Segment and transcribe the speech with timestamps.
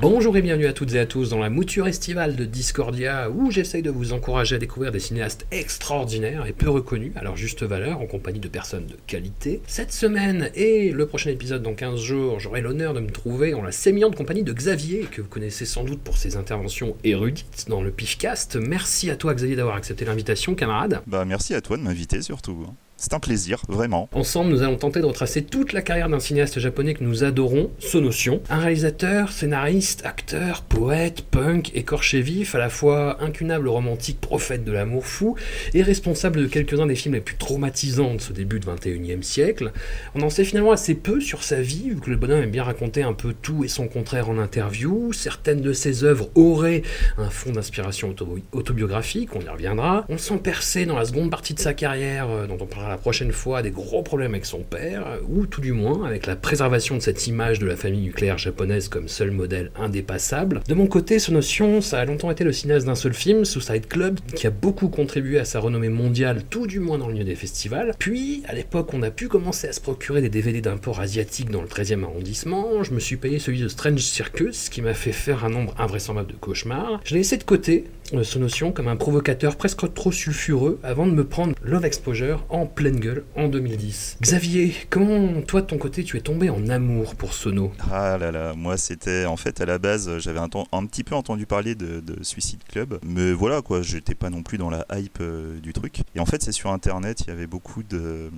[0.00, 3.50] Bonjour et bienvenue à toutes et à tous dans la mouture estivale de Discordia où
[3.50, 7.64] j'essaye de vous encourager à découvrir des cinéastes extraordinaires et peu reconnus à leur juste
[7.64, 9.60] valeur en compagnie de personnes de qualité.
[9.66, 13.60] Cette semaine et le prochain épisode dans 15 jours, j'aurai l'honneur de me trouver en
[13.60, 17.82] la sémillante compagnie de Xavier que vous connaissez sans doute pour ses interventions érudites dans
[17.82, 18.56] le Pifcast.
[18.56, 21.02] Merci à toi Xavier d'avoir accepté l'invitation camarade.
[21.06, 22.64] Bah merci à toi de m'inviter surtout.
[23.02, 24.10] C'est un plaisir, vraiment.
[24.12, 27.70] Ensemble, nous allons tenter de retracer toute la carrière d'un cinéaste japonais que nous adorons,
[27.78, 28.42] Sonotion.
[28.50, 34.72] Un réalisateur, scénariste, acteur, poète, punk, écorché vif, à la fois incunable romantique, prophète de
[34.72, 35.34] l'amour fou,
[35.72, 39.72] et responsable de quelques-uns des films les plus traumatisants de ce début de 21e siècle.
[40.14, 42.64] On en sait finalement assez peu sur sa vie, vu que le bonhomme aime bien
[42.64, 45.14] raconter un peu tout et son contraire en interview.
[45.14, 46.82] Certaines de ses œuvres auraient
[47.16, 50.04] un fond d'inspiration auto- autobiographique, on y reviendra.
[50.10, 52.98] On sent percer dans la seconde partie de sa carrière, euh, dont on parlera la
[52.98, 56.96] prochaine fois, des gros problèmes avec son père, ou tout du moins avec la préservation
[56.96, 60.60] de cette image de la famille nucléaire japonaise comme seul modèle indépassable.
[60.68, 63.86] De mon côté, ce notion, ça a longtemps été le cinéaste d'un seul film, Suicide
[63.86, 67.24] Club, qui a beaucoup contribué à sa renommée mondiale, tout du moins dans le milieu
[67.24, 67.94] des festivals.
[67.98, 71.62] Puis, à l'époque, on a pu commencer à se procurer des DVD d'import asiatique dans
[71.62, 72.82] le 13e arrondissement.
[72.82, 76.32] Je me suis payé celui de Strange Circus, qui m'a fait faire un nombre invraisemblable
[76.32, 77.00] de cauchemars.
[77.04, 77.84] Je l'ai laissé de côté,
[78.22, 82.66] ce notion, comme un provocateur presque trop sulfureux, avant de me prendre Love Exposure en
[82.66, 84.18] pleine gueule en 2010.
[84.20, 87.72] Xavier, comment toi de ton côté tu es tombé en amour pour Sono?
[87.90, 90.48] Ah là là, moi c'était en fait à la base, j'avais un,
[90.86, 94.58] petit peu entendu parler de, de Suicide Club, mais voilà quoi, j'étais pas non plus
[94.58, 96.00] dans la hype euh, du truc.
[96.14, 98.30] Et en fait, c'est sur internet, il y avait beaucoup de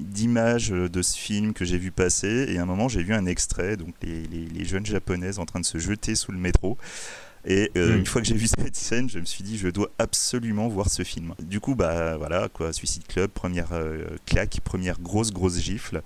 [0.00, 3.26] d'images de ce film que j'ai vu passer, et à un moment j'ai vu un
[3.26, 6.76] extrait, donc les jeunes japonaises en train de se jeter sous le métro.
[7.46, 7.98] Et euh, Mm.
[7.98, 10.90] une fois que j'ai vu cette scène, je me suis dit, je dois absolument voir
[10.90, 11.34] ce film.
[11.42, 16.02] Du coup, bah voilà, quoi, Suicide Club, première euh, claque, première grosse, grosse gifle.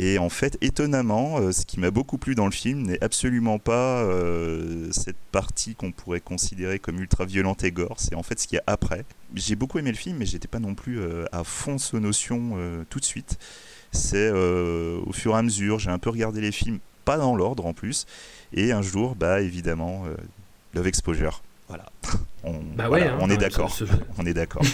[0.00, 3.58] Et en fait, étonnamment, euh, ce qui m'a beaucoup plu dans le film n'est absolument
[3.58, 7.96] pas euh, cette partie qu'on pourrait considérer comme ultra violente et gore.
[7.98, 9.04] C'est en fait ce qu'il y a après.
[9.34, 12.56] J'ai beaucoup aimé le film, mais j'étais pas non plus euh, à fond ce notion
[12.90, 13.38] tout de suite.
[13.90, 17.66] C'est au fur et à mesure, j'ai un peu regardé les films, pas dans l'ordre
[17.66, 18.06] en plus.
[18.52, 20.04] Et un jour, bah évidemment,
[20.74, 21.40] Love Exposure.
[21.68, 21.84] Voilà.
[22.44, 23.72] On, Bah ouais, hein, on est d'accord.
[23.74, 23.84] ce-
[24.16, 24.62] On est d'accord.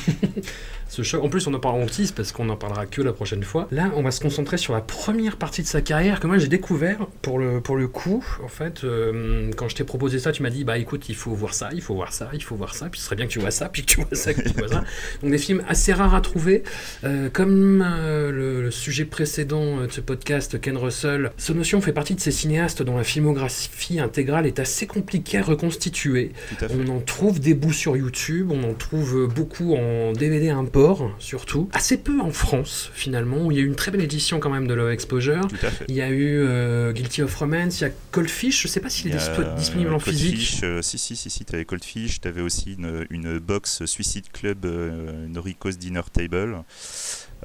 [0.87, 1.25] Ce choc.
[1.25, 3.67] En plus, on en parle en tease parce qu'on en parlera que la prochaine fois.
[3.73, 6.47] Là, on va se concentrer sur la première partie de sa carrière que moi j'ai
[6.47, 8.25] découvert pour le, pour le coup.
[8.45, 11.33] En fait, euh, quand je t'ai proposé ça, tu m'as dit bah écoute, il faut
[11.33, 13.33] voir ça, il faut voir ça, il faut voir ça, puis ce serait bien que
[13.33, 14.85] tu vois ça, puis que tu vois ça, que tu vois ça.
[15.23, 16.62] Donc des films assez rares à trouver.
[17.03, 21.95] Euh, comme euh, le, le sujet précédent de ce podcast, Ken Russell, ce notion fait
[21.95, 26.31] partie de ces cinéastes dont la filmographie intégrale est assez compliquée à reconstituer.
[26.56, 26.75] Tout à fait.
[26.79, 31.69] On en trouve des bouts sur YouTube, on en trouve beaucoup en DVD import, surtout.
[31.73, 34.51] Assez peu en France, finalement, où il y a eu une très belle édition quand
[34.51, 35.47] même de Love Exposure.
[35.49, 35.85] Tout à fait.
[35.89, 38.81] Il y a eu euh, Guilty of Romance, il y a Cold Fish, je sais
[38.81, 40.37] pas s'il est dispo- disponible en Cold physique.
[40.39, 43.39] Fish, euh, si, si, si, si, tu avais Cold Fish, tu avais aussi une, une
[43.39, 46.62] box Suicide Club euh, Noriko's Dinner Table.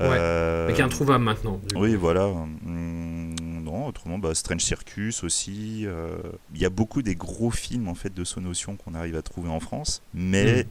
[0.02, 1.58] Euh, Mais qui est introuvable maintenant.
[1.58, 1.66] coup.
[1.82, 2.26] Oui, voilà.
[2.26, 5.84] Hum, non, autrement, bah, Strange Circus aussi.
[5.86, 6.18] euh,
[6.56, 9.50] Il y a beaucoup des gros films en fait de Sonotion qu'on arrive à trouver
[9.50, 10.68] en France, mais Mm.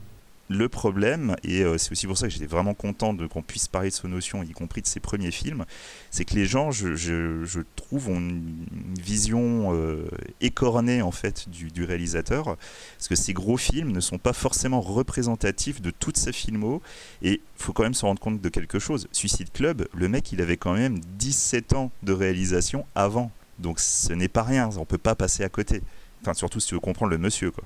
[0.50, 3.68] Le problème, et euh, c'est aussi pour ça que j'étais vraiment content de qu'on puisse
[3.68, 5.66] parler de Sonotion, y compris de ses premiers films,
[6.10, 8.64] c'est que les gens, je, je- je trouve, ont une
[8.98, 10.08] vision euh,
[10.40, 12.56] écornée en fait du, du réalisateur,
[12.96, 16.80] parce que ces gros films ne sont pas forcément représentatifs de toute sa filmo,
[17.22, 19.06] et faut quand même se rendre compte de quelque chose.
[19.12, 23.30] Suicide Club, le mec, il avait quand même 17 ans de réalisation avant.
[23.58, 25.82] Donc ce n'est pas rien, on peut pas passer à côté.
[26.22, 27.64] Enfin, surtout si tu veux comprendre le monsieur, quoi.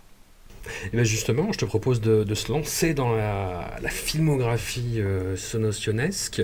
[0.92, 5.36] Et bien justement, je te propose de, de se lancer dans la, la filmographie euh.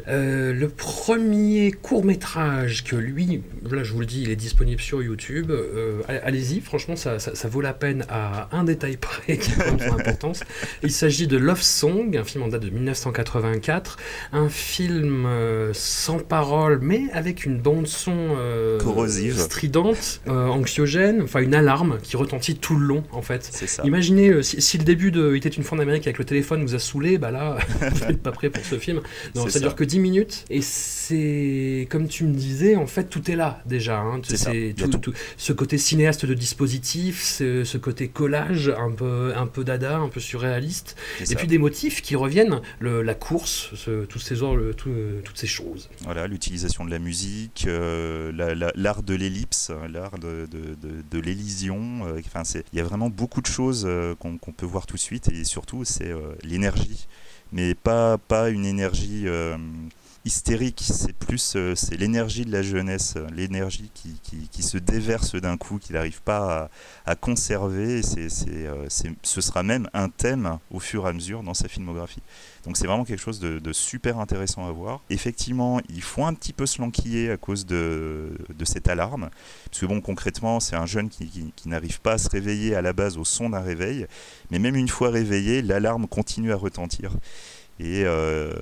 [0.09, 4.81] Euh, le premier court métrage que lui, là je vous le dis, il est disponible
[4.81, 5.51] sur YouTube.
[5.51, 9.79] Euh, Allez-y, franchement, ça, ça, ça, vaut la peine à un détail près qui a
[9.79, 10.41] son importance.
[10.83, 13.99] Il s'agit de Love Song, un film en date de 1984,
[14.33, 18.37] un film euh, sans parole, mais avec une bande son
[18.81, 23.49] corrosive, stridente, anxiogène, enfin une alarme qui retentit tout le long en fait.
[23.51, 23.83] C'est ça.
[24.09, 26.25] Imaginez euh, si, si, le début de Il était une fois en Amérique avec le
[26.25, 29.01] téléphone vous a saoulé, bah là, vous n'êtes pas prêt pour ce film.
[29.35, 30.61] Non, ça, ça, dure que 10 minutes et
[31.09, 34.01] c'est comme tu me disais, en fait, tout est là déjà.
[34.01, 34.21] Hein.
[34.25, 34.99] C'est tout, tout.
[34.99, 39.99] Tout, ce côté cinéaste de dispositif, ce, ce, côté collage un peu, un peu dada,
[39.99, 41.37] un peu surréaliste, et ça.
[41.37, 45.39] puis des motifs qui reviennent, le, la course, ce, tous ces le, tout, euh, toutes
[45.39, 45.89] ces choses.
[46.03, 51.19] Voilà, l'utilisation de la musique, euh, l'art la, de l'ellipse, l'art de, de, de, de
[51.19, 52.07] l'élision.
[52.07, 53.89] Euh, enfin, il y a vraiment beaucoup de choses
[54.19, 56.13] qu'on qu peut voir tout de suite et surtout c'est
[56.43, 57.07] l'énergie
[57.53, 59.27] mais pas, pas une énergie
[60.29, 65.35] hystérique, c'est plus euh, c'est l'énergie de la jeunesse, l'énergie qui, qui, qui, se déverse
[65.37, 66.69] d'un coup, qu'il n'arrive pas
[67.07, 68.03] à, à conserver.
[68.03, 68.87] C'est, c'est, euh,
[69.23, 72.21] ce sera même un thème au fur et à mesure dans sa filmographie.
[72.65, 75.01] Donc c'est vraiment quelque chose de, de, super intéressant à voir.
[75.09, 79.31] Effectivement, il faut un petit peu se lanquiller à cause de, de cette alarme.
[79.71, 82.83] Parce que bon, concrètement, c'est un jeune qui, qui n'arrive pas à se réveiller à
[82.83, 84.07] la base au son d'un réveil.
[84.51, 87.13] Mais même une fois réveillé, l'alarme continue à retentir.
[87.81, 88.53] Et euh,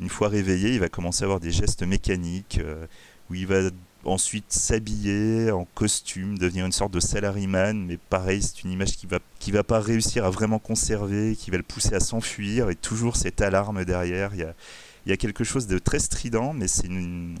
[0.00, 2.86] une fois réveillé, il va commencer à avoir des gestes mécaniques euh,
[3.28, 3.70] où il va
[4.04, 9.06] ensuite s'habiller en costume, devenir une sorte de salaryman, mais pareil, c'est une image qui
[9.06, 12.76] va qui va pas réussir à vraiment conserver, qui va le pousser à s'enfuir, et
[12.76, 14.34] toujours cette alarme derrière.
[14.34, 14.54] Il y a,
[15.06, 16.88] il y a quelque chose de très strident, mais c'est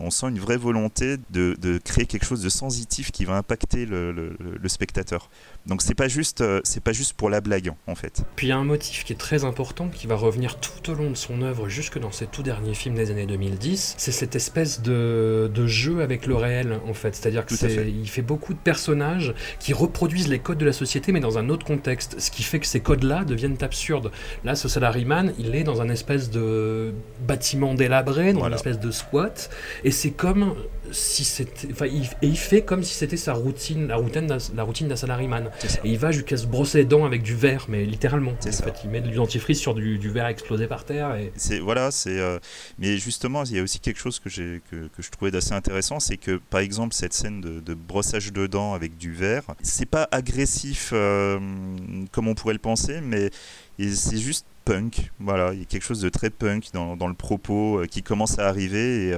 [0.00, 3.86] on sent une vraie volonté de, de, créer quelque chose de sensitif qui va impacter
[3.86, 5.30] le, le spectateur.
[5.66, 8.22] Donc c'est pas juste, c'est pas juste pour la blague en fait.
[8.36, 10.94] Puis il y a un motif qui est très important, qui va revenir tout au
[10.94, 13.94] long de son œuvre, jusque dans ses tout derniers films des années 2010.
[13.98, 17.14] C'est cette espèce de, de, jeu avec le réel en fait.
[17.14, 17.88] C'est-à-dire que fait.
[17.88, 21.48] il fait beaucoup de personnages qui reproduisent les codes de la société, mais dans un
[21.48, 22.18] autre contexte.
[22.18, 24.10] Ce qui fait que ces codes-là deviennent absurdes.
[24.44, 26.92] Là, ce salaryman, il est dans un espèce de
[27.26, 28.54] bâtiment délabré, dans voilà.
[28.54, 29.50] une espèce de squat,
[29.84, 30.54] et c'est comme
[30.92, 34.62] si c'était, enfin, il, et il fait comme si c'était sa routine, la routine, la
[34.62, 35.49] routine d'un salaryman.
[35.84, 38.32] Et il va jusqu'à se brosser les dents avec du verre, mais littéralement.
[38.32, 41.14] En fait, il met de dentifrice sur du, du, verre explosé par terre.
[41.14, 41.32] Et...
[41.36, 42.18] C'est voilà, c'est.
[42.18, 42.38] Euh,
[42.78, 45.52] mais justement, il y a aussi quelque chose que j'ai que, que, je trouvais d'assez
[45.52, 49.42] intéressant, c'est que par exemple cette scène de, de, brossage de dents avec du verre,
[49.62, 51.38] c'est pas agressif euh,
[52.12, 53.30] comme on pourrait le penser, mais
[53.78, 55.10] c'est juste punk.
[55.18, 58.02] Voilà, il y a quelque chose de très punk dans, dans le propos euh, qui
[58.02, 59.14] commence à arriver et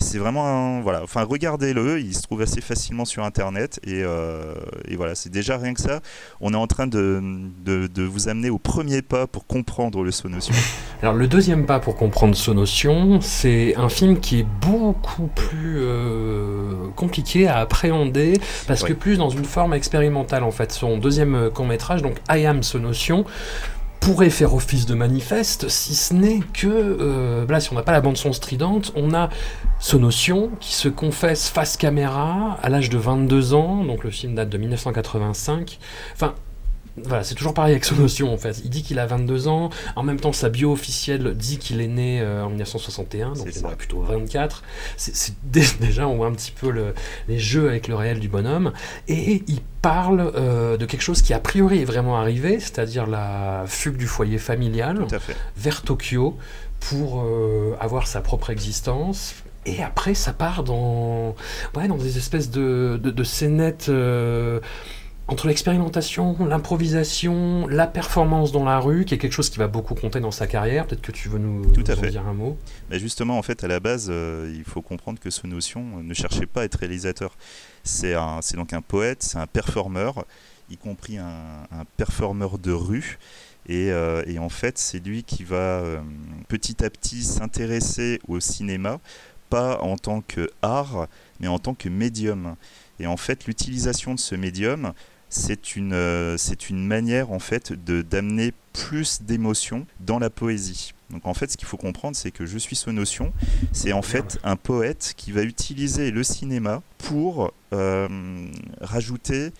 [0.00, 1.02] c'est vraiment un, voilà.
[1.02, 4.54] Enfin regardez-le il se trouve assez facilement sur internet et, euh,
[4.88, 6.00] et voilà c'est déjà rien que ça.
[6.40, 7.22] On est en train de,
[7.64, 10.54] de, de, vous amener au premier pas pour comprendre le Sonotion.
[11.02, 16.88] Alors le deuxième pas pour comprendre Sonotion c'est un film qui est beaucoup plus euh,
[16.96, 18.88] compliqué à appréhender parce ouais.
[18.88, 20.72] que plus dans une forme expérimentale en fait.
[20.72, 23.24] Son deuxième court métrage donc I Am Sonotion
[24.00, 28.00] pourrait faire office de manifeste, si ce n'est que, euh, si on n'a pas la
[28.00, 29.28] bande-son stridente, on a
[29.78, 34.48] Sonotion qui se confesse face caméra à l'âge de 22 ans, donc le film date
[34.48, 35.78] de 1985.
[36.14, 36.34] Enfin,
[37.04, 38.60] voilà, c'est toujours pareil avec son notion en fait.
[38.64, 41.88] Il dit qu'il a 22 ans, en même temps sa bio officielle dit qu'il est
[41.88, 44.62] né euh, en 1961, donc il aurait plutôt 24.
[44.96, 45.34] C'est
[45.80, 46.94] déjà on voit un petit peu le,
[47.28, 48.72] les jeux avec le réel du bonhomme,
[49.08, 53.64] et il parle euh, de quelque chose qui a priori est vraiment arrivé, c'est-à-dire la
[53.66, 55.06] fugue du foyer familial
[55.56, 56.36] vers Tokyo
[56.80, 59.34] pour euh, avoir sa propre existence,
[59.66, 61.34] et après, ça part dans,
[61.76, 64.60] ouais, dans des espèces de, de, de scénettes euh,
[65.30, 69.94] entre l'expérimentation, l'improvisation, la performance dans la rue, qui est quelque chose qui va beaucoup
[69.94, 70.86] compter dans sa carrière.
[70.86, 72.08] Peut-être que tu veux nous, Tout à nous fait.
[72.08, 72.58] en dire un mot.
[72.90, 76.14] Mais justement, en fait, à la base, euh, il faut comprendre que ce notion ne
[76.14, 77.36] cherchait pas à être réalisateur.
[77.84, 78.16] C'est
[78.56, 80.24] donc un poète, c'est un performeur,
[80.68, 83.18] y compris un, un performeur de rue.
[83.68, 86.00] Et, euh, et, en fait, c'est lui qui va euh,
[86.48, 88.98] petit à petit s'intéresser au cinéma,
[89.48, 91.06] pas en tant que art,
[91.38, 92.56] mais en tant que médium.
[92.98, 94.92] Et en fait, l'utilisation de ce médium,
[95.30, 100.92] c'est une, euh, c'est une manière en fait de d'amener plus d'émotion dans la poésie.
[101.10, 103.32] Donc en fait, ce qu'il faut comprendre, c'est que Je suis ce notion,
[103.72, 108.46] c'est en fait un poète qui va utiliser le cinéma pour euh,
[108.80, 109.52] rajouter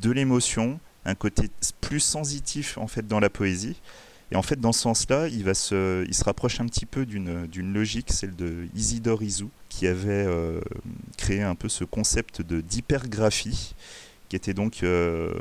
[0.00, 3.76] de l'émotion, un côté plus sensitif en fait dans la poésie.
[4.32, 7.06] Et en fait, dans ce sens-là, il, va se, il se rapproche un petit peu
[7.06, 10.60] d'une logique, celle de Isidore Isou, qui avait euh,
[11.16, 13.76] créé un peu ce concept d'hypergraphie,
[14.28, 15.32] qui était donc euh,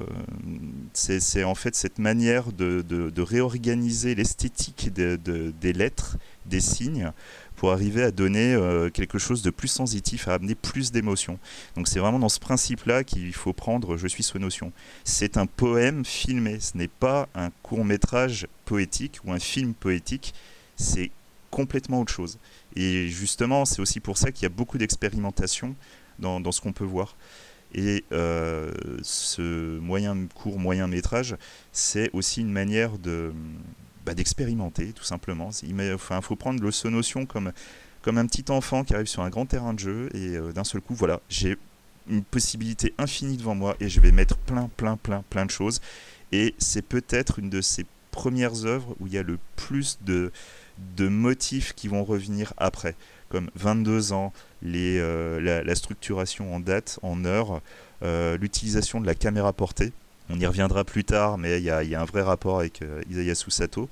[0.94, 5.18] c'est en fait cette manière de, de, réorganiser l'esthétique de,
[5.60, 7.12] des lettres, des signes
[7.56, 11.40] pour arriver à donner euh, quelque chose de plus sensitif, à amener plus d'émotion.
[11.76, 14.72] Donc c'est vraiment dans ce principe-là qu'il faut prendre Je suis sous notion.
[15.04, 20.34] C'est un poème filmé, ce n'est pas un court métrage poétique ou un film poétique,
[20.76, 21.12] c'est
[21.50, 22.38] complètement autre chose.
[22.76, 25.76] Et justement, c'est aussi pour ça qu'il y a beaucoup d'expérimentation
[26.20, 27.16] dans, ce qu'on peut voir.
[27.74, 31.36] Et euh, ce moyen court, moyen métrage,
[31.72, 33.34] c'est aussi une manière de
[34.06, 35.50] bah, d'expérimenter, tout simplement.
[35.64, 37.52] Il faut prendre le Sonotion comme,
[38.02, 40.64] comme un petit enfant qui arrive sur un grand terrain de jeu et euh, d'un
[40.64, 41.58] seul coup, voilà, j'ai
[42.08, 45.82] une possibilité infinie devant moi et je vais mettre plein, plein, plein, plein de choses.
[46.32, 50.32] Et c'est peut-être une de ces premières œuvres où il y a le plus de,
[50.96, 52.96] de motifs qui vont revenir après,
[53.30, 54.34] comme 22 ans,
[54.66, 57.62] les, euh, la, structuration en date, en heure,
[58.04, 59.94] euh, l'utilisation de la caméra portée.
[60.30, 63.52] On y reviendra plus tard, mais il y, a un vrai rapport avec euh, Isayasu
[63.52, 63.90] Sato.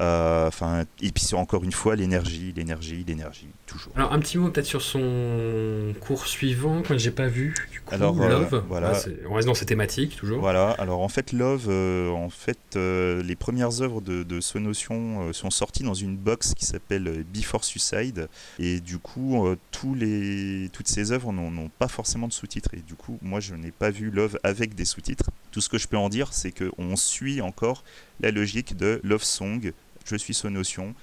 [0.00, 3.92] Euh, enfin, et puis encore une fois, l'énergie, l'énergie, l'énergie, toujours.
[3.96, 7.54] Alors un petit mot peut-être sur son cours suivant que j'ai pas vu.
[7.70, 8.64] Du coup, alors Love.
[8.68, 8.92] voilà.
[9.28, 10.40] on reste dans ces thématiques toujours.
[10.40, 10.70] Voilà.
[10.78, 15.82] Alors en fait, Love, en fait, les premières œuvres de, de ce notion sont sorties
[15.82, 21.32] dans une box qui s'appelle Before Suicide, et du coup, tous les, toutes ces œuvres
[21.32, 22.70] n'ont pas forcément de sous-titres.
[22.74, 25.30] Et du coup, moi, je n'ai pas vu Love avec des sous-titres.
[25.50, 27.84] Tout ce que je peux en dire, c'est qu'on suit encore
[28.20, 29.72] la logique de Love Song,
[30.04, 30.94] Je suis notion.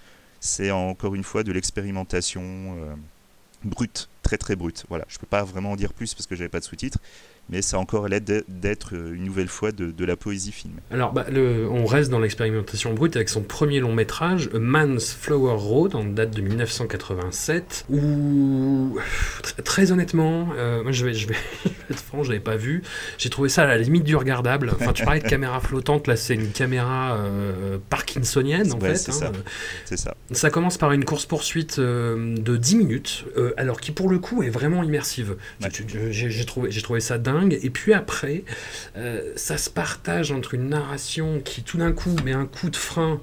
[0.45, 2.93] C'est encore une fois de l'expérimentation euh,
[3.63, 4.83] brute, très très brute.
[4.89, 6.99] Voilà, je peux pas vraiment en dire plus parce que j'avais pas de sous-titres,
[7.49, 10.81] mais ça a encore l'aide d'être euh, une nouvelle fois de, la poésie filmée.
[10.91, 15.13] Alors, bah, le, on reste dans l'expérimentation brute avec son premier long métrage, A Man's
[15.13, 18.97] Flower Road, en date de 1987, où,
[19.63, 21.35] très, honnêtement, euh, moi je vais, je vais
[21.89, 22.81] être franc, je l'avais pas vu,
[23.17, 24.71] j'ai trouvé ça à la limite du regardable.
[24.73, 28.95] Enfin, tu parlais de caméra flottante, là c'est une caméra euh, parkinsonienne en fait.
[28.95, 29.27] C'est ça.
[29.27, 29.95] Hein.
[29.95, 30.15] ça.
[30.31, 33.25] Ça commence par une course-poursuite de 10 minutes,
[33.57, 35.35] alors qui pour le coup est vraiment immersive.
[35.61, 38.43] J'ai trouvé, trouvé ça dingue et puis après,
[38.97, 42.75] euh, ça se partage entre une narration qui tout d'un coup met un coup de
[42.75, 43.21] frein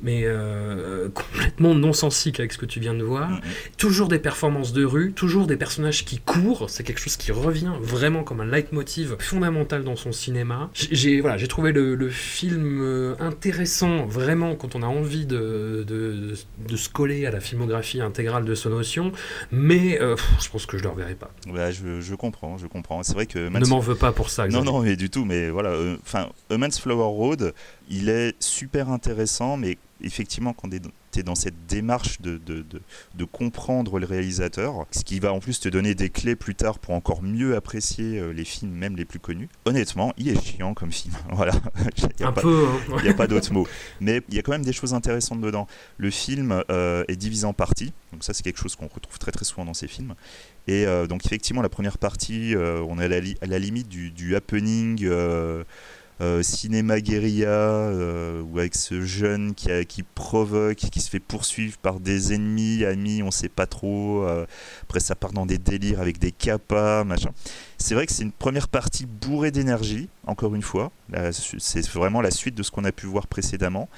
[0.00, 3.30] mais euh, complètement non-sensique avec ce que tu viens de voir.
[3.30, 3.76] Mm-hmm.
[3.76, 7.72] Toujours des performances de rue, toujours des personnages qui courent, c'est quelque chose qui revient
[7.80, 10.70] vraiment comme un leitmotiv fondamental dans son cinéma.
[10.74, 16.34] J'ai voilà, trouvé le, film euh, intéressant, vraiment, quand on a envie de, de,
[16.68, 19.12] de, se coller à la filmographie intégrale de Sonotion,
[19.50, 21.30] mais euh, je pense que je ne le reverrai pas.
[21.48, 23.02] Bah, je, je, comprends, je comprends.
[23.02, 23.48] C'est vrai que...
[23.48, 24.46] Ne m'en veux pas pour ça.
[24.48, 25.74] Non, non, mais du tout, mais voilà.
[26.02, 27.52] Enfin, A Man's Flower Road,
[27.90, 32.64] il est super intéressant, mais effectivement, quand tu es dans cette démarche de, de,
[33.14, 36.78] de, comprendre le réalisateur, ce qui va en plus te donner des clés plus tard
[36.78, 40.74] pour encore mieux apprécier euh, les films, même les plus connus, honnêtement, il est chiant
[40.74, 41.14] comme film.
[41.32, 41.52] voilà.
[42.18, 42.66] il Un peu.
[42.92, 43.02] Hein.
[43.02, 43.66] N'y a pas d'autre mot.
[44.00, 45.66] Mais il y a quand même des choses intéressantes dedans.
[45.96, 47.92] Le film euh, est divisé en parties.
[48.12, 50.14] Donc ça, c'est quelque chose qu'on retrouve très très souvent dans ces films.
[50.66, 54.10] Et euh, donc effectivement, la première partie, on est à la, à la limite du,
[54.10, 55.08] du happening
[56.20, 61.78] euh, cinéma guérilla, euh, ou avec ce jeune qui, qui provoque, qui se fait poursuivre
[61.78, 64.24] par des ennemis, amis, on sait pas trop.
[64.24, 64.44] Euh,
[64.82, 67.30] après, ça part dans des délires avec des capas, machin.
[67.78, 70.90] C'est vrai que c'est une première partie bourrée d'énergie, encore une fois.
[71.30, 73.88] C'est vraiment la suite de ce qu'on a pu voir précédemment.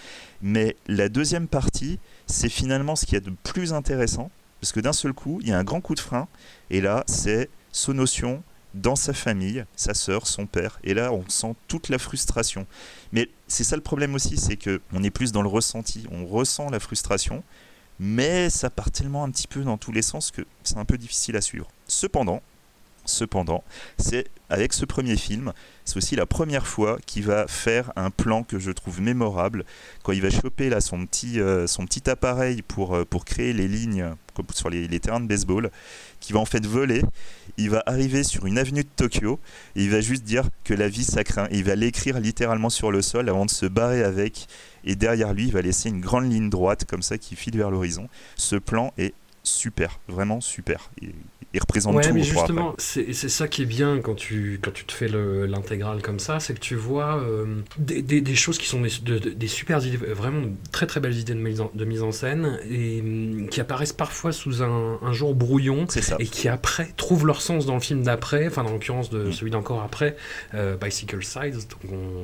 [0.43, 4.31] Mais la deuxième partie, c'est finalement ce qui est de plus intéressant.
[4.61, 6.29] Parce que d'un seul coup, il y a un grand coup de frein.
[6.69, 7.49] Et là, c'est
[7.89, 8.43] notion
[8.75, 10.79] dans sa famille, sa sœur, son père.
[10.85, 12.67] Et là, on sent toute la frustration.
[13.13, 16.07] Mais c'est ça le problème aussi, c'est que on est plus dans le ressenti.
[16.11, 17.43] On ressent la frustration,
[17.99, 20.99] mais ça part tellement un petit peu dans tous les sens que c'est un peu
[20.99, 21.69] difficile à suivre.
[21.87, 22.43] Cependant,
[23.05, 23.65] cependant,
[23.99, 25.53] c'est avec ce premier film,
[25.85, 29.65] c'est aussi la première fois qu'il va faire un plan que je trouve mémorable
[30.03, 31.67] quand il va choper là son petit, euh,
[32.07, 35.71] appareil pour, euh, pour créer les lignes comme sur les, les, terrains de baseball,
[36.19, 37.03] qui va en fait voler.
[37.57, 39.39] Il va arriver sur une avenue de Tokyo
[39.77, 41.49] et il va juste dire que la vie ça craint.
[41.51, 44.47] il va l'écrire littéralement sur le sol avant de se barrer avec.
[44.85, 47.71] Et derrière lui, il va laisser une grande ligne droite comme ça qui file vers
[47.71, 48.09] l'horizon.
[48.37, 49.15] Ce plan est
[49.51, 50.91] super, vraiment super
[51.53, 52.15] il représente ouais, tout.
[52.15, 56.21] Mais justement, c'est ça qui est bien quand tu, quand tu te fais l'intégrale comme
[56.21, 59.97] ça, c'est que tu vois euh, des, des, choses qui sont des, des, super idées,
[59.97, 63.61] vraiment très très belles idées de mise en, de mise en scène et mm, qui
[63.61, 65.87] apparaissent parfois sous un, un jour brouillon
[66.19, 69.33] et qui après trouvent leur sens dans le film d'après, enfin dans l'occurrence de mm.
[69.33, 70.17] celui d'encore après,
[70.55, 71.57] euh, Bicycle Sides,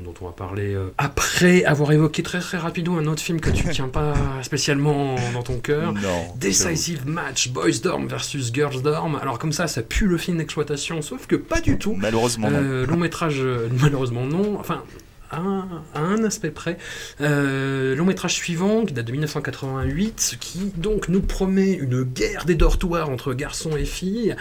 [0.05, 3.51] dont on, va parler euh, après avoir évoqué très très rapidement un autre film que
[3.51, 5.95] tu tiens pas spécialement dans ton cœur,
[6.37, 9.17] Decisive match Boys Dorm versus Girls Dorm.
[9.17, 11.95] Alors comme ça, ça pue le film d'exploitation, sauf que pas du tout.
[11.97, 12.59] Malheureusement, non.
[12.63, 14.61] Euh, long métrage, euh, malheureusement non.
[14.61, 14.83] Enfin,
[15.31, 16.77] à un, à un aspect près.
[17.23, 22.55] Euh, long métrage suivant, qui date de 1988, qui donc nous promet une guerre des
[22.55, 24.37] dortoirs entre garçons et filles,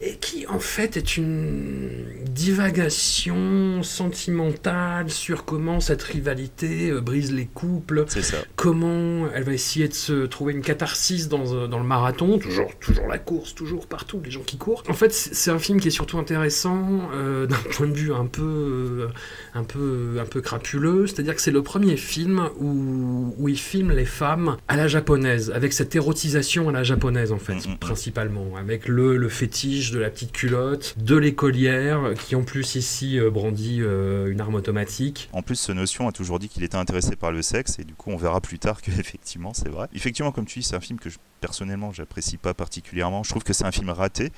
[0.00, 7.46] et qui en fait est une divagation sentimentale sur comment cette rivalité euh, brise les
[7.46, 8.36] couples, ça.
[8.56, 12.72] comment elle va essayer de se trouver une catharsis dans, euh, dans le marathon, toujours,
[12.78, 14.82] toujours la course, toujours partout, les gens qui courent.
[14.88, 18.26] En fait, c'est un film qui est surtout intéressant euh, d'un point de vue un
[18.26, 19.08] peu,
[19.54, 23.92] un peu, un peu crapuleux, c'est-à-dire que c'est le premier film où, où il filme
[23.92, 27.74] les femmes à la japonaise, avec cette érotisation à la japonaise en fait, Mm, mm,
[27.74, 27.78] mm.
[27.78, 33.18] principalement, avec le, le fétiche de la petite culotte, de l'écolière, qui en plus ici
[33.18, 35.28] euh, brandit euh, une arme automatique.
[35.32, 37.94] En plus, ce notion a toujours dit qu'il était intéressé par le sexe, et du
[37.94, 39.88] coup, on verra plus tard que effectivement, c'est vrai.
[39.94, 43.22] Effectivement, comme tu dis, c'est un film que je- personnellement, j'apprécie pas particulièrement.
[43.22, 44.30] Je trouve que c'est un film raté,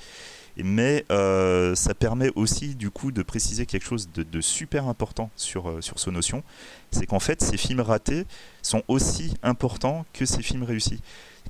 [0.57, 5.81] mais euh, ça permet aussi, du coup, de préciser quelque chose de, super important sur,
[5.81, 6.43] sur ce notion.
[6.91, 8.25] C'est qu'en fait, ces films ratés
[8.61, 11.01] sont aussi importants que ces films réussis.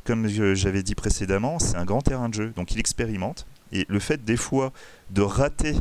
[0.06, 3.46] Comme j'avais dit précédemment, c'est un grand terrain de jeu, donc il expérimente.
[3.72, 4.72] Et le fait, des fois,
[5.12, 5.76] de rater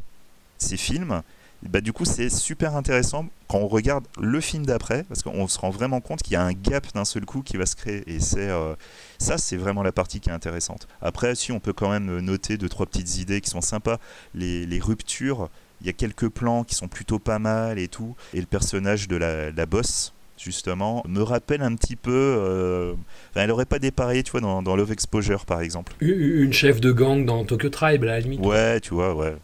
[0.59, 1.23] ces films,
[1.62, 5.59] bah, du coup, c'est super intéressant quand on regarde le film d'après, parce qu'on se
[5.59, 8.04] rend vraiment compte qu'il y a un gap d'un seul coup qui va se créer.
[8.07, 8.75] Et c'est euh,
[9.18, 10.87] ça, c'est vraiment la partie qui est intéressante.
[11.02, 13.99] Après, si on peut quand même noter deux, trois petites idées qui sont sympas,
[14.35, 18.14] les, ruptures, il y a quelques plans qui sont plutôt pas mal et tout.
[18.35, 22.11] Et le personnage de la, la boss, justement, me rappelle un petit peu.
[22.12, 22.92] euh,
[23.30, 25.92] enfin, elle aurait pas dépareillé, tu vois, dans, dans Love Exposure, par exemple.
[26.00, 28.40] Une chef de gang dans Tokyo Tribe, à la limite.
[28.40, 29.35] Ouais, tu vois, ouais.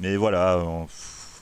[0.00, 0.60] Mais voilà,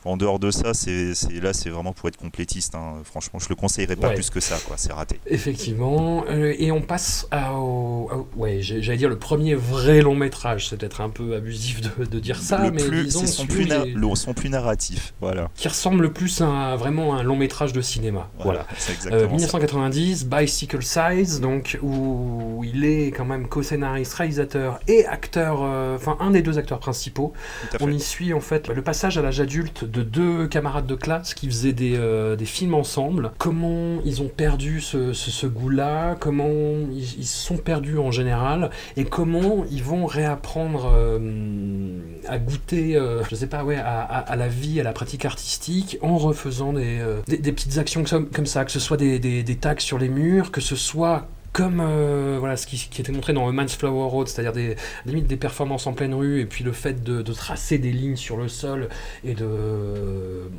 [0.04, 2.74] en dehors de ça, c'est là, c'est vraiment pour être complétiste.
[2.74, 2.94] hein.
[3.04, 4.14] Franchement, je le conseillerais pas Ouais.
[4.14, 4.76] plus que ça, quoi.
[4.78, 5.20] C'est raté.
[5.26, 6.24] Effectivement.
[6.28, 10.68] Euh, et on passe à, au, ouais, j'ai- j'allais dire le premier vrai long métrage.
[10.68, 13.66] C'est peut-être un peu abusif de, de dire ça, le mais plus, disons son plus,
[13.66, 15.14] na- des- le- son plus narratif.
[15.20, 15.50] Voilà.
[15.54, 18.28] qui ressemble le plus à vraiment à un long métrage de cinéma.
[18.40, 18.66] Voilà.
[18.78, 19.28] C'est Euh, exactement ça.
[19.34, 26.16] 1990, Bicycle Size, donc où il est quand même co-scénariste, réalisateur et acteur, euh, enfin
[26.20, 27.32] un des deux acteurs principaux.
[27.72, 30.94] À On y suit en fait le passage à l'âge adulte de deux camarades de
[30.94, 33.30] classe qui faisaient des, euh, films ensemble.
[33.38, 36.48] Comment ils ont perdu ce, goût-là, comment
[36.90, 43.22] ils, ils sont perdus en général, et comment ils vont réapprendre euh, à goûter, euh,
[43.30, 47.52] je sais pas, ouais, à, la vie, à la pratique artistique, en refaisant des, des,
[47.52, 50.76] petites actions comme, ça, que ce soit des, des tags sur les murs, que ce
[50.76, 54.76] soit comme euh, voilà ce qui, qui était montré dans Man's Flower Road, c'est-à-dire des
[55.04, 58.36] limite des performances en pleine rue et puis le fait de, tracer des lignes sur
[58.36, 58.88] le sol
[59.24, 60.50] et de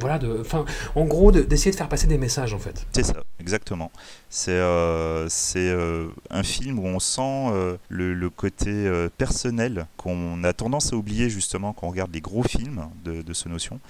[0.00, 0.64] voilà de enfin
[0.94, 2.86] en gros de- d'essayer de faire passer des messages en fait.
[2.92, 3.90] C'est ça, exactement.
[4.28, 7.50] C'est euh, c'est, euh, un film où on sent
[7.88, 12.86] le, côté personnel qu'on a tendance à oublier justement quand on regarde les gros films
[13.04, 13.80] de, de ce notion.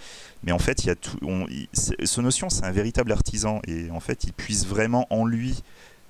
[0.45, 1.19] Mais en fait, il y a tout.
[1.73, 5.63] ce notion, c'est un véritable artisan et en fait, il puise vraiment en lui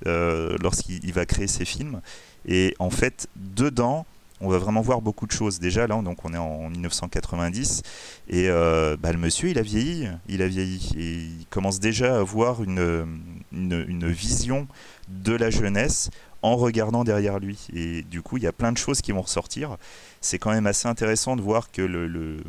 [0.04, 2.00] lorsqu'il il va créer ses films.
[2.46, 4.06] Et en fait, dedans,
[4.40, 5.58] on va vraiment voir beaucoup de choses.
[5.58, 7.82] Déjà, là, donc on est en 1990
[8.28, 12.16] et euh, bah, le monsieur, il a vieilli, il a vieilli et il commence déjà
[12.16, 13.06] à avoir une,
[13.52, 14.68] une vision
[15.08, 16.10] de la jeunesse
[16.42, 17.58] en regardant derrière lui.
[17.74, 19.76] Et du coup, il y a plein de choses qui vont ressortir.
[20.20, 22.42] C'est quand même assez intéressant de voir que le, le-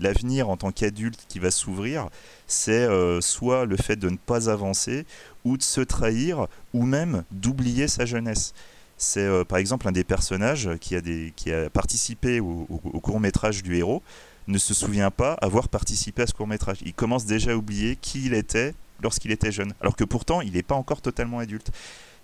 [0.00, 2.08] l'avenir en tant qu'adulte qui va s'ouvrir,
[2.46, 5.06] c'est euh, soit le fait de ne pas avancer,
[5.44, 8.54] ou de se trahir, ou même d'oublier sa jeunesse.
[8.96, 13.00] C'est euh, par exemple un des personnages qui a, des, qui a participé au- au
[13.00, 14.02] court métrage du héros
[14.48, 16.78] ne se souvient pas avoir participé à ce court métrage.
[16.84, 20.52] Il commence déjà à oublier qui il était lorsqu'il était jeune, alors que pourtant il
[20.54, 21.70] n'est pas encore totalement adulte.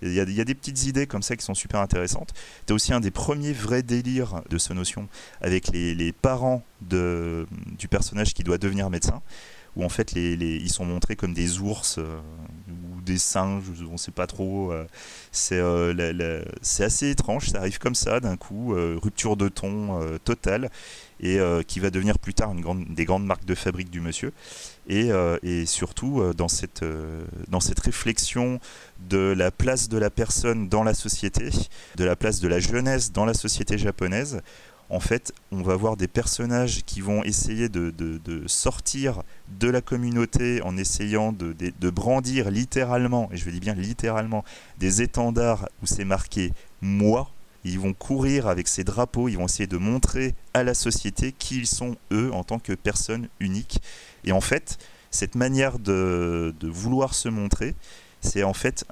[0.03, 2.33] Il y, a, des petites idées comme ça qui sont super intéressantes.
[2.67, 5.09] Tu as aussi un des premiers vrais délires de ce notion
[5.41, 7.47] avec les, parents de,
[7.79, 9.23] du personnage qui doit devenir médecin,
[9.77, 12.19] où en fait ils sont montrés comme des ours euh,
[12.69, 14.73] ou des singes, on ne sait pas trop.
[14.73, 14.87] euh,
[15.33, 20.71] c'est euh, c'est assez étrange, ça arrive comme ça d'un coup, rupture de ton totale,
[21.21, 24.33] et qui va devenir plus tard une des grandes marques de fabrique du monsieur.
[24.89, 28.61] Et, euh, et surtout euh, dans, cette, euh, dans cette réflexion
[29.09, 31.49] de la place de la personne dans la société,
[31.97, 34.43] de la place de la jeunesse dans la société japonaise,
[34.91, 39.23] en fait, on va voir des personnages qui vont essayer de, de- sortir
[39.59, 44.45] de la communauté en essayant de- de brandir littéralement, et je dis bien littéralement,
[44.79, 47.31] des étendards où c'est marqué moi.
[47.65, 51.59] Ils vont courir avec ces drapeaux, ils vont essayer de montrer à la société qui
[51.59, 53.81] ils sont eux en tant que personnes uniques.
[54.25, 54.79] Et en fait,
[55.11, 57.75] cette manière de, vouloir se montrer,
[58.21, 58.85] c'est en fait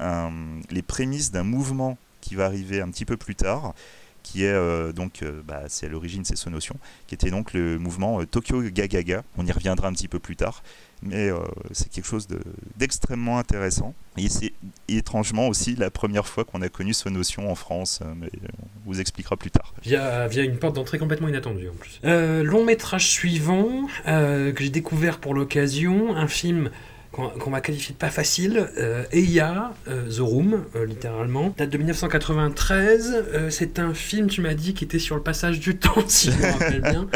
[0.70, 3.74] les prémices d'un mouvement qui va arriver un petit peu plus tard
[4.22, 7.78] qui est euh, donc, euh, bah, c'est à l'origine, c'est notion qui était donc le
[7.78, 9.22] mouvement euh, Tokyo Gagaga.
[9.36, 10.62] On y reviendra un petit peu plus tard,
[11.02, 11.30] mais
[11.72, 12.28] c'est quelque chose
[12.76, 13.94] d'extrêmement intéressant.
[14.16, 14.52] Et c'est
[14.88, 18.30] étrangement aussi la première fois qu'on a connu notion en France, mais
[18.60, 19.74] on vous expliquera plus tard.
[19.82, 22.00] Via, via une porte d'entrée complètement inattendue en plus.
[22.04, 26.70] long métrage suivant, que j'ai découvert pour l'occasion, un film
[27.12, 31.76] qu'on va qualifier de pas facile, euh, Eya, euh, The Room, euh, littéralement, date de
[31.76, 33.24] 1993.
[33.50, 36.38] c'est un film, tu m'as dit, qui était sur le passage du temps, si je
[36.38, 37.06] me rappelle bien.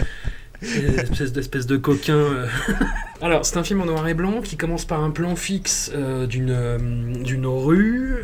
[0.62, 2.46] espèce d'espèce de coquin.
[3.22, 5.90] Alors, c'est un film en noir et blanc qui commence par un plan fixe
[6.28, 8.16] d'une rue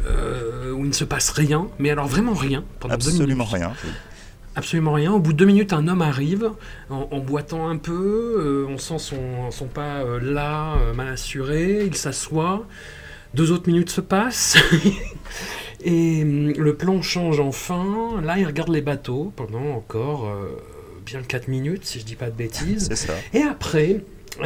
[0.75, 3.73] où il ne se passe rien, mais alors vraiment rien pendant Absolument rien.
[4.55, 5.13] Absolument rien.
[5.13, 6.51] Au bout de deux minutes, un homme arrive
[6.91, 8.37] en, boitant un peu.
[8.39, 11.85] Euh, on sent son, son pas euh, là, euh, mal assuré.
[11.87, 12.67] Il s'assoit.
[13.35, 14.59] Deux autres minutes se passent.
[15.85, 18.21] et hum, le plan change enfin.
[18.23, 20.31] Là, il regarde les bateaux pendant encore
[21.07, 22.93] bien quatre minutes, si je dis pas de bêtises.
[22.95, 23.15] Ça.
[23.33, 24.05] Et après,
[24.39, 24.45] il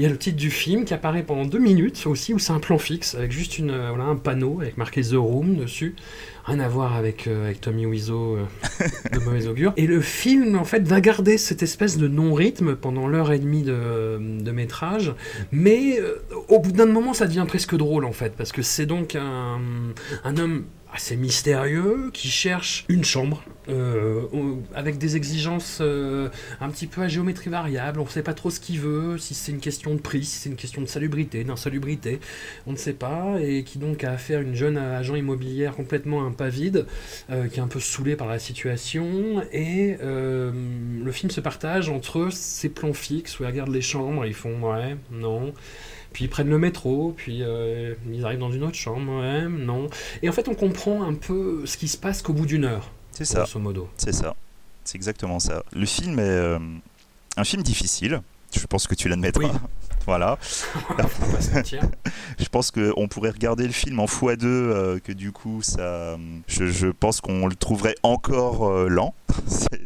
[0.00, 2.60] y a le titre du film qui apparaît pendant deux minutes aussi, où c'est un
[2.60, 5.96] plan fixe, avec juste une, voilà, un panneau avec marqué The Room dessus
[6.48, 8.44] rien à voir avec, euh, avec Tommy Wiseau euh,
[9.12, 9.72] de mauvais augure.
[9.76, 13.62] Et le film, en fait, va garder cette espèce de non-rythme pendant l'heure et demie
[13.62, 15.14] de, de métrage,
[15.52, 16.16] mais euh,
[16.48, 19.60] au bout d'un moment, ça devient presque drôle, en fait, parce que c'est donc un,
[20.24, 24.22] un homme assez mystérieux qui cherche une chambre euh,
[24.74, 28.00] avec des exigences euh, un petit peu à géométrie variable.
[28.00, 30.38] On ne sait pas trop ce qu'il veut, si c'est une question de prix, si
[30.38, 32.20] c'est une question de salubrité, d'insalubrité,
[32.66, 33.36] on ne sait pas.
[33.40, 36.86] Et qui donc a affaire à une jeune agent immobilière complètement impavide,
[37.30, 39.42] euh, qui est un peu saoulée par la situation.
[39.52, 44.34] Et le film se partage entre ces plans fixes où ils regardent les chambres, ils
[44.34, 45.52] font ouais, non.
[46.18, 47.44] Puis ils prennent le métro, puis
[48.10, 49.86] ils arrivent dans une autre chambre, ouais, non.
[50.20, 52.90] Et en fait, on comprend un peu ce qui se passe qu'au bout d'une heure.
[53.12, 53.46] C'est ça.
[53.96, 54.34] C'est ça.
[54.82, 55.62] C'est exactement ça.
[55.72, 56.58] Le film est euh,
[57.36, 58.20] un film difficile.
[58.52, 59.52] Je pense que tu l'admettras.
[60.06, 60.38] voilà.
[62.40, 66.88] je pense qu'on pourrait regarder le film en x2, euh, que du coup, ça, je,
[66.88, 69.14] pense qu'on le trouverait encore euh, lent.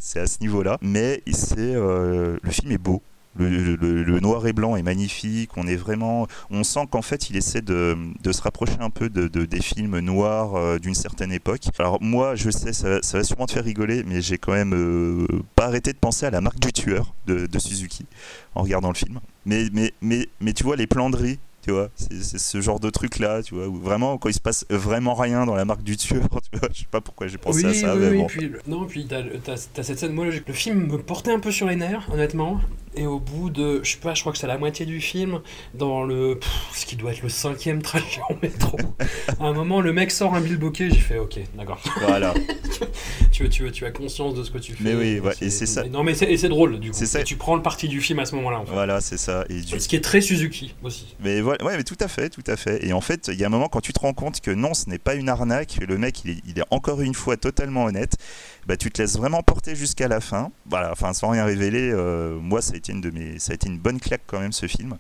[0.01, 0.79] c'est à ce niveau-là.
[0.81, 3.03] Mais c'est le film est beau.
[3.39, 5.51] Le, noir et blanc est magnifique.
[5.57, 7.97] On est vraiment, on sent qu'en fait, il essaie de,
[8.31, 11.63] se rapprocher un peu de, des films noirs euh, d'une certaine époque.
[11.79, 15.27] Alors moi, je sais, ça, va sûrement te faire rigoler, mais j'ai quand même euh,
[15.57, 18.07] pas arrêté de penser à la marque du tueur de, Suzuki
[18.55, 19.21] en regardant le film.
[19.47, 22.81] Mais, mais, mais, mais tu vois, les plans de riz tu vois c'est ce genre
[22.81, 25.65] de truc là tu vois où vraiment quand il se passe vraiment rien dans la
[25.65, 26.23] marque du tueur
[26.53, 28.27] tu vois je sais pas pourquoi j'ai pensé à ça oui, mais bon.
[28.27, 29.23] puis, non puis t'as
[29.53, 32.61] as, cette scène moi le film me portait un peu sur les nerfs honnêtement
[32.95, 35.41] et au bout de, je sais pas, je crois que c'est la moitié du film,
[35.75, 36.39] dans le,
[36.75, 38.77] ce qui doit être le cinquième trajet en métro,
[39.41, 41.81] à un moment, le mec sort un bilboquet, j'ai fait, ok, d'accord.
[42.07, 42.35] Voilà.
[43.49, 44.85] tu, tu, tu, as conscience de ce que tu fais.
[44.85, 45.85] Mais oui, et c'est ça.
[45.85, 47.05] Non, mais c'est drôle, du coup.
[47.05, 47.23] Ça.
[47.23, 48.61] tu prends le parti du film à ce moment-là.
[48.61, 48.73] En fait.
[48.73, 49.45] Voilà, c'est ça.
[49.49, 51.15] Et Ce qui est très Suzuki aussi.
[51.23, 52.85] Mais voilà, ouais, mais tout à fait, tout à fait.
[52.87, 54.75] Et en fait, il y a un moment quand tu te rends compte que non,
[54.75, 57.85] ce n'est pas une arnaque, le mec, il est, il est encore une fois totalement
[57.85, 58.17] honnête
[58.67, 60.51] bah, tu te laisses vraiment porter jusqu'à la fin.
[60.67, 63.55] Voilà, enfin, sans rien révéler, euh, moi, ça a, été une de mes, ça a
[63.55, 64.97] été une bonne claque quand même ce film.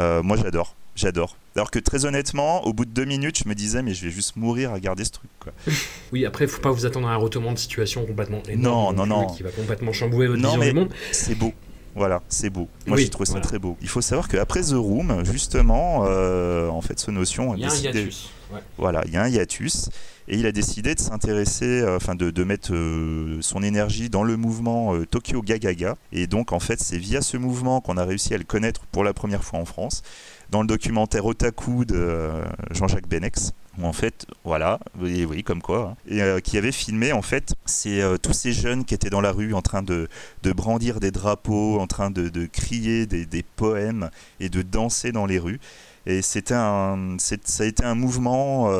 [0.00, 0.74] Euh, moi, j'adore.
[0.96, 1.36] J'adore.
[1.56, 4.10] Alors que très honnêtement, au bout de deux minutes, je me disais, mais je vais
[4.10, 5.30] juste mourir à regarder ce truc.
[5.38, 5.52] Quoi.
[6.12, 8.96] oui, après, il faut pas vous attendre à un retournement de situation complètement énorme.
[8.96, 9.26] Non, non, non.
[9.28, 10.90] Qui va complètement chambouler votre non, vision du monde.
[11.12, 11.52] C'est beau.
[11.94, 12.68] Voilà, c'est beau.
[12.86, 13.76] Moi, j'ai trouvé ça très beau.
[13.80, 17.54] Il faut savoir qu'après The Room, justement, euh, en fait, ce notion.
[17.54, 18.30] Il y a un hiatus.
[18.78, 19.88] Voilà, il y a un hiatus
[20.28, 24.36] et il a décidé de s'intéresser, euh, enfin de, mettre euh, son énergie dans le
[24.36, 25.96] mouvement euh, Tokyo Gagaga.
[26.12, 29.04] Et donc en fait c'est via ce mouvement qu'on a réussi à le connaître pour
[29.04, 30.02] la première fois en France,
[30.50, 32.30] dans le documentaire Otaku de
[32.70, 33.52] Jean-Jacques Benex.
[33.78, 36.36] Où en fait, voilà, oui, oui comme quoi, hein.
[36.36, 39.52] et qui avait filmé en fait c'est tous ces jeunes qui étaient dans la rue
[39.52, 40.08] en train de,
[40.44, 45.40] brandir des drapeaux, en train de, crier des, des, poèmes et de danser dans les
[45.40, 45.58] rues.
[46.06, 48.70] Et un, ça a été un mouvement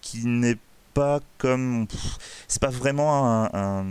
[0.00, 0.56] qui n'est
[1.38, 1.86] comme
[2.48, 3.84] c'est pas vraiment un,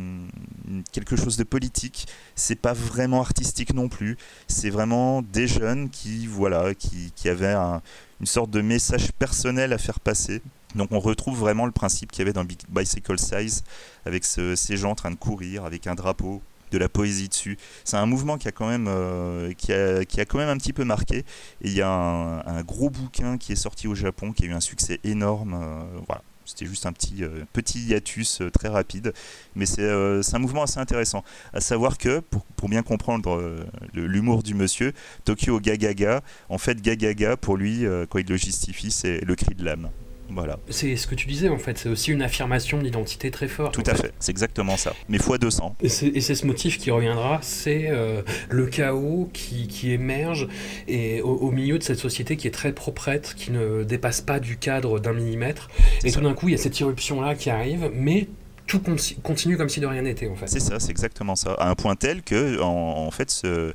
[0.91, 6.27] quelque chose de politique c'est pas vraiment artistique non plus c'est vraiment des jeunes qui
[6.27, 10.41] voilà qui, avaient une sorte de message personnel à faire passer
[10.75, 13.63] donc on retrouve vraiment le principe qu'il y avait dans Bicycle Size
[14.05, 16.41] avec ces gens en train de courir avec un drapeau
[16.71, 17.57] de la poésie dessus.
[17.83, 20.83] C'est un mouvement qui a quand même euh, qui, a, quand même un petit peu
[20.83, 21.19] marqué.
[21.19, 24.53] Et il y a un, gros bouquin qui est sorti au Japon qui a eu
[24.53, 25.53] un succès énorme.
[25.53, 26.15] Euh.
[26.45, 29.13] C'était juste un petit, euh, petit hiatus euh, très rapide.
[29.55, 31.23] Mais euh, c'est un mouvement assez intéressant.
[31.53, 37.37] À savoir que, pour, pour bien comprendre l'humour du monsieur, Tokyo Gagaga, en fait, Gagaga,
[37.37, 39.89] pour lui, quand il le justifie, c'est le cri de l'âme.
[40.29, 40.57] Voilà.
[40.69, 43.73] C'est ce que tu disais en fait, c'est aussi une affirmation d'identité très forte.
[43.73, 44.93] Tout à fait, c'est exactement ça.
[45.09, 45.75] Mais fois 200.
[45.81, 50.47] Et c'est et c'est ce motif qui reviendra, c'est euh, le chaos qui, qui émerge
[50.87, 54.39] et au, au milieu de cette société qui est très proprette, qui ne dépasse pas
[54.39, 55.69] du cadre d'un millimètre.
[55.99, 56.19] C'est Et ça.
[56.19, 58.27] tout d'un coup, il y a cette irruption-là qui arrive, mais
[58.67, 60.47] tout con- continue comme si de rien n'était en fait.
[60.47, 61.53] C'est ça, c'est exactement ça.
[61.53, 62.65] À un point tel que, en,
[63.05, 63.73] en fait, ce-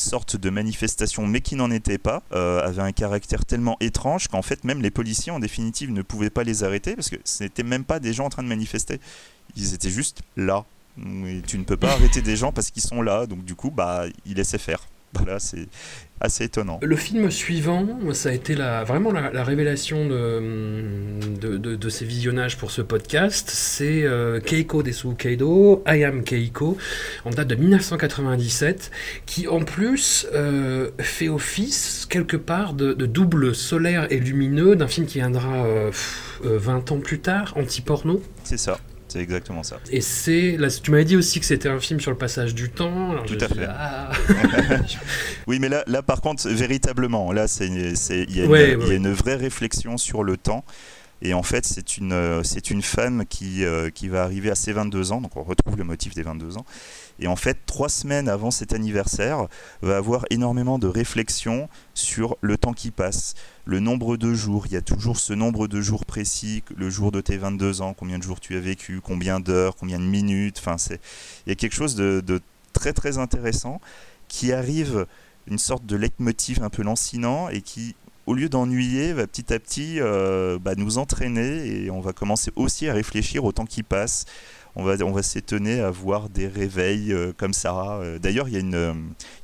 [0.00, 4.28] ces sortes de manifestations, mais qui n'en étaient pas, euh, avaient un caractère tellement étrange
[4.28, 7.44] qu'en fait, même les policiers, en définitive, ne pouvaient pas les arrêter parce que ce
[7.44, 9.00] n'étaient même pas des gens en train de manifester.
[9.56, 10.64] Ils étaient juste là.
[10.98, 13.26] Et tu ne peux pas arrêter des gens parce qu'ils sont là.
[13.26, 14.86] Donc, du coup, bah, ils laissaient faire.
[15.14, 15.66] Voilà, c'est
[16.20, 16.78] assez étonnant.
[16.82, 20.40] Le film suivant, ça a été la, vraiment la, la révélation de,
[21.40, 23.50] de, de- de ces visionnages pour ce podcast.
[23.52, 26.76] C'est euh, Keiko Desu Keido, I Am Keiko,
[27.24, 28.90] en date de 1997,
[29.26, 35.06] qui en plus euh, fait office quelque part de, double solaire et lumineux d'un film
[35.06, 38.22] qui viendra euh, pff, euh, 20 ans plus tard, anti-porno.
[38.44, 38.78] C'est ça.
[39.10, 39.78] C'est exactement ça.
[39.90, 42.70] Et c'est, là, tu m'avais dit aussi que c'était un film sur le passage du
[42.70, 43.10] temps.
[43.10, 43.60] Alors Tout à fait.
[43.60, 44.12] là, ah.
[45.48, 49.34] Oui, mais là, là par contre, véritablement, là, il y, a Ouais, y une vraie
[49.34, 50.64] réflexion sur le temps.
[51.22, 54.54] Et en fait, c'est une, euh, c'est une femme qui, euh, qui va arriver à
[54.54, 56.64] ses 22 ans, donc on retrouve le motif des 22 ans.
[57.20, 59.46] Et en fait, trois semaines avant cet anniversaire,
[59.82, 63.34] va avoir énormément de réflexions sur le temps qui passe,
[63.66, 64.66] le nombre de jours.
[64.66, 67.94] Il y a toujours ce nombre de jours précis, le jour de tes 22 ans,
[67.94, 70.56] combien de jours tu as vécu, combien d'heures, combien de minutes.
[70.58, 71.00] Enfin, c'est,
[71.46, 72.40] il y a quelque chose de,
[72.72, 73.80] très très intéressant
[74.28, 75.06] qui arrive
[75.46, 79.58] une sorte de leitmotiv un peu lancinant et qui, au lieu d'ennuyer, va petit à
[79.58, 83.82] petit euh, bah, nous entraîner et on va commencer aussi à réfléchir au temps qui
[83.82, 84.24] passe.
[84.80, 87.98] On va, on va s'étonner à voir des réveils euh, comme ça.
[88.00, 88.94] Euh, D'ailleurs, il y, a une, euh,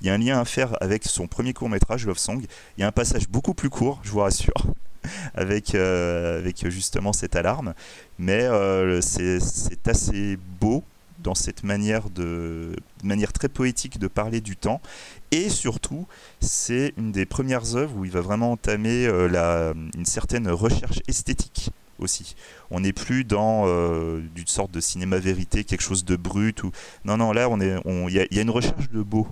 [0.01, 2.42] il y a un lien à faire avec son premier court métrage, Love Song.
[2.79, 4.55] Il y a un passage beaucoup plus court, je vous rassure,
[5.35, 5.77] avec,
[6.70, 7.75] justement cette alarme.
[8.18, 8.49] Mais
[9.03, 10.83] c'est assez beau
[11.18, 12.09] dans cette manière
[13.35, 14.81] très poétique de parler du temps.
[15.33, 16.07] Et surtout,
[16.40, 22.35] c'est une des premières œuvres où il va vraiment entamer une certaine recherche esthétique aussi.
[22.71, 26.63] On n'est plus dans euh, une sorte de cinéma vérité, quelque chose de brut.
[26.65, 26.71] Ou...
[27.05, 29.27] Non, non, là, on est, on- il y, il y a une recherche de beau.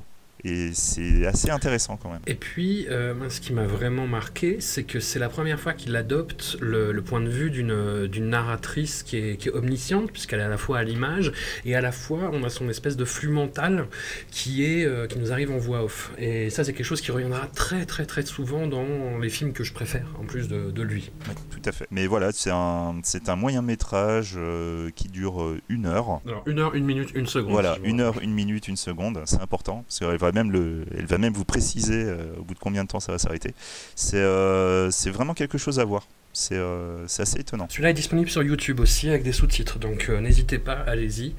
[0.44, 2.20] Et c'est assez intéressant quand même.
[2.26, 5.72] Et puis, euh, moi, ce qui m'a vraiment marqué, c'est que c'est la première fois
[5.72, 10.12] qu'il adopte le, le point de vue d'une d'une narratrice qui est, qui est omnisciente,
[10.12, 11.32] puisqu'elle est à la fois à l'image,
[11.64, 13.86] et à la fois, on a son espèce de flux mental
[14.30, 16.12] qui, est, euh, qui nous arrive en voix off.
[16.18, 19.64] Et ça, c'est quelque chose qui reviendra très, très, très souvent dans les films que
[19.64, 21.10] je préfère, en plus de, de lui.
[21.50, 21.86] Tout à fait.
[21.90, 26.20] Mais voilà, c'est un, c'est un moyen métrage euh, qui dure une heure.
[26.26, 27.52] Alors, une heure, une minute, une seconde.
[27.52, 31.18] Voilà, si une heure, une minute, une seconde, c'est important parce qu'elle va elle va
[31.18, 33.54] même vous préciser euh, au bout de combien de temps ça va s'arrêter.
[33.94, 36.06] C'est, euh, c'est vraiment quelque chose à voir.
[36.36, 37.68] C'est, euh, c'est assez étonnant.
[37.70, 41.32] Celui-là est disponible sur YouTube aussi avec des sous-titres, donc euh, n'hésitez pas, allez-y.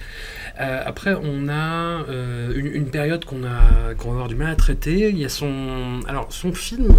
[0.61, 2.05] Euh, après, on a
[2.55, 3.41] une, une période qu'on
[3.97, 5.09] qu'on va avoir du mal à traiter.
[5.09, 6.95] Il y a son alors son film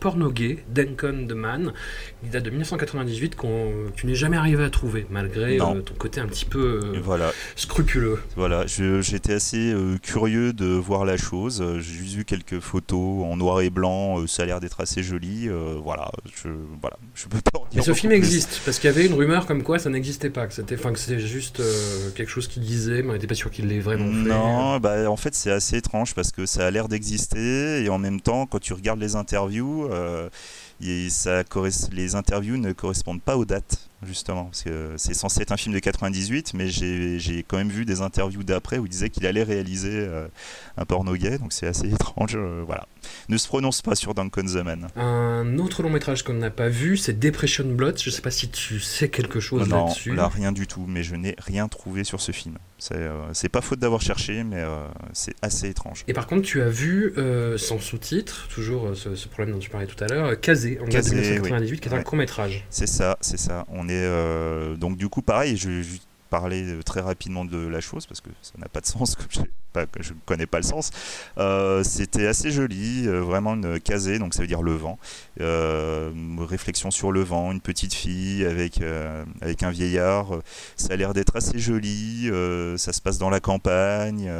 [0.00, 1.72] porno gay, Duncan the Man,
[2.22, 6.26] il date de 1998 qu'on tu n'es jamais arrivé à trouver malgré ton côté un
[6.26, 8.18] petit peu voilà, scrupuleux.
[8.36, 8.66] voilà.
[8.66, 11.64] J'étais assez curieux de voir la chose.
[11.78, 14.26] J'ai juste vu quelques photos en noir et blanc.
[14.26, 15.48] ça a l'air d'être assez joli.
[15.82, 16.49] voilà, je,
[16.80, 18.16] voilà, je peux pas en dire Mais ce film plus.
[18.18, 20.92] existe parce qu'il y avait une rumeur comme quoi ça n'existait pas, que c'était enfin
[20.92, 23.80] que c'était juste euh, quelque chose qu'il disait, mais on n'était pas sûr qu'il l'ait
[23.80, 24.28] vraiment fait.
[24.28, 27.98] Non, bah, en fait c'est assez étrange parce que ça a l'air d'exister et en
[27.98, 30.28] même temps quand tu regardes les interviews, euh,
[31.08, 31.42] ça
[31.92, 35.74] les interviews ne correspondent pas aux dates justement parce que c'est censé être un film
[35.74, 39.42] de 98 mais j'ai quand même vu des interviews d'après où il disait qu'il allait
[39.42, 40.26] réaliser euh,
[40.78, 42.86] un porno gay donc c'est assez étrange voilà.
[43.28, 44.88] Ne se prononce pas sur Duncan the Man.
[44.96, 47.98] Un autre long métrage qu'on n'a pas vu, c'est Depression Blood.
[48.02, 50.14] Je sais pas si tu sais quelque chose non, là-dessus.
[50.14, 52.58] là rien du tout mais je n'ai rien trouvé sur ce film.
[52.78, 56.04] C'est euh, pas faute d'avoir cherché mais euh, c'est assez étrange.
[56.08, 59.60] Et par contre, tu as vu, euh, sans sous-titres, toujours euh, ce, ce problème dont
[59.60, 62.04] tu parlais tout à l'heure, Kazé, en Kazé, 1998, qui est un Ouais.
[62.04, 62.64] court-métrage.
[62.70, 63.64] C'est ça, c'est ça.
[63.68, 65.56] On est donc du coup pareil.
[65.56, 68.86] Je vais juste parler très rapidement de la chose parce que ça n'a pas de
[68.86, 69.40] sens comme je
[70.00, 70.90] je connais pas le sens.
[71.38, 74.98] Euh, C'était assez joli, euh, vraiment une casée, donc ça veut dire le vent.
[75.40, 78.80] Euh, réflexion sur le vent, une petite fille avec
[79.40, 80.40] avec un vieillard.
[80.76, 82.30] Ça a l'air d'être assez joli.
[82.76, 84.30] ça se passe dans la campagne.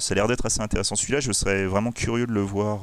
[0.00, 0.96] ça a l'air d'être assez intéressant.
[0.96, 2.82] Celui-là, je serais vraiment curieux de le voir.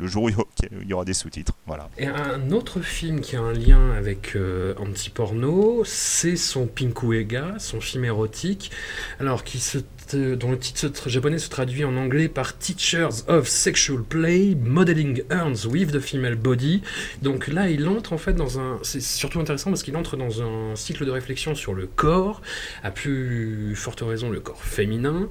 [0.00, 1.54] le jour où il y aura des sous-titres.
[1.66, 1.88] Voilà.
[1.98, 4.36] Et un autre film qui a un lien avec
[4.78, 8.70] anti-porno, c'est son Pinku Ega, son film érotique,
[9.18, 9.78] alors qui se
[10.14, 15.66] dont le titre japonais se traduit en anglais par Teachers of Sexual Play, Modeling Earns
[15.66, 16.82] with the Female Body.
[17.22, 18.78] Donc là, il entre en fait dans un.
[18.82, 22.42] C'est surtout intéressant parce qu'il entre dans un cycle de réflexion sur le corps,
[22.82, 25.28] à plus forte raison le corps féminin.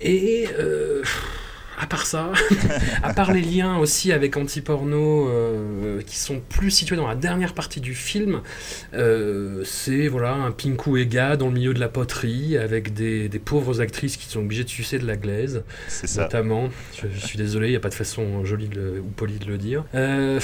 [0.00, 0.48] Et.
[0.58, 1.02] Euh,
[1.78, 2.32] à part ça,
[3.02, 7.54] à part les liens aussi avec anti-porno euh, qui sont plus situés dans la dernière
[7.54, 8.42] partie du film,
[8.94, 13.80] euh, c'est voilà un Pinku Ega dans le milieu de la poterie avec des, pauvres
[13.80, 15.64] actrices qui sont obligées de sucer de la glaise.
[15.88, 16.22] Ça.
[16.22, 19.56] Notamment, je, suis désolé, il n'y a pas de façon jolie ou polie de le
[19.56, 19.84] dire.
[19.94, 20.38] Euh,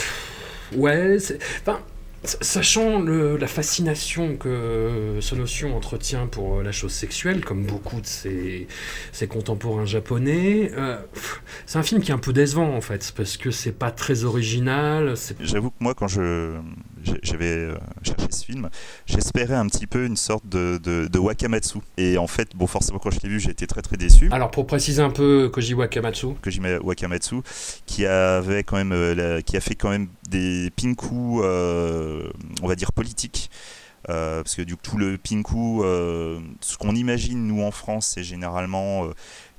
[0.75, 1.39] ouais, c'est.
[1.61, 1.81] Enfin,
[2.25, 8.67] Sachant la fascination que Sonotion entretient pour la chose sexuelle, comme beaucoup de ses,
[9.29, 10.99] contemporains japonais, euh,
[11.67, 14.25] c'est un film qui est un peu décevant en fait, parce que c'est pas très
[14.25, 15.15] original.
[15.41, 16.59] J'avoue que moi, quand je,
[17.23, 18.69] j'avais euh, cherché ce film,
[19.07, 21.79] j'espérais un petit peu une sorte de, de, Wakamatsu.
[21.97, 24.29] Et en fait, bon, forcément, quand je l'ai vu, j'ai été très très déçu.
[24.33, 26.35] Alors, pour préciser un peu Koji Wakamatsu.
[26.43, 27.37] Koji Wakamatsu,
[27.87, 32.31] qui avait quand même, euh, qui a fait quand même des pinku, euh,
[32.63, 33.51] on va dire politiques.
[34.07, 35.81] parce que du coup, tout le pinku,
[36.61, 39.09] ce qu'on imagine nous en France, c'est généralement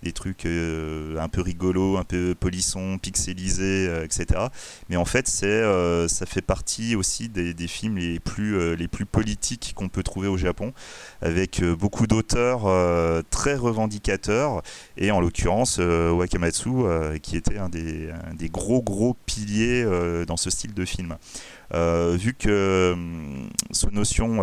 [0.04, 4.48] des trucs euh, un peu rigolos, un peu polissons, pixelisés, euh, etc.
[4.90, 8.88] Mais en fait, c'est, euh, ça fait partie aussi des, des films les plus, les
[8.88, 10.74] plus politiques qu'on peut trouver au Japon,
[11.22, 12.64] avec beaucoup d'auteurs
[13.30, 14.62] très revendicateurs,
[14.98, 16.70] et en l'occurrence Wakamatsu,
[17.22, 19.86] qui était un des, des, gros gros piliers
[20.28, 21.16] dans ce style de film.
[21.74, 22.96] vu que
[23.72, 24.42] ce notion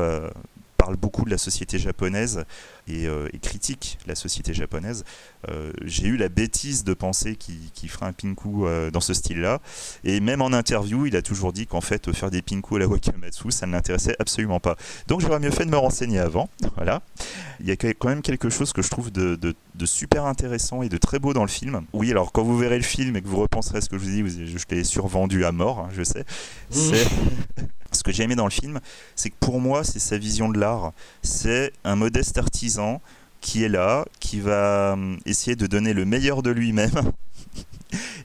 [0.76, 2.44] parle beaucoup de la société japonaise
[2.88, 5.04] et, euh, critique la société japonaise,
[5.50, 9.60] euh, j'ai eu la bêtise de penser qu'il ferait un pinku euh, dans ce style-là.
[10.04, 12.86] Et même en interview, il a toujours dit qu'en fait, faire des pinku à la
[12.86, 14.76] Wakamatsu, ça ne l'intéressait absolument pas.
[15.08, 16.48] Donc j'aurais mieux fait de me renseigner avant.
[16.76, 17.02] Voilà.
[17.60, 20.96] Il y a quand même quelque chose que je trouve de, super intéressant et de
[20.96, 21.82] très beau dans le film.
[21.92, 24.04] Oui, alors quand vous verrez le film et que vous repenserez à ce que je
[24.04, 26.24] vous dis, je, l'ai survendu à mort, hein, je sais.
[27.94, 28.80] Ce que j'ai aimé dans le film,
[29.14, 30.92] c'est que pour moi, c'est sa vision de l'art.
[31.22, 32.73] C'est un modeste artisan
[33.40, 37.12] qui est là, qui va hum, essayer de donner le meilleur de lui-même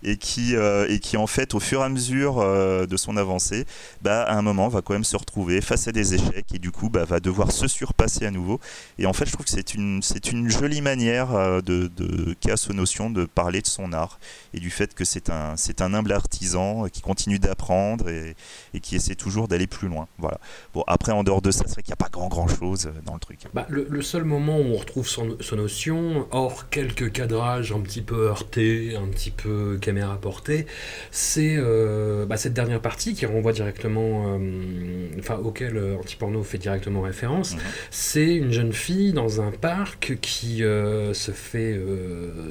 [0.03, 3.17] et qui, euh, et qui en fait au fur et à mesure euh, de son
[3.17, 3.65] avancée,
[4.01, 6.71] bah, à un moment va quand même se retrouver face à des échecs et du
[6.71, 8.59] coup bah, va devoir se surpasser à nouveau.
[8.97, 12.35] Et en fait je trouve que c'est une, c'est une jolie manière euh, de, de
[12.39, 14.19] qu'a ce notion de parler de son art
[14.53, 18.35] et du fait que c'est un, c'est un humble artisan qui continue d'apprendre et,
[18.81, 20.07] qui essaie toujours d'aller plus loin.
[20.17, 20.39] Voilà.
[20.73, 22.89] Bon après en dehors de ça, c'est vrai qu'il n'y a pas grand grand chose
[23.05, 23.39] dans le truc.
[23.53, 28.01] Bah, le, seul moment où on retrouve son, son notion, hors quelques cadrages un petit
[28.01, 30.65] peu heurtés, un petit peu caméra portée,
[31.11, 36.57] c'est euh, bah, cette dernière partie qui renvoie directement, euh, enfin auquel euh, Antiporno fait
[36.57, 37.53] directement référence.
[37.53, 37.61] Mhm.
[37.91, 41.79] C'est une jeune fille dans un parc qui se fait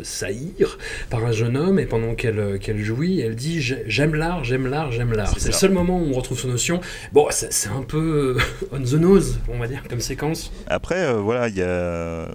[0.03, 0.79] saillir
[1.11, 4.93] par un jeune homme et pendant qu'elle qu'elle jouit, elle dit j'aime l'art, j'aime l'art,
[4.93, 5.35] j'aime l'art.
[5.39, 6.81] C'est le seul moment où on retrouve son notion.
[7.13, 8.37] Bon, c'est un peu
[8.73, 10.53] on the nose, on va dire, comme séquence.
[10.67, 12.29] Après, voilà, il y a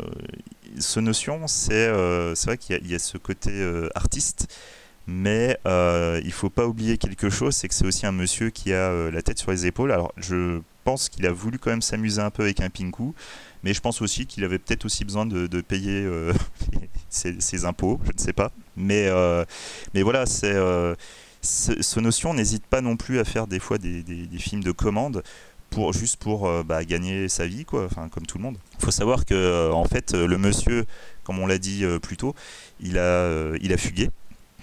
[0.83, 3.51] ce notion, c'est vrai qu'il y, a ce côté
[3.95, 4.47] artiste
[5.07, 8.73] mais euh, il faut pas oublier quelque chose, c'est que c'est aussi un monsieur qui
[8.73, 9.91] a euh, la tête sur les épaules.
[9.91, 13.13] Alors je pense qu'il a voulu quand même s'amuser un peu avec un pinku,
[13.63, 16.33] mais je pense aussi qu'il avait peut-être aussi besoin de, payer euh,
[17.09, 18.51] ses, impôts, je ne sais pas.
[18.77, 19.43] Mais, euh,
[19.93, 20.55] mais voilà, c'est
[21.41, 24.03] ce notion n'hésite pas non plus à faire des fois des,
[24.37, 25.23] films de commande.
[25.73, 28.57] Pour, juste pour bah, gagner sa vie, quoi, enfin, comme tout le monde.
[28.79, 30.85] Il faut savoir que en fait, le monsieur,
[31.23, 32.35] comme on l'a dit plus tôt,
[32.79, 34.09] il a, il a fugué.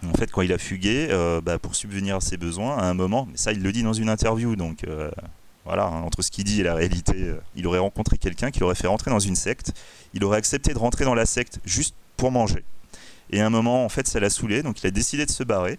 [0.09, 2.94] En fait, quand il a fugué, euh, bah, pour subvenir à ses besoins, à un
[2.94, 5.11] moment, mais ça il le dit dans une interview, donc euh,
[5.66, 8.61] voilà, hein, entre ce qu'il dit et la réalité, euh, il aurait rencontré quelqu'un qui
[8.61, 9.73] l'aurait fait rentrer dans une secte,
[10.14, 12.64] il aurait accepté de rentrer dans la secte juste pour manger.
[13.31, 15.44] Et à un moment, en fait, ça l'a saoulé, donc il a décidé de se
[15.44, 15.79] barrer.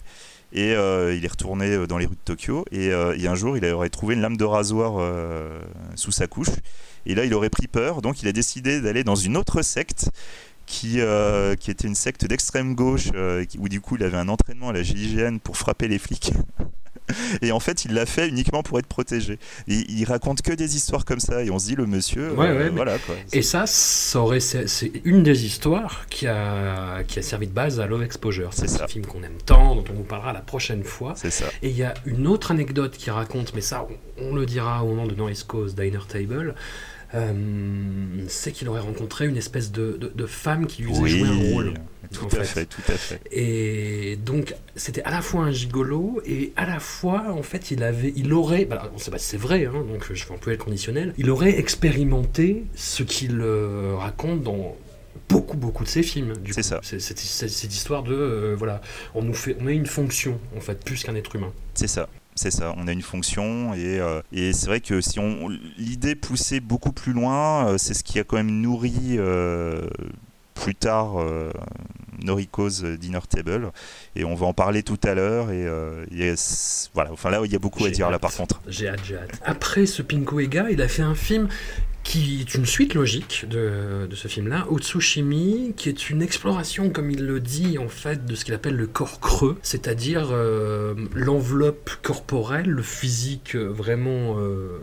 [0.53, 2.65] Et il est retourné dans les rues de Tokyo.
[2.71, 5.01] Et, et, un jour, il aurait trouvé une lame de rasoir
[5.95, 6.49] sous sa couche.
[7.05, 8.01] Et là, il aurait pris peur.
[8.01, 10.09] Donc, il a décidé d'aller dans une autre secte
[10.71, 14.29] qui, euh, qui était une secte d'extrême gauche, euh, où du coup il avait un
[14.29, 16.31] entraînement à la GIGN pour frapper les flics.
[17.41, 19.39] et en fait, il l'a fait uniquement pour être protégé.
[19.67, 22.69] Et il raconte que des histoires comme ça, et on se dit le monsieur, euh,
[22.73, 23.15] voilà quoi.
[23.33, 27.87] Et ça, ça c'est une des histoires qui a, qui a servi de base à
[27.87, 28.53] Love Exposure.
[28.53, 31.13] C'est un film qu'on aime tant, dont on vous parlera la prochaine fois.
[31.15, 31.45] C'est ça.
[31.61, 33.87] Et il y a une autre anecdote qui raconte, mais ça,
[34.17, 36.55] on, le dira au moment de Norris Cause Diner Table.
[37.13, 37.33] Euh,
[38.27, 41.27] c'est qu'il aurait rencontré une espèce de, de- de femme qui lui faisait Oui, jouer
[41.27, 41.73] un rôle.
[42.13, 42.45] tout en à fait.
[42.45, 43.21] fait, tout à fait.
[43.31, 47.83] Et donc, c'était à la fois un gigolo et à la fois, en fait, il
[47.83, 50.57] avait, il aurait, bah, on sait pas si c'est vrai, hein, donc je vais employer
[50.57, 54.75] le conditionnel, il aurait expérimenté ce qu'il euh, raconte dans
[55.29, 56.33] beaucoup, beaucoup de ses films.
[56.51, 56.79] C'est ça.
[56.83, 58.81] C'est cette histoire de, euh, voilà,
[59.15, 61.51] on nous fait, on a une fonction, en fait, plus qu'un être humain.
[61.73, 62.07] C'est ça.
[62.41, 66.15] C'est ça, on a une fonction et, euh, et c'est vrai que si on l'idée
[66.15, 69.87] poussée beaucoup plus loin, euh, c'est ce qui a quand même nourri euh,
[70.55, 71.23] plus tard
[72.23, 73.71] Noriko's Dinner Table
[74.15, 75.67] et on va en parler tout à l'heure et,
[76.95, 78.59] voilà, enfin là il y a beaucoup à dire là par contre.
[78.67, 79.39] J'ai hâte, j'ai hâte.
[79.45, 81.47] Après ce Pinko Ega, il a fait un film
[82.03, 87.25] qui est une suite logique de, ce film-là, Otsushimi, qui est une exploration, comme il
[87.25, 92.69] le dit, en fait, de ce qu'il appelle le corps creux, c'est-à-dire euh, l'enveloppe corporelle,
[92.69, 94.79] le physique euh, vraiment euh,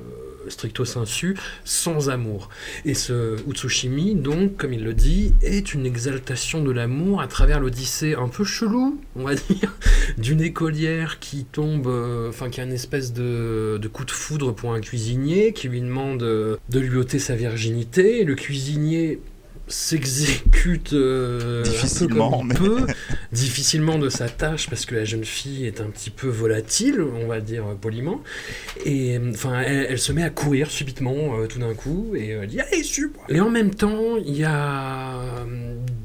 [0.49, 2.49] stricto sensu, sans amour.
[2.85, 7.61] Et ce Utsushimi, donc, comme il le dit, est une exaltation de l'amour à travers
[7.61, 9.75] l'odyssée un peu chelou, on va dire,
[10.17, 14.53] d'une écolière qui tombe, euh, enfin qui a une espèce de, de coup de foudre
[14.53, 18.25] pour un cuisinier, qui lui demande euh, de lui ôter sa virginité.
[18.25, 19.21] Le cuisinier
[19.69, 22.87] s'exécute euh, un peu Difficilement, comme il mais- peut,
[23.33, 27.27] difficilement de sa tâche parce que la jeune fille est un petit peu volatile, on
[27.27, 28.21] va dire euh, poliment.
[28.85, 32.31] Et euh, enfin, elle, elle se met à courir subitement euh, tout d'un coup et
[32.31, 33.25] elle dit allez suis-moi.
[33.29, 35.21] Et en même temps, il y a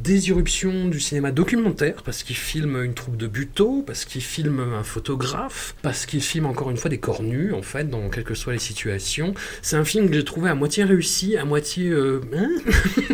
[0.04, 4.60] des irruptions du cinéma documentaire parce qu'il filme une troupe de buteaux, parce qu'il filme
[4.60, 8.24] un photographe, parce qu'il filme encore une fois des corps nus en fait dans quelles
[8.26, 9.34] que soient les situations.
[9.62, 12.50] C'est un film que j'ai trouvé à moitié réussi, à moitié euh, hein?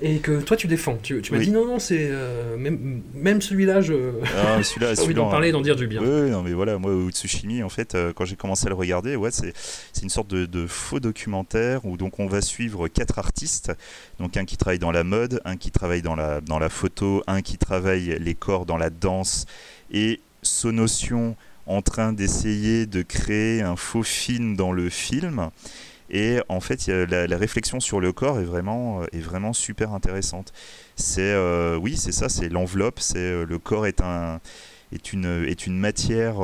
[0.00, 0.98] et que toi tu défends.
[1.02, 1.46] Tu, tu m'as Oui.
[1.46, 3.94] dit non non c'est euh, même même celui-là je
[4.36, 6.00] Ah, celui-là, d'en parler, et d'en dire du bien.
[6.00, 9.16] Oui, non, mais voilà, moi, Utsushimi, en fait, euh, quand j'ai commencé à le regarder,
[9.16, 9.52] ouais, c'est
[9.92, 13.72] c'est une sorte de, de faux documentaire où donc on va suivre quatre artistes,
[14.18, 17.22] donc un qui travaille dans la mode, un qui travaille dans la, dans la photo,
[17.26, 19.46] un qui travaille les corps dans la danse,
[19.92, 25.50] et Sonotion en train d'essayer de créer un faux film dans le film.
[26.12, 30.52] Et en fait, la, réflexion sur le corps est vraiment, euh, est vraiment super intéressante.
[30.94, 34.40] C'est, euh, oui, c'est ça, c'est l'enveloppe, c'est euh, le corps est un,
[34.92, 36.36] est une, est une matière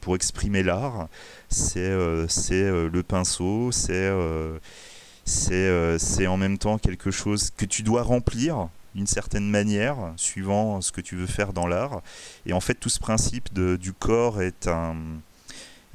[0.00, 1.08] pour exprimer l'art.
[1.48, 2.26] C'est euh,
[2.92, 4.12] le pinceau, c'est
[5.24, 10.92] c'est en même temps quelque chose que tu dois remplir d'une certaine manière, suivant ce
[10.92, 12.02] que tu veux faire dans l'art.
[12.46, 14.96] Et en fait, tout ce principe de, du corps est un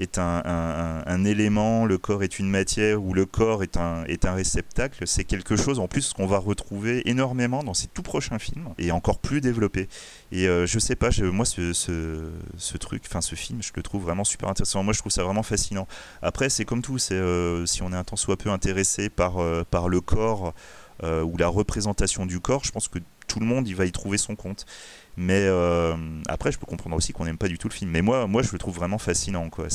[0.01, 4.25] est un, un- élément, le corps est une matière ou le corps est un, est
[4.25, 8.39] un réceptacle, c'est quelque chose en plus qu'on va retrouver énormément dans ses tout prochains
[8.39, 9.87] films et encore plus développé.
[10.31, 13.71] Et euh, je sais pas, je- moi ce, ce, ce truc, enfin ce film, je
[13.75, 14.83] le trouve vraiment super intéressant.
[14.83, 15.87] Moi je trouve ça vraiment fascinant.
[16.21, 19.37] Après c'est comme tout, c'est euh, si on est un tant soit peu intéressé par,
[19.37, 20.53] euh, par le corps
[21.03, 23.91] euh, ou la représentation du corps, je pense que tout le monde il va y
[23.91, 24.65] trouver son compte.
[25.21, 25.95] Mais euh,
[26.27, 27.91] après, je peux comprendre aussi qu'on n'aime pas du tout le film.
[27.91, 29.49] Mais moi, moi, je le trouve vraiment fascinant.
[29.59, 29.67] euh,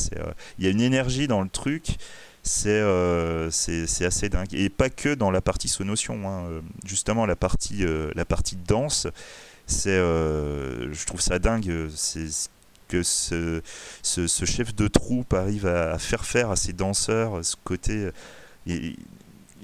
[0.59, 1.95] Il y a une énergie dans le truc.
[2.43, 4.53] C'est, euh, c'est, c'est assez dingue.
[4.53, 6.29] Et pas que dans la partie sonotion.
[6.29, 6.61] hein.
[6.85, 9.07] Justement, la partie, la partie danse,
[9.67, 11.87] c'est, je trouve ça dingue.
[11.95, 12.49] C'est ce
[12.89, 13.61] que ce,
[14.01, 18.09] ce, ce chef de troupe arrive à, faire faire à ses danseurs, ce côté.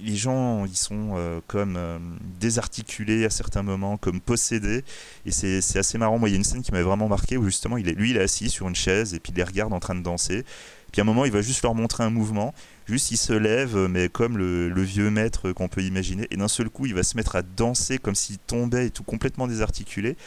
[0.04, 1.98] Les gens, ils sont euh, comme euh,
[2.40, 4.84] désarticulés à certains moments, comme possédés.
[5.26, 6.20] Et c'est assez marrant.
[6.20, 8.12] Moi, il y a une scène qui m'avait vraiment marqué où justement, il est, lui,
[8.12, 10.46] il est assis sur une chaise et puis il les regarde en train de danser.
[10.92, 12.54] Puis à un moment, il va juste leur montrer un mouvement.
[12.86, 16.28] Juste, il se lève, mais comme le vieux maître qu'on peut imaginer.
[16.30, 19.04] Et d'un seul coup, il va se mettre à danser comme s'il tombait et tout
[19.04, 20.18] complètement désarticulé.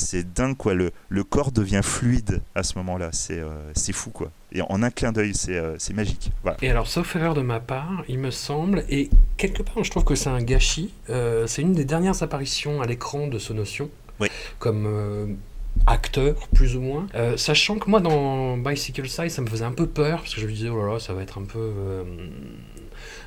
[0.00, 0.74] C'est dingue, quoi.
[0.74, 3.10] Le, le corps devient fluide à ce moment-là.
[3.12, 4.30] C'est euh, fou, quoi.
[4.52, 6.30] Et en un clin d'œil, c'est euh, magique.
[6.42, 6.56] Voilà.
[6.62, 10.04] Et alors, sauf erreur de ma part, il me semble, et quelque part, je trouve
[10.04, 10.92] que c'est un gâchis.
[11.08, 14.28] euh, c'est une des dernières apparitions à l'écran de Sonotion, Oui.
[14.58, 15.36] comme
[15.86, 17.06] acteur, plus ou moins.
[17.14, 20.40] Euh, sachant que moi, dans Bicycle Size, ça me faisait un peu peur, parce que
[20.40, 21.58] je me disais, oh là là, ça va être un peu.
[21.58, 22.02] euh,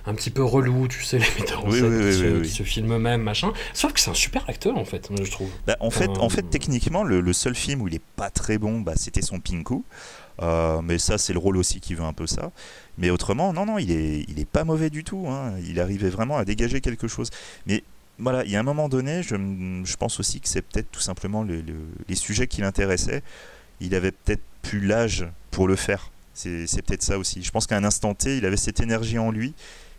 [0.06, 2.42] un petit peu relou, tu sais, les metteurs en Oui, scène oui, qui, oui, se,
[2.44, 3.52] qui se filment même, machin.
[3.74, 5.50] Sauf que c'est un super acteur, en fait, je trouve.
[5.66, 8.30] Bah, en, fait, Euh, en fait, techniquement, le, le seul film où il est pas
[8.30, 9.84] très bon, bah, c'était son Pinku.
[10.42, 12.52] Euh, mais ça, c'est le rôle aussi qui veut un peu ça.
[12.98, 15.26] Mais autrement, non, non, il est, il est pas mauvais du tout.
[15.30, 15.54] hein.
[15.68, 17.30] Il arrivait vraiment à dégager quelque chose.
[17.68, 17.84] Mais
[18.20, 19.36] voilà, il y a un moment donné, je,
[19.86, 21.74] je pense aussi que c'est peut-être tout simplement le- le-
[22.10, 23.22] les sujets qui l'intéressaient.
[23.80, 26.12] Il avait peut-être plus l'âge pour le faire.
[26.34, 27.44] C'est peut-être ça aussi.
[27.44, 29.54] Je pense qu'à un instant T, il avait cette énergie en lui.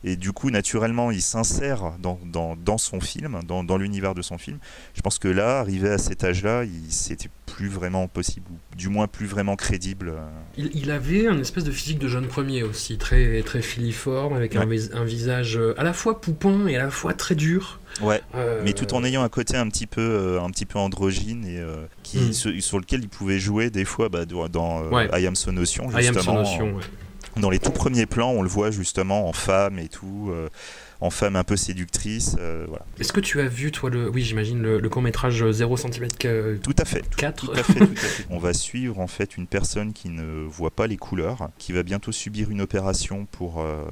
[0.05, 4.23] Et du coup, naturellement, il s'insère dans, dans, dans, son film, dans, dans l'univers de
[4.23, 4.59] son film.
[4.95, 9.07] Je pense que là, arrivé à cet âge-là, c'était plus vraiment possible, ou du moins
[9.07, 10.13] plus vraiment crédible.
[10.59, 14.55] Il, il, avait un espèce de physique de jeune premier aussi, très, très filiforme, avec
[14.55, 14.61] ouais.
[14.93, 17.81] un, un, visage à la fois poupon et à la fois très dur.
[18.01, 18.61] Ouais, euh...
[18.65, 21.59] mais tout en ayant un côté un petit peu, euh, un petit peu androgyne et
[21.59, 22.33] euh, qui, mm.
[22.33, 25.09] sur, sur, lequel il pouvait jouer des fois bah, dans euh, ouais.
[25.13, 26.03] I Am Sonotion, justement.
[26.03, 26.83] I Am Sonotion, ouais.
[27.37, 30.33] Dans les tout premiers plans, on le voit justement en femme et tout
[31.05, 32.37] en femme un peu séductrice.
[32.39, 32.85] Euh, voilà.
[32.99, 36.09] Est-ce que tu as vu, toi, le, oui, j'imagine, le, le, court-métrage 0 cm
[36.63, 37.05] Tout à fait.
[37.17, 38.27] 4 tout à fait, tout à fait.
[38.31, 41.83] On va suivre en fait une personne qui ne voit pas les couleurs, qui va
[41.83, 43.85] bientôt subir une opération pour, euh,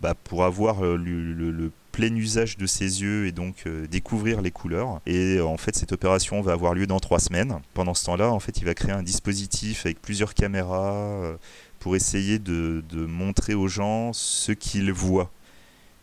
[0.00, 4.40] bah, pour avoir le, le, le plein usage de ses yeux et donc euh, découvrir
[4.40, 5.00] les couleurs.
[5.06, 7.58] Et euh, en fait, cette opération va avoir lieu dans trois semaines.
[7.74, 11.36] Pendant ce temps-là, en fait, il va créer un dispositif avec plusieurs caméras euh,
[11.80, 15.30] pour essayer de, de, montrer aux gens ce qu'ils voient.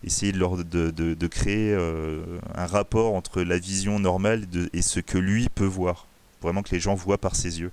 [0.04, 5.00] Essayer de, leur, de, de créer euh, un rapport entre la vision normale et ce
[5.00, 6.08] que lui peut voir.
[6.42, 7.72] Vraiment que les gens voient par ses yeux.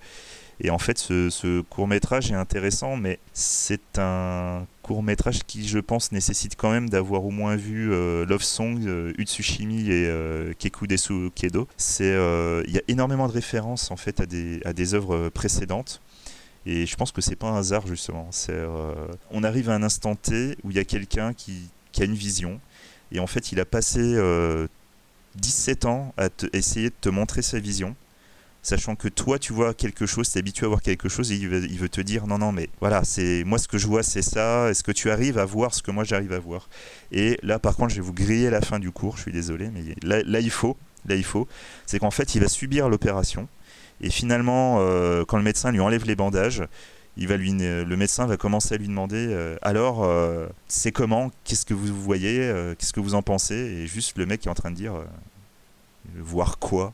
[0.60, 5.66] Et en fait, ce, ce court métrage est intéressant, mais c'est un court métrage qui,
[5.66, 10.06] je pense, nécessite quand même d'avoir au moins vu euh, Love Song, euh, Utsushimi et
[10.06, 11.66] euh, Kekudesu Kedo.
[11.76, 12.14] C'est,
[12.66, 16.00] il y a énormément de références en fait à des, à des œuvres précédentes.
[16.66, 18.28] Et je pense que c'est pas un hasard justement.
[18.30, 18.58] C'est,
[19.30, 22.60] on arrive à un instant T où il y a quelqu'un qui, a une vision.
[23.12, 24.18] Et en fait, il a passé
[25.36, 27.94] 17 ans à essayer de te montrer sa vision
[28.64, 31.36] sachant que toi tu vois quelque chose, tu es habitué à voir quelque chose et
[31.36, 34.22] il veut, te dire non non mais voilà, c'est moi ce que je vois c'est
[34.22, 36.68] ça, est-ce que tu arrives à voir ce que moi j'arrive à voir?
[37.12, 39.70] Et là par contre, je vais vous griller la fin du cours, je suis désolé
[39.70, 41.46] mais là il faut, là il faut,
[41.86, 43.48] c'est qu'en fait, il va subir l'opération
[44.00, 46.62] et finalement euh, quand le médecin lui enlève les bandages,
[47.16, 51.30] il va lui, le médecin va commencer à lui demander euh, alors euh, c'est comment,
[51.44, 53.54] qu'est-ce que vous voyez, qu'est-ce que vous en pensez?
[53.54, 54.94] Et juste le mec est en train de dire
[56.16, 56.92] voir quoi?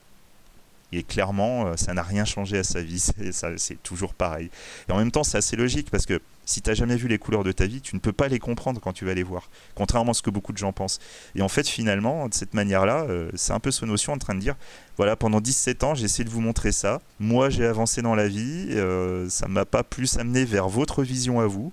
[0.93, 3.01] Et clairement, ça n'a rien changé à sa vie,
[3.57, 4.51] c'est toujours pareil.
[4.89, 6.21] Et en même temps, c'est assez logique parce que
[6.51, 8.39] si tu n'as jamais vu les couleurs de ta vie, tu ne peux pas les
[8.39, 10.99] comprendre quand tu vas les voir, contrairement à ce que beaucoup de gens pensent.
[11.35, 14.35] Et en fait, finalement, de cette manière-là, euh, c'est un peu ce notion en train
[14.35, 14.57] de dire,
[14.97, 17.01] voilà, pendant 17 ans, j'ai essayé de vous montrer ça.
[17.19, 21.41] Moi, j'ai avancé dans la vie, euh, ça m'a pas plus amené vers votre vision
[21.41, 21.73] à vous.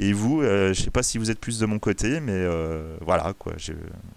[0.00, 2.96] Et vous, euh, je sais pas si vous êtes plus de mon côté, mais euh,
[3.00, 3.54] voilà, quoi.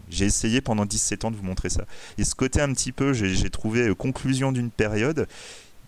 [0.09, 1.86] J'ai essayé pendant 17 ans de vous montrer ça.
[2.18, 5.28] Et ce côté un petit peu, j'ai trouvé euh, conclusion d'une période.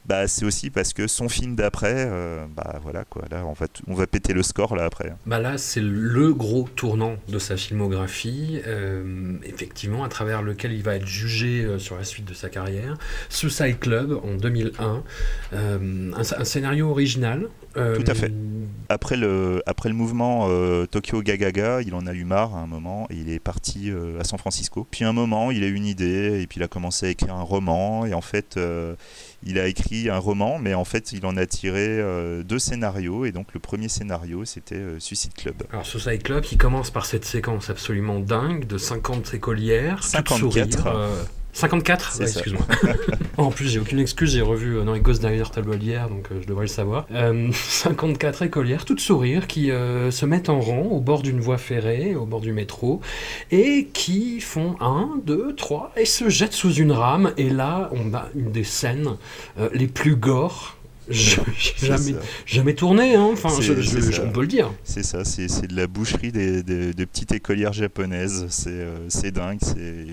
[0.06, 3.68] Bah, c'est aussi parce que son film d'après, euh, bah voilà quoi, là on va,
[3.88, 5.14] on va péter le score là après.
[5.26, 10.84] Bah là c'est le gros tournant de sa filmographie, euh, effectivement à travers lequel il
[10.84, 12.98] va être jugé euh, sur la suite de sa carrière.
[13.30, 15.04] Suicide Club en 2001,
[15.54, 17.48] euh, un, un, scénario original.
[17.74, 18.32] Tout à fait.
[18.90, 20.48] Après le, après le mouvement
[20.86, 24.24] Tokyo Gagaga, il en a eu marre à un moment et il est parti à
[24.24, 24.86] San Francisco.
[24.92, 27.34] Puis un moment il a eu une idée et puis il a commencé à écrire
[27.34, 28.60] un roman et en fait
[29.46, 33.26] il a écrit un roman, mais en fait, il en a tiré euh, deux scénarios.
[33.26, 35.56] Et donc, le premier scénario, c'était euh, Suicide Club.
[35.72, 40.04] Alors, Suicide Club, qui commence par cette séquence absolument dingue de 50 écolières.
[40.04, 40.88] 54.
[40.88, 41.24] Euh,
[41.54, 42.66] 54 ouais, Excuse-moi.
[43.38, 46.28] en plus, j'ai aucune excuse, j'ai revu euh, dans les Gosses derrière tableau hier, donc
[46.32, 47.06] euh, je devrais le savoir.
[47.12, 51.60] Euh, 54 écolières, toutes sourires, qui euh, se mettent en rang au bord d'une voie
[51.60, 53.02] ferrée, au bord du métro,
[53.52, 57.34] et qui font 1, 2, 3, et se jettent sous une rame.
[57.38, 59.16] Et là, on a une des scènes
[59.60, 60.16] euh, les plus
[61.10, 61.46] gore
[61.82, 63.30] jamais, jamais tourné, hein.
[63.34, 64.72] enfin, je, je, on peut le dire.
[64.84, 68.46] C'est ça, c'est de la boucherie des, des, des, petites écolières japonaises.
[68.50, 69.60] C'est euh, dingue,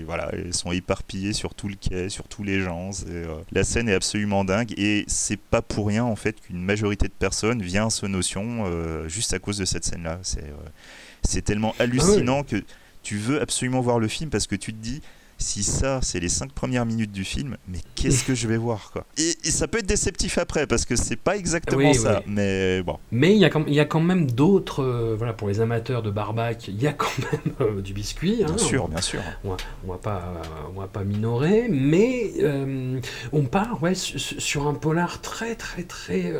[0.05, 2.91] voilà, elles sont éparpillées sur tout le quai, sur tous les gens.
[3.07, 7.07] Euh, la scène est absolument dingue et c'est pas pour rien en fait qu'une majorité
[7.07, 10.19] de personnes vient à ce notion euh, juste à cause de cette scène-là.
[10.23, 12.61] C'est euh, tellement hallucinant ah ouais.
[12.61, 12.65] que
[13.03, 15.01] tu veux absolument voir le film parce que tu te dis
[15.41, 18.91] si ça c'est les cinq premières minutes du film, mais qu'est-ce que je vais voir
[18.91, 22.19] quoi et, et, ça peut être déceptif après parce que c'est pas exactement oui, ça,
[22.19, 22.33] oui.
[22.33, 22.97] mais bon.
[23.11, 26.67] Mais il y, y, a quand même d'autres, euh, voilà, pour les amateurs de barbac,
[26.67, 28.43] il y a quand même euh, du biscuit.
[28.43, 29.21] Hein, bien sûr, on, bien sûr.
[29.43, 30.33] On, on va pas,
[30.75, 32.99] on va pas minorer, mais euh,
[33.31, 36.33] on part ouais, sur un polar très très très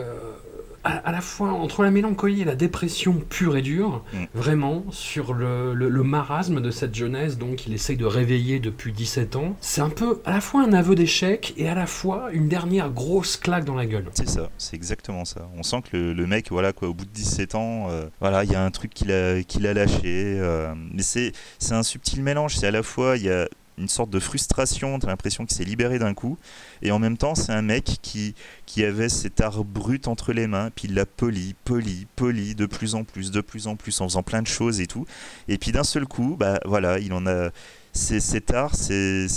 [0.84, 4.26] à, à, la fois entre la mélancolie et la dépression pure et dure, mm.
[4.34, 8.92] vraiment, sur le, le, le, marasme de cette jeunesse, donc il essaye de réveiller depuis
[8.92, 9.56] 17 ans.
[9.62, 12.90] C'est un peu à la fois un aveu d'échec et à la fois une dernière
[12.90, 14.06] grosse claque dans la gueule.
[14.14, 15.50] C'est ça, c'est exactement ça.
[15.58, 18.44] On sent que le, le, mec, voilà, quoi, au bout de 17 ans, euh, voilà,
[18.44, 20.02] il y a un truc qu'il a, qu'il a lâché.
[20.06, 21.34] Euh, mais c'est
[21.72, 23.48] un subtil mélange, c'est à la fois, il y a
[23.82, 26.38] une sorte de frustration, t'as l'impression qu'il s'est libéré d'un coup,
[26.82, 30.48] et en même temps c'est un mec qui, qui avait cet art brut entre les
[30.48, 34.00] mains, puis il l'a poli, poli, poli, de plus en plus, de plus en plus,
[34.02, 35.06] en faisant plein de choses et tout,
[35.48, 37.50] et puis d'un seul coup, bah voilà, il en a
[37.94, 39.28] c'est cet art, c'est,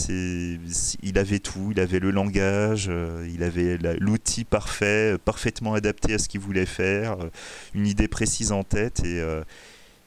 [1.03, 6.18] il avait tout, il avait le langage, euh, il avait l'outil parfait, parfaitement adapté à
[6.18, 7.30] ce qu'il voulait faire, euh,
[7.74, 9.42] une idée précise en tête et, euh,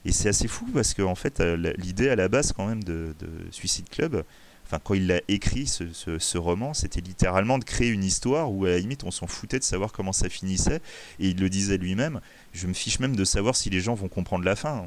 [0.08, 3.14] et c'est assez fou parce que en fait l'idée à la base quand même de,
[3.52, 4.24] Suicide Club,
[4.66, 8.70] enfin quand il a écrit ce, roman, c'était littéralement de créer une histoire où à
[8.70, 10.82] la limite on s'en foutait de savoir comment ça finissait
[11.20, 12.22] et il le disait lui-même.
[12.54, 14.86] Je me fiche même de savoir si les gens vont comprendre la fin.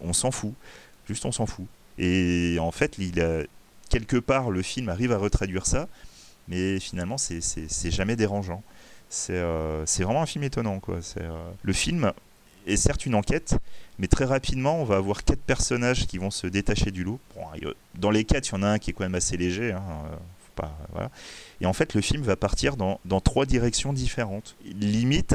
[0.00, 0.52] On, s'en fout,
[1.08, 1.66] juste on s'en fout.
[1.96, 2.98] Et en fait,
[3.88, 5.88] quelque part, le film arrive à retraduire ça,
[6.46, 8.62] mais finalement, c'est jamais dérangeant.
[9.30, 10.80] Euh, c'est vraiment un film étonnant.
[10.88, 12.12] Euh, le film
[12.66, 13.56] est certes une enquête,
[13.98, 17.18] mais très rapidement, on va avoir quatre personnages qui vont se détacher du lot.
[17.94, 19.72] dans les quatre, il y en a un qui est quand même assez léger.
[19.72, 19.82] Hein,
[20.12, 20.16] euh,
[20.54, 21.10] pas, voilà.
[21.60, 24.56] Et en fait, le film va partir dans, dans trois directions différentes.
[24.64, 25.34] Limite,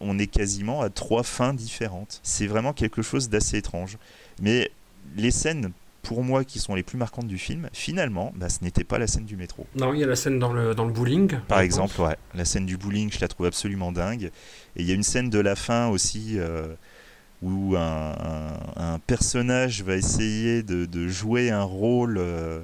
[0.00, 2.20] on est quasiment à trois fins différentes.
[2.22, 3.98] C'est vraiment quelque chose d'assez étrange.
[4.40, 4.70] Mais
[5.16, 5.72] les scènes
[6.06, 9.08] pour moi qui sont les plus marquantes du film, finalement, bah, ce n'était pas la
[9.08, 9.66] scène du métro.
[9.74, 11.38] Non, il y a la scène dans le, dans le bowling.
[11.48, 12.16] Par exemple, ouais.
[12.34, 14.30] La scène du bowling, je la trouve absolument dingue.
[14.76, 16.68] Et il y a une scène de la fin aussi euh,
[17.42, 22.18] où un, personnage va essayer de, jouer un rôle.
[22.18, 22.60] Euh,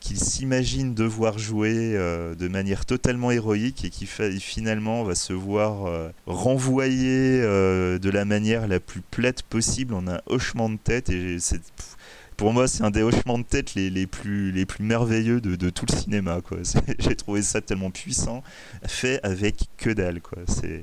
[0.00, 5.88] qu'il s'imagine devoir jouer euh, de manière totalement héroïque et qui finalement va se voir
[6.26, 11.38] renvoyer de la manière la plus plate possible en un hochement de tête et
[12.36, 15.86] pour moi, c'est un des hochements de tête les, plus, les plus merveilleux de, tout
[15.88, 16.40] le cinéma.
[16.98, 18.42] J'ai trouvé ça tellement puissant,
[18.84, 20.20] fait avec que dalle.
[20.48, 20.82] C'est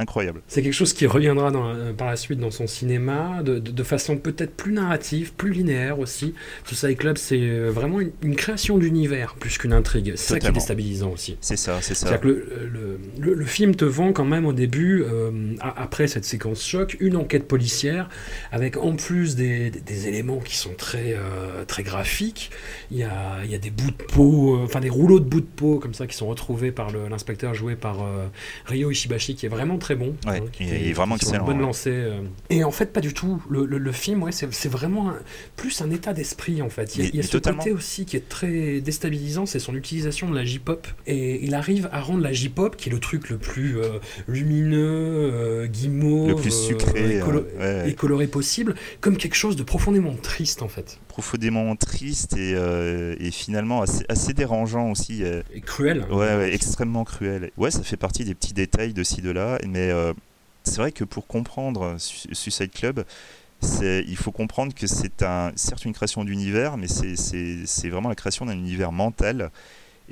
[0.00, 0.40] incroyable.
[0.48, 3.82] C'est quelque chose qui reviendra dans, euh, par la suite dans son cinéma, de, de,
[3.82, 6.34] façon peut-être plus narrative, plus linéaire aussi.
[6.64, 10.12] Suicide Club, c'est euh, vraiment une, création d'univers plus qu'une intrigue.
[10.16, 11.36] C'est ça qui est déstabilisant aussi.
[11.40, 12.16] C'est ça, c'est ça.
[12.16, 16.64] Que le, le, le, film te vend quand même au début, euh, après cette séquence
[16.64, 18.08] choc, une enquête policière
[18.52, 21.16] avec en plus des, des, éléments qui sont très,
[21.66, 22.50] très graphiques.
[22.90, 25.40] Il y, a, il y a des bouts de peau, enfin des rouleaux de bouts
[25.40, 27.98] de peau comme ça qui sont retrouvés par l'inspecteur joué par
[28.66, 30.14] Ryo Ishibashi qui est vraiment très bon.
[30.26, 31.44] Hein, il est vraiment excellent.
[31.44, 31.90] bonne lancée.
[31.90, 32.22] Euh.
[32.48, 33.42] Et en fait, pas du tout.
[33.48, 35.12] Le, le, film, ouais, c'est vraiment
[35.56, 36.96] plus un état d'esprit en fait.
[36.96, 39.74] Il y a, il y a ce côté aussi qui est très déstabilisant, c'est son
[39.74, 40.86] utilisation de la J-pop.
[41.06, 45.30] Et il arrive à rendre la J-pop, qui est le truc le plus euh, lumineux,
[45.32, 47.20] euh, guimauve, le plus sucré
[47.86, 50.98] et, coloré possible, comme quelque chose de profondément triste en fait.
[51.20, 52.52] Profondément triste et,
[53.20, 55.22] et finalement assez, assez, dérangeant aussi.
[55.22, 56.06] Et cruel.
[56.10, 56.14] Hein.
[56.14, 57.50] Ouais, extrêmement cruel.
[57.58, 60.14] Ouais, ça fait partie des petits détails de ci de là, mais euh,
[60.64, 63.04] c'est vrai que pour comprendre Suicide Club,
[63.82, 68.46] il faut comprendre que c'est un, certes une création d'univers, mais c'est vraiment la création
[68.46, 69.50] d'un univers mental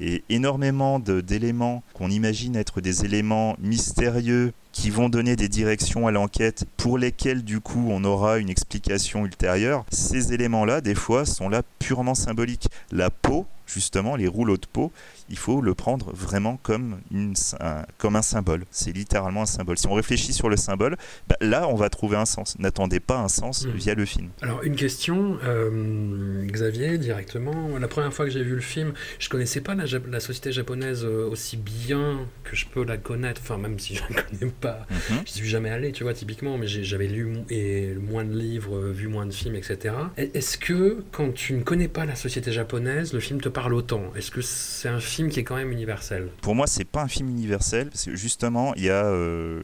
[0.00, 6.12] et énormément d'éléments qu'on imagine être des éléments mystérieux qui vont donner des directions à
[6.12, 9.84] l'enquête pour lesquelles du coup on aura une explication ultérieure.
[9.90, 12.68] Ces éléments-là, des fois, sont là purement symboliques.
[12.92, 14.92] La peau, justement, les rouleaux de peau,
[15.30, 18.64] il faut le prendre vraiment comme, une, un, comme un symbole.
[18.70, 19.78] C'est littéralement un symbole.
[19.78, 20.96] Si on réfléchit sur le symbole,
[21.28, 22.56] bah, là, on va trouver un sens.
[22.58, 24.28] N'attendez pas un sens via le film.
[24.42, 27.78] Alors, une question, euh, Xavier, directement.
[27.78, 31.04] La première fois que j'ai vu le film, je connaissais pas la, la, société japonaise
[31.04, 34.86] euh, aussi bien que je peux la connaître, enfin, même si je ne connais pas.
[34.90, 35.20] Je mhm.
[35.26, 39.08] Je suis jamais allé, tu vois, typiquement, mais j'avais lu et moins de livres, vu
[39.08, 39.94] moins de films, etc.
[40.16, 44.02] Est-ce que, quand tu ne connais pas la société japonaise, le film te parle autant?
[44.16, 46.28] Est-ce que c'est un film qui est quand même universel.
[46.40, 49.60] Pour moi, c'est pas un film universel justement, il y a, euh,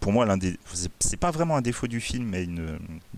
[0.00, 0.58] pour moi, l'un des,
[1.00, 2.46] c'est pas vraiment un défaut du film, mais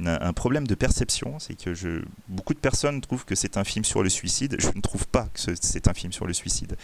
[0.06, 4.02] un problème de perception, c'est que beaucoup de personnes trouvent que c'est un film sur
[4.02, 4.56] le suicide.
[4.58, 6.76] Je ne trouve pas que c'est un film sur le suicide.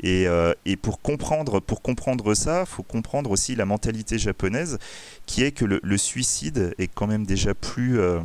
[0.00, 4.78] Et, euh, pour comprendre, pour comprendre ça, faut comprendre aussi la mentalité japonaise,
[5.26, 8.20] qui est que le, le suicide est quand même déjà plus euh,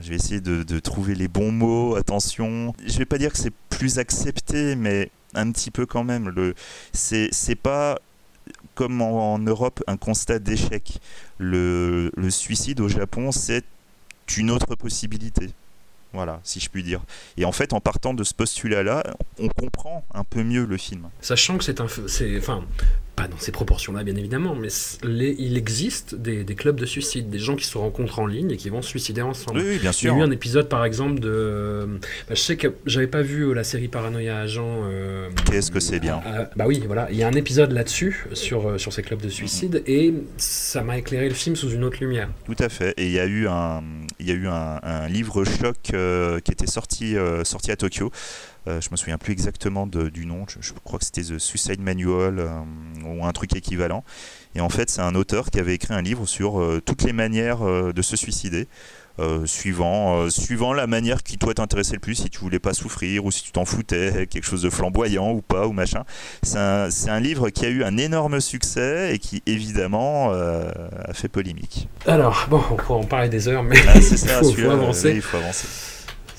[0.00, 2.74] je vais essayer de, trouver les bons mots, attention.
[2.86, 6.28] Je vais pas dire que c'est plus accepté, mais un petit peu quand même.
[6.28, 6.54] Le,
[6.92, 7.98] c'est, pas
[8.74, 11.00] comme en, Europe un constat d'échec.
[11.38, 13.64] Le, suicide au Japon, c'est
[14.36, 15.50] une autre possibilité.
[16.12, 17.00] Voilà, si je puis dire.
[17.36, 19.04] Et en fait, en partant de ce postulat-là,
[19.38, 21.08] on comprend un peu mieux le film.
[21.20, 21.86] Sachant que c'est un,
[22.38, 22.64] enfin,
[23.20, 24.68] pas dans ces proportions-là, bien évidemment, mais
[25.04, 28.70] il existe des, clubs de suicide, des gens qui se rencontrent en ligne et qui
[28.70, 29.60] vont se suicider ensemble.
[29.60, 30.12] Oui, bien sûr.
[30.12, 31.86] Il y a eu un épisode, par exemple, de.
[32.28, 34.84] Bah, je sais que j'avais pas vu la série Paranoia Agent.
[35.50, 36.22] Qu'est-ce que c'est bien
[36.56, 37.08] Bah oui, voilà.
[37.10, 40.98] Il y a un épisode là-dessus, sur, sur ces clubs de suicide, et ça m'a
[40.98, 42.28] éclairé le film sous une autre lumière.
[42.46, 42.94] Tout à fait.
[42.96, 43.82] Et il y a eu un,
[44.18, 48.10] il y a eu un, livre choc qui était sorti, sorti à Tokyo euh,
[48.66, 52.48] je me souviens plus exactement du nom, je, crois que c'était The Suicide Manual euh,
[53.04, 54.04] ou un truc équivalent.
[54.54, 57.12] Et en fait, c'est un auteur qui avait écrit un livre sur euh, toutes les
[57.12, 58.68] manières de se suicider.
[59.44, 63.30] suivant, suivant la manière qui toi t'intéressait le plus, si tu voulais pas souffrir ou
[63.30, 66.04] si tu t'en foutais, quelque chose de flamboyant ou pas ou machin.
[66.42, 71.28] C'est un, un, livre qui a eu un énorme succès et qui évidemment a fait
[71.28, 71.88] polémique.
[72.06, 75.12] Alors bon, on pourrait en parler des heures, mais ah, il, faut, avancer.
[75.14, 75.66] il faut avancer.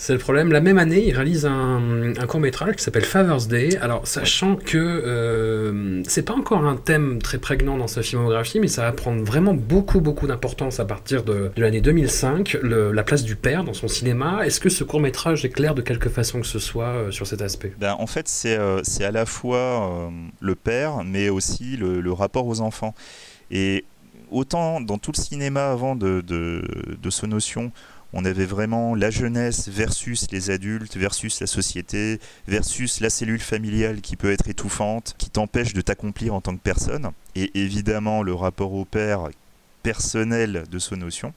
[0.01, 0.51] C'est le problème.
[0.51, 3.77] La même année, il réalise un, court métrage qui s'appelle Father's Day.
[3.77, 8.67] Alors, sachant que euh, c'est pas encore un thème très prégnant dans sa filmographie, mais
[8.67, 13.35] ça va prendre vraiment beaucoup, beaucoup d'importance à partir de, l'année 2005, la place du
[13.35, 14.43] père dans son cinéma.
[14.43, 17.43] Est-ce que ce court métrage éclaire de quelque façon que ce soit euh, sur cet
[17.43, 17.71] aspect?
[17.77, 22.61] Ben, En fait, c'est euh, à la fois le père, mais aussi le, rapport aux
[22.61, 22.95] enfants.
[23.51, 23.85] Et
[24.31, 26.63] autant dans tout le cinéma avant de, de,
[26.99, 27.71] de ce notion,
[28.13, 34.01] on avait vraiment la jeunesse versus les adultes, versus la société, versus la cellule familiale
[34.01, 38.33] qui peut être étouffante, qui t'empêche de t'accomplir en tant que personne, et évidemment le
[38.33, 39.29] rapport au père
[39.83, 41.33] personnel de ce notion.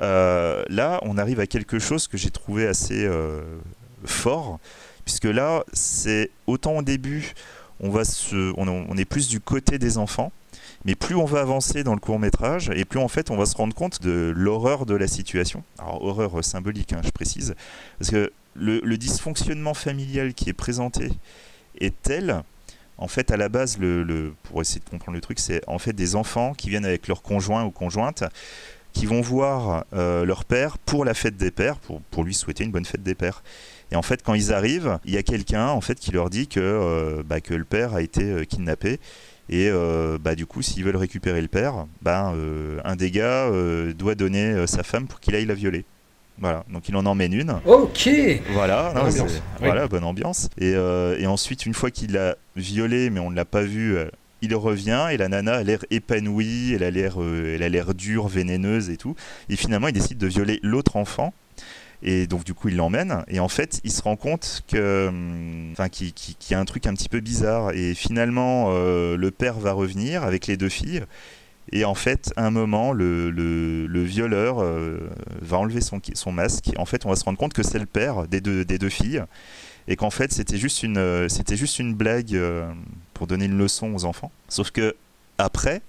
[0.00, 3.42] Euh, là, on arrive à quelque chose que j'ai trouvé assez euh,
[4.04, 4.58] fort,
[5.04, 7.34] puisque là, c'est autant au début,
[7.80, 10.32] on, va se, on est plus du côté des enfants,
[10.84, 13.46] mais plus on va avancer dans le court métrage, et plus en fait on va
[13.46, 15.62] se rendre compte de l'horreur de la situation.
[15.78, 17.54] Alors horreur symbolique, hein, je précise,
[17.98, 21.10] parce que le, dysfonctionnement familial qui est présenté
[21.80, 22.42] est tel,
[22.98, 25.92] en fait à la base, le, pour essayer de comprendre le truc, c'est en fait
[25.92, 28.24] des enfants qui viennent avec leur conjoint ou conjointe,
[28.92, 32.62] qui vont voir euh, leur père pour la fête des pères, pour, pour lui souhaiter
[32.62, 33.42] une bonne fête des pères.
[33.90, 36.46] Et en fait, quand ils arrivent, il y a quelqu'un en fait qui leur dit
[36.46, 39.00] que, euh, bah, que le père a été euh, kidnappé
[39.48, 43.46] et euh, bah, du coup, s'ils veulent récupérer le père, bah, euh, un des gars
[43.46, 45.84] euh, doit donner sa femme pour qu'il aille la violer.
[46.38, 47.60] Voilà, donc il en emmène une.
[47.64, 48.10] Ok.
[48.52, 48.92] Voilà,
[49.60, 50.48] voilà, bonne ambiance.
[50.58, 53.96] Et, et ensuite, une fois qu'il l'a violée, mais on ne l'a pas vu,
[54.42, 58.26] il revient et la nana a l'air épanouie, elle a l'air, elle a l'air dure,
[58.26, 59.14] vénéneuse et tout.
[59.48, 61.32] Et finalement, il décide de violer l'autre enfant
[62.04, 63.24] et donc, du coup, il l'emmène.
[63.28, 66.12] Et en fait, il se rend compte que, hum, enfin, qu'il
[66.50, 67.72] y a un truc un petit peu bizarre.
[67.72, 71.02] Et finalement, euh, le père va revenir avec les deux filles.
[71.72, 74.98] Et en fait, à un moment, le, le, violeur euh,
[75.40, 76.70] va enlever son, son masque.
[76.76, 78.90] En fait, on va se rendre compte que c'est le père des deux, des deux
[78.90, 79.24] filles.
[79.88, 82.70] Et qu'en fait, c'était juste, une, juste une blague euh,
[83.14, 84.30] pour donner une leçon aux enfants.
[84.48, 84.94] Sauf que,
[85.38, 85.80] après,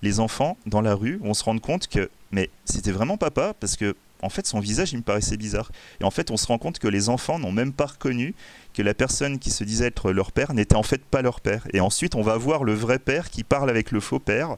[0.00, 3.76] les enfants, dans la rue, vont se rendre compte que, mais c'était vraiment papa, parce
[3.76, 5.70] que en fait, son visage, il me paraissait bizarre.
[6.00, 8.34] Et en fait, on se rend compte que les enfants n'ont même pas reconnu
[8.72, 11.66] que la personne qui se disait être leur père n'était en fait pas leur père.
[11.74, 14.56] Et ensuite, on va voir le vrai père qui parle avec le faux père.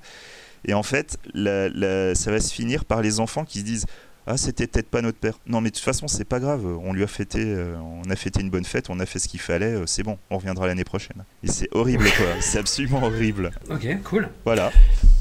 [0.64, 3.86] Et en fait, ça va se finir par les enfants qui se disent
[4.26, 5.38] ah c'était peut-être pas notre père.
[5.46, 8.16] Non mais de toute façon c'est pas grave, on lui a fêté, euh, on a
[8.16, 10.66] fêté une bonne fête, on a fait ce qu'il fallait, euh, c'est bon, on reviendra
[10.66, 11.24] l'année prochaine.
[11.44, 13.52] Et c'est horrible quoi, c'est absolument horrible.
[13.70, 14.28] Ok, cool.
[14.44, 14.72] Voilà.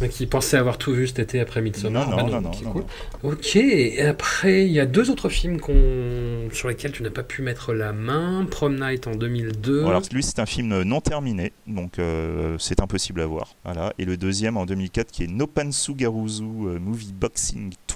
[0.10, 2.10] Qui pensait avoir tout vu cet été après Midsommar.
[2.10, 2.86] Non, non, non, non,
[3.24, 5.60] Ok, et après il y a deux autres films
[6.52, 8.46] sur lesquels tu n'as pas pu mettre la main.
[8.50, 9.86] Prom Night en 2002.
[9.86, 13.56] alors lui c'est un film non terminé, donc euh, c'est impossible à voir.
[13.64, 13.94] Voilà.
[14.00, 17.96] Et le deuxième en 2004 qui est Nopansu Garuzu Movie Boxing 2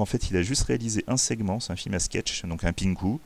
[0.00, 2.72] en fait il a juste réalisé un segment, c'est un film à sketch, donc un
[2.72, 3.18] pinku.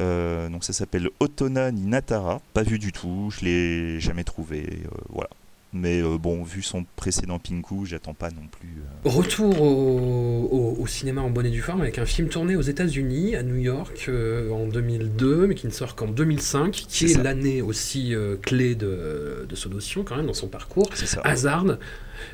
[0.00, 4.64] Euh, donc ça s'appelle Otona ni Natara, pas vu du tout, je l'ai jamais trouvé,
[4.84, 5.30] euh, voilà.
[5.76, 8.68] Mais euh, bon, vu son précédent Pinku, j'attends pas non plus.
[9.04, 13.42] Retour au, cinéma en bonne et due forme avec un film tourné aux États-Unis, à
[13.42, 14.08] New York,
[14.52, 19.68] en 2002, mais qui ne sort qu'en 2005, qui est, l'année aussi clé de, de
[19.68, 20.88] notion quand même dans son parcours.
[21.24, 21.64] Hazard,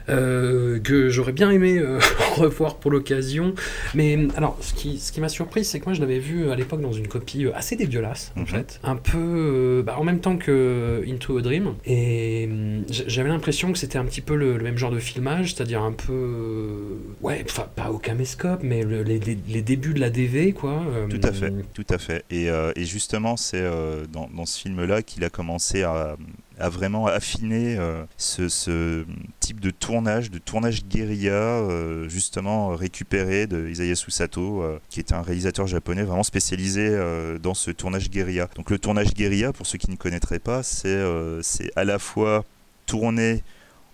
[0.08, 1.98] euh, que j'aurais bien aimé euh,
[2.36, 3.54] revoir pour l'occasion.
[3.94, 6.56] Mais alors, ce qui, ce qui m'a surpris, c'est que moi je l'avais vu à
[6.56, 8.46] l'époque dans une copie euh, assez dégueulasse, en mhm.
[8.46, 8.80] fait.
[8.82, 11.74] Un peu bah, en même temps que Into a Dream.
[11.84, 12.48] Et
[12.88, 16.98] j'avais l'impression que c'était un petit peu le, même genre de filmage, c'est-à-dire un peu.
[17.20, 20.82] ouais, enfin, pas au caméscope, mais les, les, débuts de la DV, quoi.
[21.08, 22.24] Tout à fait, tout à fait.
[22.30, 23.64] Et, et justement, c'est
[24.12, 26.16] dans, dans, ce film-là qu'il a commencé à
[26.60, 29.04] a vraiment affiné euh, ce,
[29.40, 35.12] type de tournage, de tournage guérilla, euh, justement récupéré de Isayasu Sato, euh, qui est
[35.12, 36.98] un réalisateur japonais vraiment spécialisé
[37.42, 38.48] dans ce tournage guérilla.
[38.56, 41.00] Donc le tournage guérilla, pour ceux qui ne connaîtraient pas, c'est
[41.76, 42.44] à la fois
[42.86, 43.42] tourner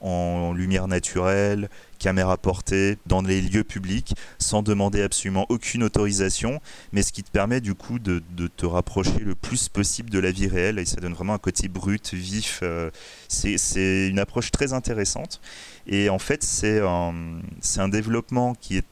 [0.01, 1.69] en lumière naturelle,
[1.99, 6.61] caméra portée, dans les lieux publics, sans demander absolument aucune autorisation,
[6.93, 8.23] mais ce qui te permet du coup de,
[8.57, 11.69] te rapprocher le plus possible de la vie réelle, et ça donne vraiment un côté
[11.69, 12.61] brut, vif.
[12.63, 12.91] Euh,
[13.29, 15.41] c'est une approche très intéressante,
[15.87, 17.15] et en fait c'est un,
[17.79, 18.87] un développement qui est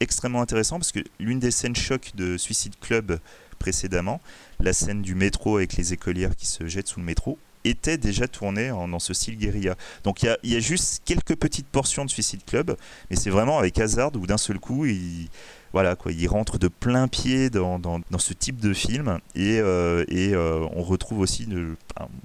[0.00, 3.18] extrêmement intéressant, parce que l'une des scènes chocs de Suicide Club
[3.58, 4.20] précédemment,
[4.60, 8.28] la scène du métro avec les écolières qui se jettent sous le métro, était déjà
[8.28, 9.74] tourné dans ce style guérilla.
[10.04, 12.76] Donc il y a, juste quelques petites portions de Suicide Club,
[13.10, 15.28] mais c'est vraiment avec hasard où d'un seul coup, il,
[15.72, 17.80] voilà, quoi, il rentre de plein pied dans,
[18.18, 21.48] ce type de film et, euh, euh, on retrouve aussi,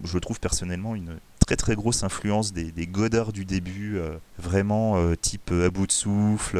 [0.03, 1.17] je trouve personnellement, une
[1.49, 2.87] très très grosse influence des, des
[3.33, 6.57] du début, euh, vraiment type à bout de souffle,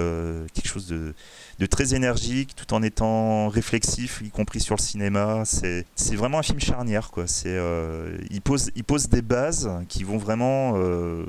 [0.53, 1.13] quelque chose de
[1.59, 5.43] de très énergique tout en étant réflexif, y compris sur le cinéma.
[5.45, 5.85] C'est,
[6.15, 7.11] vraiment un film charnière.
[7.11, 7.27] Quoi.
[7.27, 11.25] C'est, euh, il, pose, il pose des bases qui vont vraiment euh,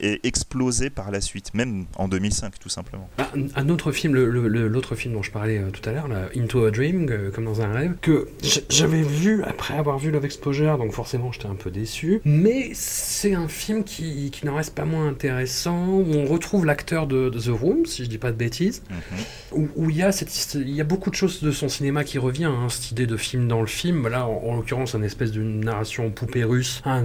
[0.00, 3.08] et explosé par la suite, même en 2005 tout simplement.
[3.18, 6.70] Bah, un autre film, l'autre film dont je parlais euh, tout à l'heure, Into a
[6.70, 8.28] Dream, euh, comme dans un rêve, que
[8.68, 13.34] j'avais vu après avoir vu Love Exposure, donc forcément j'étais un peu déçu, mais c'est
[13.34, 17.48] un film qui, qui n'en reste pas moins intéressant, où on retrouve l'acteur de, The
[17.48, 19.68] Room, si je dis pas de bêtises, mhm.
[19.76, 22.18] où, il, y a cette, il y a beaucoup de choses de son cinéma qui
[22.18, 25.42] revient, hein, cette idée de film dans le film, là en, l'occurrence une espèce de
[25.42, 27.04] narration poupée russe, un,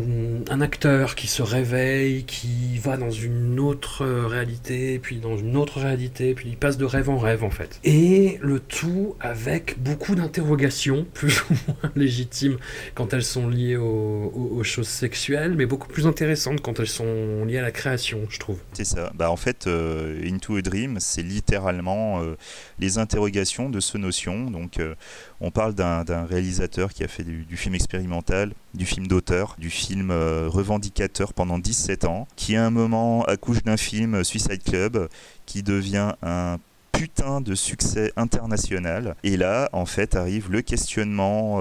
[0.50, 5.80] un acteur qui se réveille, qui va dans une autre réalité, puis dans une autre
[5.80, 7.80] réalité, puis il passe de rêve en rêve en fait.
[7.84, 12.58] Et le tout avec beaucoup d'interrogations, plus ou moins légitimes
[12.94, 17.58] quand elles sont liées aux, choses sexuelles, mais beaucoup plus intéressantes quand elles sont liées
[17.58, 18.58] à la création, je trouve.
[18.74, 19.12] C'est ça.
[19.14, 22.36] Bah, en fait, euh, Into a Dream, c'est littéralement euh,
[22.80, 24.50] les interrogations de ce notion.
[24.50, 24.96] Donc, euh,
[25.42, 30.12] on parle d'un réalisateur qui a fait du, film expérimental, du film d'auteur, du film
[30.12, 35.10] revendicateur pendant 17 ans, qui à un moment accouche d'un film Suicide Club
[35.46, 36.58] qui devient un
[36.92, 39.16] putain de succès international.
[39.24, 41.60] Et là, en fait, arrive le questionnement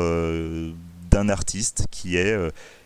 [1.11, 2.37] d'un artiste qui est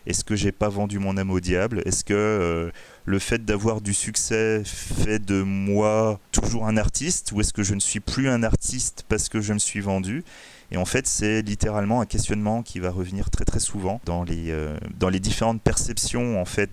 [0.07, 1.81] est-ce que j'ai pas vendu mon âme au diable?
[1.85, 2.71] Est-ce que euh,
[3.03, 7.73] le fait d'avoir du succès fait de moi toujours un artiste Ou est-ce que je
[7.73, 10.23] ne suis plus un artiste parce que je me suis vendu?
[10.71, 14.51] Et en fait, c'est littéralement un questionnement qui va revenir très très souvent dans les,
[14.51, 16.69] euh, dans les différentes perceptions en fait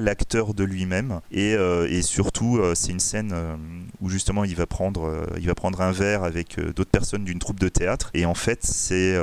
[0.00, 1.20] l'acteur de lui-même.
[1.30, 3.56] Et, euh, et, surtout, euh, c'est une scène euh,
[4.00, 7.60] où justement il va prendre, il va prendre un verre avec d'autres personnes d'une troupe
[7.60, 8.10] de théâtre.
[8.14, 9.16] Et en fait, c'est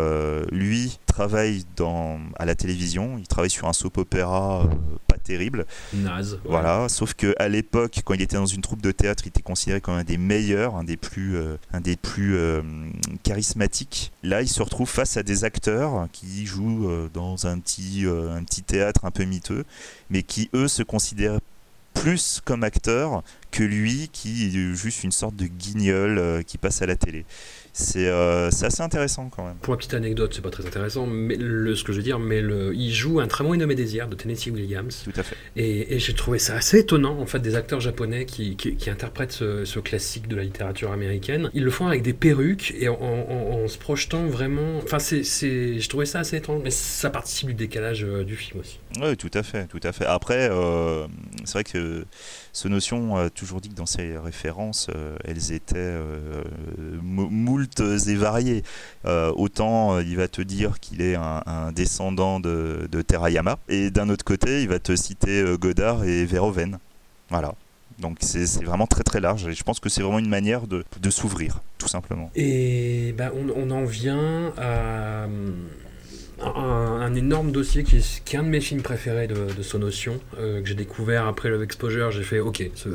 [0.51, 4.67] lui travaille dans, à la télévision, il travaille sur un soap opéra
[5.07, 5.67] pas terrible.
[5.93, 6.39] Naze.
[6.43, 9.43] Voilà, sauf que à l'époque, quand il était dans une troupe de théâtre, il était
[9.43, 11.37] considéré comme un des meilleurs, un des plus,
[11.71, 12.35] un des plus
[13.21, 14.11] charismatiques.
[14.23, 18.63] Là, il se retrouve face à des acteurs qui jouent dans un petit, un petit
[18.63, 19.65] théâtre un peu miteux,
[20.09, 21.39] mais qui eux se considèrent
[21.93, 26.81] plus comme acteurs que lui qui est juste une sorte de guignol euh, qui passe
[26.81, 27.25] à la télé.
[27.97, 29.55] Euh, c'est assez intéressant quand même.
[29.55, 32.19] Pour la petite anecdote, c'est pas très intéressant, mais le, ce que je veux dire,
[32.19, 35.03] mais le, il joue un très bon nommé Désir de Tennessee Williams.
[35.03, 35.35] Tout à fait.
[35.55, 39.79] Et, j'ai trouvé ça assez étonnant, en fait, des acteurs japonais qui, qui, interprètent ce,
[39.79, 41.49] classique de la littérature américaine.
[41.53, 44.77] Ils le font avec des perruques et en, se projetant vraiment.
[44.83, 48.59] Enfin, c'est, je trouvais ça assez étrange, mais ça participe du décalage euh, du film
[48.59, 48.79] aussi.
[49.01, 50.05] Oui, tout à fait, tout à fait.
[50.05, 51.07] Après, euh,
[51.43, 52.05] c'est vrai que
[52.53, 54.87] ce notion a toujours dit que dans ses références,
[55.25, 55.97] elles étaient
[57.01, 58.63] moult et variés.
[59.05, 64.09] Euh, autant euh, il va te dire qu'il est un, descendant de, Terayama, et d'un
[64.09, 66.77] autre côté, il va te citer euh, Godard et Verhoeven.
[67.29, 67.53] Voilà.
[67.99, 70.83] Donc c'est vraiment très très large et je pense que c'est vraiment une manière de,
[70.99, 72.31] de s'ouvrir, tout simplement.
[72.35, 75.27] Et on, on, en vient à
[76.43, 80.19] un, énorme dossier qui est, qui est, un de mes films préférés de, de Sonotion,
[80.39, 82.11] euh, que j'ai découvert après Love Exposure.
[82.11, 82.89] J'ai fait OK, ce,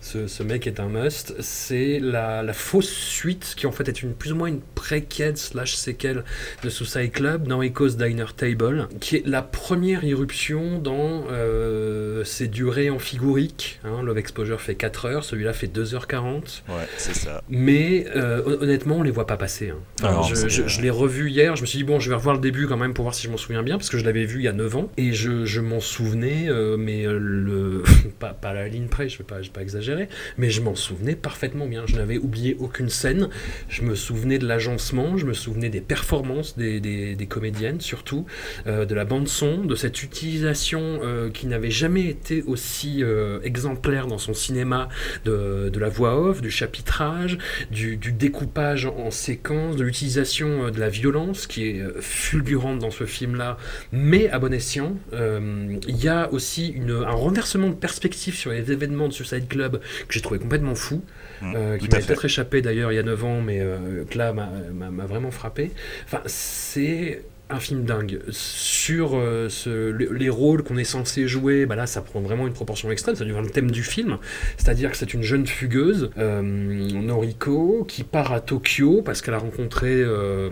[0.00, 1.34] ce, ce, mec est un must.
[1.40, 5.36] C'est la, la, fausse suite, qui en fait est une, plus ou moins une préquelle
[5.36, 6.24] slash séquelle
[6.62, 12.48] de Suicide Club dans Echo's Diner Table, qui est la première irruption dans euh, ses
[12.48, 13.80] durées en figurique.
[13.84, 14.02] Hein.
[14.02, 16.62] Love Exposure fait 4 heures, celui-là fait 2h40.
[16.68, 17.42] Ouais, c'est ça.
[17.48, 19.72] Mais euh, honnêtement, on les voit pas passer.
[20.02, 20.22] Hein.
[20.28, 22.42] je, je, je l'ai revu hier, je me suis dit, bon, je vais revoir le
[22.42, 24.40] début quand même pour voir si je m'en souviens bien, parce que je l'avais vu
[24.40, 27.82] il y a 9 ans, et je, m'en souvenais, euh, mais euh, le,
[28.18, 30.08] pas, pas la ligne près, je vais pas, pas exagérer,
[30.38, 31.84] mais je m'en souvenais parfaitement bien.
[31.86, 33.28] Je n'avais oublié aucune scène,
[33.68, 38.26] je me souvenais de l'agencement, je me souvenais des performances des, des, comédiennes, surtout,
[38.66, 41.00] euh, de la bande-son, de cette utilisation
[41.32, 43.02] qui n'avait jamais été aussi
[43.42, 44.88] exemplaire dans son cinéma
[45.24, 47.38] de, de, la voix off, du chapitrage,
[47.70, 51.82] du, découpage en séquence, de l'utilisation de la violence qui est
[52.26, 53.56] fulgurantes dans ce film-là,
[53.92, 54.96] mais à bon escient.
[55.12, 59.48] Euh, Il y a aussi une, un renversement de perspective sur les événements de Suicide
[59.48, 61.02] Club que j'ai trouvé complètement fou,
[61.42, 64.16] Mmh, euh, qui m'a peut-être échappé d'ailleurs il y a 9 ans, mais euh, que
[64.16, 65.70] là m'a vraiment frappé.
[66.04, 68.20] Enfin, c'est un film dingue.
[68.30, 72.46] Sur euh, ce- les, les rôles qu'on est censé jouer, bah là ça prend vraiment
[72.46, 74.18] une proportion extrême, ça devient le thème du film.
[74.56, 79.38] C'est-à-dire que c'est une jeune fugueuse, euh, Noriko, qui part à Tokyo parce qu'elle a
[79.38, 80.50] rencontré euh,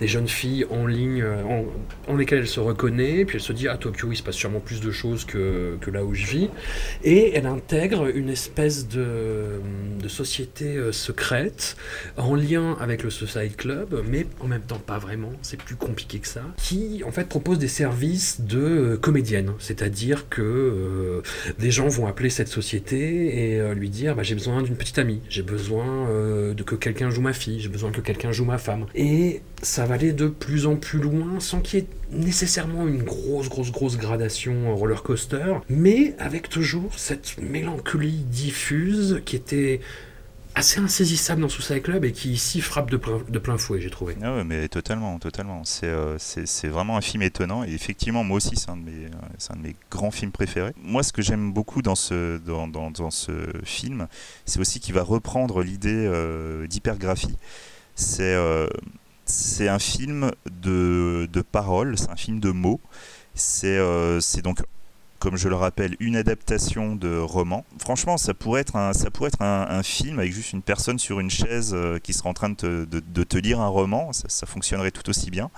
[0.00, 1.24] des jeunes filles en ligne
[2.08, 4.60] en, lesquelles elle se reconnaît, puis elle se dit à Tokyo il se passe sûrement
[4.60, 6.50] plus de choses que, là où je vis,
[7.04, 9.60] et elle intègre une espèce de,
[10.08, 11.76] société secrète
[12.16, 16.15] en lien avec le Suicide Club, mais en même temps pas vraiment, c'est plus compliqué
[16.24, 21.22] ça, qui en fait propose des services de euh, comédienne, c'est-à-dire que euh,
[21.58, 24.98] des gens vont appeler cette société et euh, lui dire bah, j'ai besoin d'une petite
[24.98, 28.58] amie, j'ai besoin de que quelqu'un joue ma fille, j'ai besoin que quelqu'un joue ma
[28.58, 28.86] femme.
[28.94, 33.02] Et ça va aller de plus en plus loin sans qu'il y ait nécessairement une
[33.02, 39.80] grosse, grosse, grosse gradation roller coaster, mais avec toujours cette mélancolie diffuse qui était
[40.56, 43.90] assez insaisissable dans Suicide Club et qui ici frappe de plein, de plein fouet, j'ai
[43.90, 44.16] trouvé.
[44.22, 45.64] Ah mais totalement, totalement.
[45.64, 46.16] C'est euh,
[46.64, 47.62] vraiment un film étonnant.
[47.62, 49.06] Et effectivement, moi aussi, c'est un, de mes-
[49.50, 50.72] un de mes grands films préférés.
[50.82, 53.32] Moi, ce que j'aime beaucoup dans ce, dans, dans- dans ce
[53.64, 54.08] film,
[54.46, 57.36] c'est aussi qu'il va reprendre l'idée euh, d'hypergraphie.
[57.94, 58.66] C'est euh,
[59.60, 62.80] un film de, de paroles, c'est un film de mots.
[63.34, 64.60] C'est euh, donc
[65.18, 67.64] comme je le rappelle, une adaptation de roman.
[67.78, 71.20] Franchement, ça pourrait être un, ça pourrait être un, film avec juste une personne sur
[71.20, 74.12] une chaise euh, qui serait en train de te, de, te lire un roman.
[74.12, 75.50] Ça, ça fonctionnerait tout aussi bien.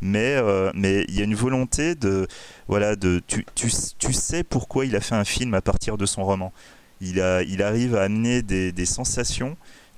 [0.00, 2.26] Mais euh, mais il y a une volonté de
[2.68, 6.06] voilà de tu, tu, tu sais pourquoi il a fait un film à partir de
[6.06, 6.52] son roman.
[7.00, 9.56] Il a il arrive à amener des, des sensations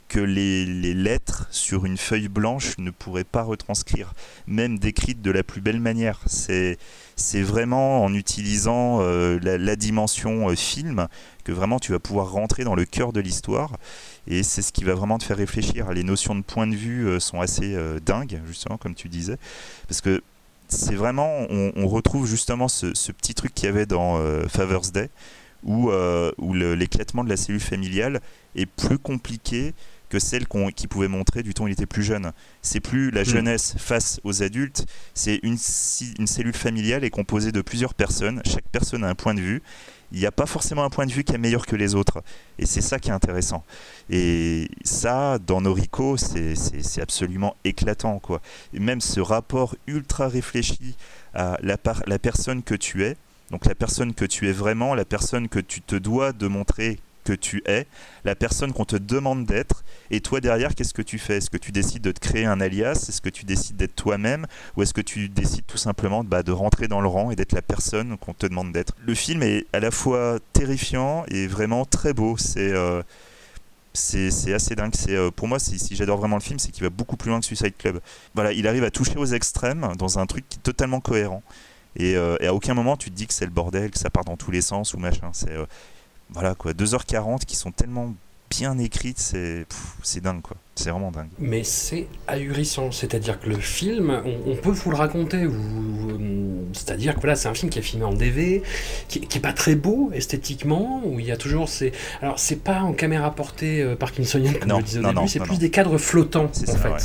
[0.08, 4.14] que les, les lettres sur une feuille blanche ne pourraient pas retranscrire,
[4.46, 6.20] même décrites de la plus belle manière.
[6.26, 6.78] C'est
[7.16, 11.08] c'est vraiment en utilisant euh, la, dimension euh, film
[11.44, 13.78] que vraiment tu vas pouvoir rentrer dans le cœur de l'histoire
[14.26, 15.90] et c'est ce qui va vraiment te faire réfléchir.
[15.92, 19.38] Les notions de point de vue euh, sont assez dingues, justement, comme tu disais,
[19.88, 20.22] parce que
[20.68, 25.10] c'est vraiment, on, retrouve justement ce, petit truc qu'il y avait dans Father's Day,
[25.62, 25.92] où,
[26.38, 28.20] où l'éclatement de la cellule familiale
[28.56, 29.74] est plus compliqué
[30.08, 32.32] que celle qu'on qui pouvait montrer du temps où il était plus jeune.
[32.62, 37.94] C'est plus la jeunesse face aux adultes, c'est une, cellule familiale est composée de plusieurs
[37.94, 39.62] personnes, chaque personne a un point de vue.
[40.12, 42.22] Il n'y a pas forcément un point de vue qui est meilleur que les autres.
[42.60, 43.64] Et c'est ça qui est intéressant.
[44.08, 48.20] Et ça, dans Noriko, c'est c'est- c'est absolument éclatant.
[48.20, 48.40] Quoi.
[48.72, 50.94] Et même ce rapport ultra réfléchi
[51.34, 53.16] à la, par- la personne que tu es,
[53.50, 57.00] donc la personne que tu es vraiment, la personne que tu te dois de montrer
[57.26, 57.86] que tu es,
[58.24, 61.38] la personne qu'on te demande d'être, et toi derrière, qu'est-ce que tu fais?
[61.38, 63.06] Est-ce que tu décides de te créer un alias?
[63.08, 64.46] Est-ce que tu décides d'être toi-même?
[64.76, 67.52] Ou est-ce que tu décides tout simplement bah, de rentrer dans le rang et d'être
[67.52, 68.94] la personne qu'on te demande d'être?
[69.04, 72.36] Le film est à la fois terrifiant et vraiment très beau.
[72.36, 73.02] C'est euh,
[73.92, 74.94] c'est assez dingue.
[74.94, 77.40] C'est euh, pour moi, si, j'adore vraiment le film, c'est qu'il va beaucoup plus loin
[77.40, 78.00] que Suicide Club.
[78.34, 81.42] Voilà, il arrive à toucher aux extrêmes dans un truc qui est totalement cohérent.
[81.96, 84.24] Et, euh, à aucun moment tu te dis que c'est le bordel, que ça part
[84.24, 85.30] dans tous les sens ou machin.
[85.32, 85.56] C'est
[86.30, 88.14] voilà quoi, 2h40 qui sont tellement
[88.50, 90.56] bien écrites, c'est dingue quoi.
[90.78, 91.28] C'est vraiment dingue.
[91.38, 95.46] Mais c'est ahurissant, c'est-à-dire que le film, on, on peut vous le raconter,
[96.74, 98.62] c'est-à-dire que voilà, c'est un film qui est filmé en DV,
[99.08, 101.92] qui, qui est pas très beau esthétiquement, où il y a toujours ces...
[102.20, 105.12] Alors c'est pas en caméra portée euh, parkinsonienne comme Non, je le disais au non,
[105.12, 105.58] début, c'est plus non.
[105.58, 106.88] des cadres flottants en ça, fait.
[106.88, 106.98] ouais.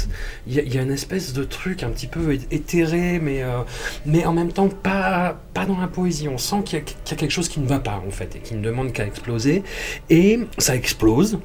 [0.48, 3.42] Il y, a- il y a une espèce de truc un petit peu éthéré, mais,
[3.42, 3.62] euh,
[4.06, 6.28] mais en même temps pas, pas dans la poésie.
[6.28, 8.40] On sent qu'il y, y a quelque chose qui ne va pas en fait, et
[8.40, 9.64] qui ne demande qu'à exploser.
[10.10, 11.40] Et ça explose.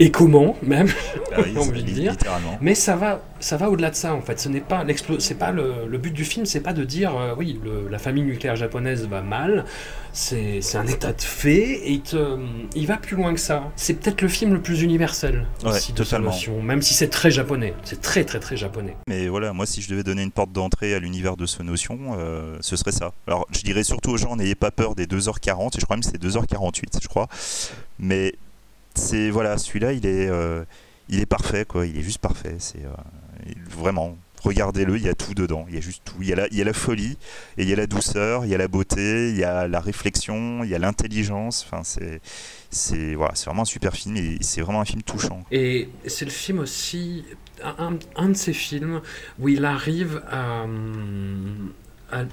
[0.00, 0.88] Et comment même
[1.34, 2.14] Ah oui, envie de dire.
[2.60, 4.38] Mais ça va, ça va au-delà de ça en fait.
[4.38, 4.84] Ce n'est pas
[5.18, 7.98] c'est pas le, le but du film, c'est pas de dire euh, oui, le- la
[7.98, 9.64] famille nucléaire japonaise va mal.
[10.12, 12.38] C'est un état de fait et il, te-
[12.74, 13.64] il va plus loin que ça.
[13.76, 16.30] C'est peut-être le film le plus universel Ouais, aussi totalement.
[16.30, 17.74] notion, même si c'est très japonais.
[17.84, 18.96] C'est très très très japonais.
[19.08, 21.98] Mais voilà, moi si je devais donner une porte d'entrée à l'univers de ce notion,
[22.18, 23.12] euh, ce serait ça.
[23.26, 26.04] Alors je dirais surtout aux gens, n'ayez pas peur des 2h40, et je crois même
[26.04, 27.28] que c'est 2h48, je crois.
[28.00, 28.34] Mais
[28.94, 30.64] c'est voilà, celui-là, il est, euh,
[31.08, 31.86] il est parfait, quoi.
[31.86, 32.56] Il est juste parfait.
[32.58, 34.16] C'est euh, vraiment.
[34.44, 35.66] Regardez-le, il y a tout dedans.
[35.68, 36.14] Il y a juste tout.
[36.20, 37.18] Il y a, la, il y a la folie,
[37.56, 39.80] et il y a la douceur, il y a la beauté, il y a la
[39.80, 41.66] réflexion, il y a l'intelligence.
[41.66, 42.20] Enfin, c'est,
[42.70, 45.42] c'est voilà, c'est vraiment un super film et c'est vraiment un film touchant.
[45.50, 47.24] Et c'est le film aussi,
[47.64, 49.00] un, un- de ces films
[49.40, 50.66] où il arrive à,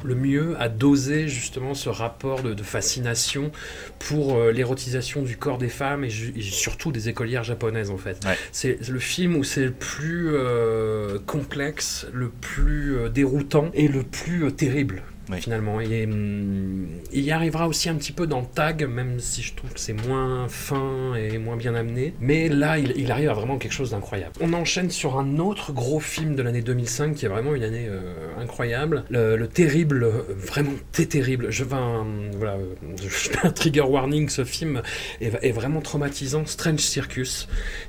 [0.04, 3.52] le mieux à doser justement ce rapport de, fascination
[4.00, 8.26] pour euh, l'érotisation du corps des femmes et, surtout des écolières japonaises en fait.
[8.52, 14.04] C'est le film où c'est le plus euh, complexe, le plus euh, déroutant et le
[14.04, 15.04] plus terrible
[15.34, 15.80] finalement.
[15.82, 19.72] Et hum, il y arrivera aussi un petit peu dans Tag, même si je trouve
[19.74, 22.14] que c'est moins fin et moins bien amené.
[22.20, 24.34] Mais là, il, arrive à vraiment quelque chose d'incroyable.
[24.42, 27.88] On enchaîne sur un autre gros film de l'année 2005 qui est vraiment une année
[27.88, 29.04] euh, incroyable.
[29.10, 31.48] Le, terrible, vraiment terrible.
[31.52, 32.58] Je vais un, voilà,
[33.02, 34.30] je fais un trigger warning.
[34.30, 34.82] Ce film
[35.22, 36.46] est, vraiment traumatisant.
[36.46, 37.48] Strange Circus,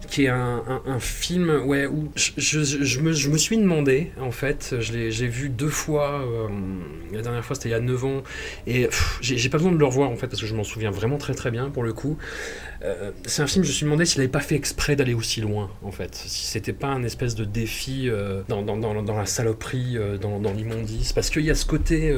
[0.08, 0.60] qui est un,
[1.00, 5.68] film ouais, où je, je, me, je, me, suis demandé, en fait, j'ai vu deux
[5.68, 6.22] fois.
[6.22, 6.48] Euh,
[7.30, 8.22] dernière fois, c'était il y a 9 ans.
[8.66, 8.88] Et
[9.20, 11.34] j'ai pas besoin de le revoir en fait, parce que je m'en souviens vraiment très
[11.34, 12.18] très bien pour le coup.
[12.86, 15.40] Euh, c'est un film, je me suis demandé s'il n'avait pas fait exprès d'aller aussi
[15.40, 16.14] loin, en fait.
[16.14, 20.18] Si c'était pas un espèce de défi euh, dans, dans, dans, dans, la saloperie, euh,
[20.18, 21.12] dans, l'immondice.
[21.12, 22.14] Parce qu'il y a ce côté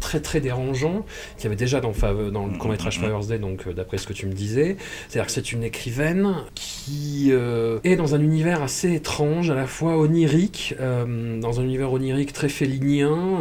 [0.00, 1.04] très très dérangeant
[1.36, 1.92] qu'il y avait déjà dans,
[2.30, 4.76] dans le court-métrage Father's Day, donc d'après ce que tu me disais.
[5.08, 9.96] C'est-à-dire que c'est une écrivaine qui est dans un univers assez étrange, à la fois
[9.96, 13.40] onirique, dans un univers onirique très félinien,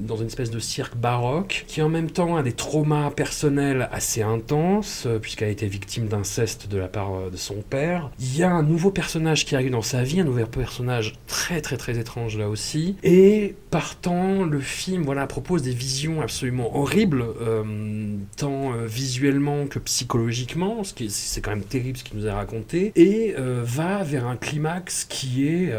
[0.00, 4.22] dans une espèce de cirque baroque, qui en même temps a des traumas personnels assez
[4.22, 8.10] intenses, puisqu'elle a été victime d'inceste de la part euh, de son père.
[8.18, 11.60] Il y a un nouveau personnage qui arrive dans sa vie, un nouveau personnage très
[11.60, 12.96] très très étrange là aussi.
[13.02, 19.78] Et partant, le film voilà propose des visions absolument horribles, euh, tant euh, visuellement que
[19.78, 24.26] psychologiquement, ce qui c'est quand même terrible ce qu'il nous a raconté, et va vers
[24.26, 25.72] un climax qui est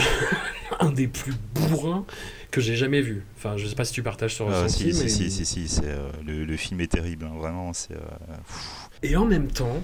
[0.80, 2.04] un des plus bourrins
[2.50, 3.24] que j'ai jamais vu.
[3.36, 5.80] Enfin, je sais pas si tu partages ce ah, ressenti, si, si, si, si,
[6.24, 7.72] le, film est terrible, hein, vraiment.
[7.72, 7.96] C'est,
[9.02, 9.82] et en même temps,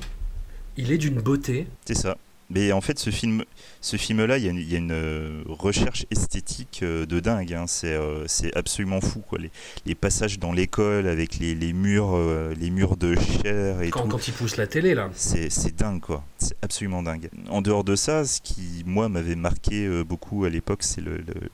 [0.76, 1.66] il est d'une beauté.
[1.84, 2.16] C'est ça.
[2.50, 3.44] Mais en fait, ce film,
[3.82, 7.52] ce film-là, il y, a une euh, recherche esthétique euh, de dingue.
[7.52, 7.66] Hein.
[7.84, 9.38] Euh, c'est absolument fou, quoi.
[9.84, 12.16] Les, passages dans l'école avec les, murs,
[12.58, 14.08] les murs de chair et quand, tout.
[14.08, 15.10] Quand ils poussent la télé, là.
[15.12, 16.24] C'est dingue, quoi.
[16.38, 17.28] C'est absolument dingue.
[17.50, 21.02] En dehors de ça, ce qui, moi, m'avait marqué beaucoup à l'époque, c'est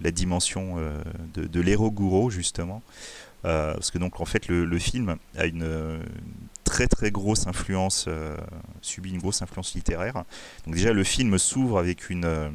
[0.01, 0.77] la dimension
[1.35, 2.83] de, de l'héros gourou, justement.
[3.43, 5.99] parce que donc, en fait, le, le film a une
[6.65, 8.37] très très grosse influence, euh,
[8.81, 10.25] subit une grosse influence littéraire.
[10.67, 12.51] Donc déjà le film s'ouvre avec une, euh,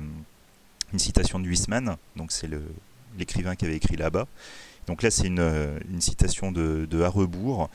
[0.92, 2.50] une citation de Huysman, donc c'est
[3.18, 4.28] l'écrivain qui avait écrit là-bas.
[4.88, 7.70] Donc là c'est une, euh, une, citation de, de Harrebourg,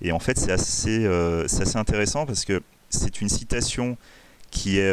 [0.00, 3.96] et en fait c'est assez, assez intéressant parce que c'est une citation
[4.50, 4.92] qui est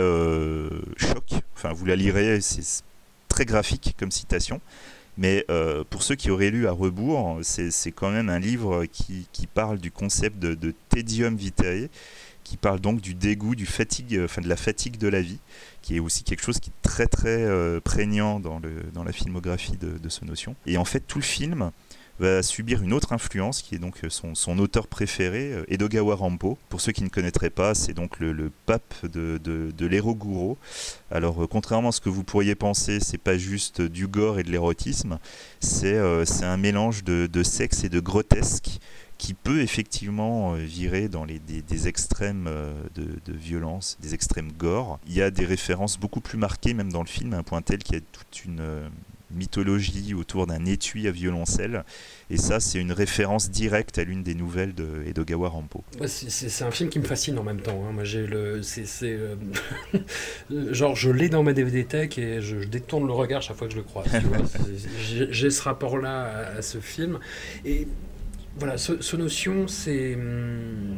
[0.97, 1.23] choc,
[1.55, 2.83] enfin vous la lirez, c'est
[3.27, 4.59] très graphique comme citation,
[5.17, 9.27] mais euh, pour ceux qui auraient lu à rebours, c'est quand même un livre qui,
[9.31, 11.89] qui parle du concept de, tedium vitae,
[12.43, 15.39] qui parle donc du dégoût, du fatigue, enfin de la fatigue de la vie,
[15.81, 19.11] qui est aussi quelque chose qui est très très euh, prégnant dans, le, dans la
[19.11, 20.55] filmographie de, de ce notion.
[20.65, 21.71] Et en fait, tout le film
[22.19, 26.57] va subir une autre influence qui est donc son, son auteur préféré, euh, Edogawa Rampo.
[26.69, 29.97] Pour ceux qui ne connaîtraient pas, c'est donc le, le, pape de, de, de.
[31.11, 34.43] Alors, euh, contrairement à ce que vous pourriez penser, c'est pas juste du gore et
[34.43, 35.19] de l'érotisme,
[35.59, 38.79] c'est euh, un mélange de, de, sexe et de grotesque
[39.17, 42.47] qui peut effectivement virer dans les, des, des extrêmes
[42.93, 44.99] de, de, violence, des extrêmes gore.
[45.07, 47.63] Il y a des références beaucoup plus marquées même dans le film, à un point
[47.63, 48.61] tel qu'il y a toute une
[49.31, 51.83] mythologie autour d'un étui à violoncelle.
[52.29, 55.83] Et ça, c'est une référence directe à l'une des nouvelles de Edogawa Rampo.
[56.07, 57.83] C'est un film qui me fascine en même temps.
[57.87, 57.91] Hein.
[57.93, 59.35] Moi, j'ai le, c'est, euh,
[60.71, 63.73] genre, je l'ai dans ma DVD tech et je, détourne le regard chaque fois que
[63.73, 64.03] je le crois.
[65.31, 67.19] j'ai ce rapport-là à, ce film.
[67.65, 67.87] Et
[68.57, 70.97] voilà, ce, ce notion, c'est hum,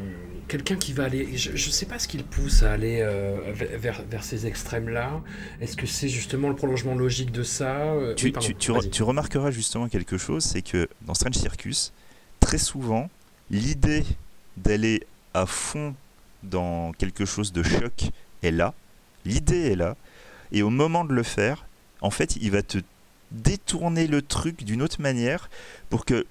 [0.49, 1.37] quelqu'un qui va aller.
[1.37, 5.21] Je ne sais pas ce qu'il pousse à aller euh, vers, vers, ces extrêmes-là.
[5.61, 10.17] Est-ce que c'est justement le prolongement logique de ça euh, tu, tu, remarqueras justement quelque
[10.17, 11.93] chose c'est que dans Strange Circus,
[12.41, 13.09] très souvent,
[13.49, 14.03] l'idée
[14.57, 15.95] d'aller à fond
[16.43, 18.09] dans quelque chose de choc
[18.43, 18.73] est là.
[19.25, 19.95] L'idée est là.
[20.51, 21.65] Et au moment de le faire,
[22.01, 22.79] en fait, il va te
[23.31, 25.49] détourner le truc d'une autre manière
[25.89, 26.25] pour que,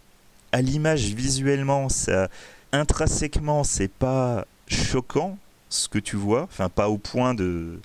[0.51, 2.29] à l'image visuellement, ça
[2.73, 5.39] intrinsèquement, c'est pas choquant
[5.69, 7.81] ce que tu vois, enfin pas au point de,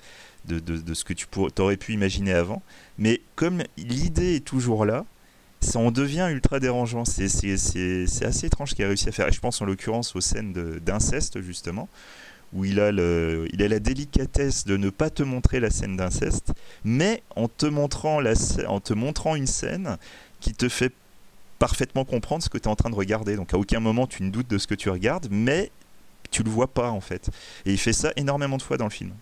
[0.46, 1.26] de, de, ce que tu
[1.58, 2.62] aurais pu imaginer avant,
[2.98, 5.04] mais comme l'idée est toujours là,
[5.64, 7.04] ça en devient ultra dérangeant.
[7.04, 9.28] C'est assez étrange ce qu'il a réussi à faire.
[9.28, 11.88] Et je pense en l'occurrence aux scènes d'inceste, justement,
[12.52, 15.96] où il a, le, il a la délicatesse de ne pas te montrer la scène
[15.96, 16.52] d'inceste,
[16.84, 18.34] mais en te, montrant la,
[18.68, 19.96] en te montrant une scène
[20.40, 20.92] qui te fait
[21.64, 23.36] parfaitement comprendre ce que tu es en train de regarder.
[23.36, 25.70] Donc à aucun moment tu ne doutes de ce que tu regardes, mais
[26.30, 27.30] tu le vois pas en fait.
[27.64, 29.12] Et il fait ça énormément de fois dans le film.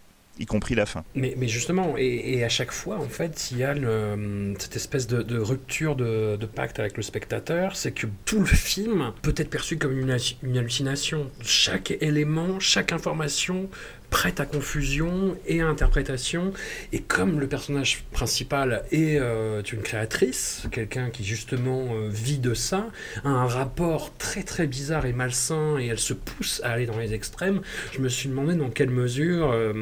[0.41, 1.05] y compris la fin.
[1.15, 5.39] Mais, justement, et, à chaque fois, en fait, il y a le, cette espèce de,
[5.39, 9.97] rupture de, pacte avec le spectateur, c'est que tout le film peut être perçu comme
[9.97, 11.31] une hallucination.
[11.43, 13.69] Chaque élément, chaque information
[14.13, 16.53] prête à confusion et à interprétation.
[16.93, 22.53] Et comme le personnage principal est euh, une créatrice, quelqu'un qui justement euh, vit de
[22.53, 22.89] ça,
[23.25, 26.99] a un rapport très très bizarre et malsain, et elle se pousse à aller dans
[26.99, 29.73] les extrêmes, je me suis demandé dans quelle mesure euh,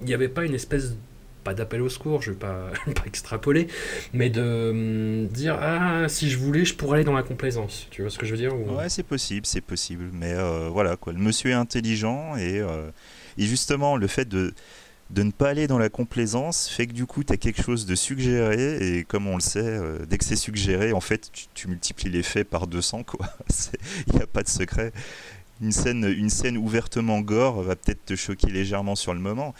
[0.00, 0.94] il n'y avait pas une espèce
[1.44, 2.70] pas d'appel au secours, je vais pas,
[3.06, 3.68] extrapoler,
[4.14, 7.88] mais de euh, dire ah si je voulais je pourrais aller dans la complaisance.
[7.90, 8.74] Tu vois ce que je veux dire ou...
[8.74, 10.34] Ouais c'est possible, c'est possible, mais
[10.70, 11.12] voilà quoi.
[11.12, 12.62] Le monsieur est intelligent et,
[13.38, 14.52] et justement le fait de
[15.16, 17.94] ne pas aller dans la complaisance fait que du coup tu as quelque chose de
[17.94, 22.10] suggéré et comme on le sait, euh, dès que c'est suggéré, en fait tu, multiplies
[22.10, 23.26] l'effet par 200 quoi.
[24.08, 24.92] Il n'y a pas de secret.
[25.60, 29.54] Une scène, une scène ouvertement gore va peut-être te choquer légèrement sur le moment,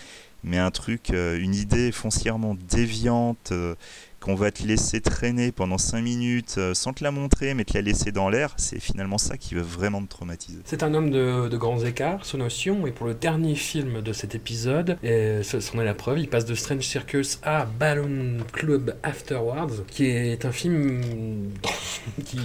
[0.45, 3.75] mais un truc, euh, une idée foncièrement déviante euh,
[4.29, 7.73] qu'on va te laisser traîner pendant 5 minutes euh, sans te la montrer, mais te
[7.73, 10.59] la laisser dans l'air, c'est finalement ça qui va vraiment te traumatiser.
[10.67, 14.13] C'est un homme de, de grands écarts, son notion, et pour le dernier film de
[14.13, 18.97] cet épisode, et c'en est la preuve, il passe de Strange Circus à Balloon Club
[19.03, 21.01] Afterwards, qui est un film
[22.27, 22.39] qui,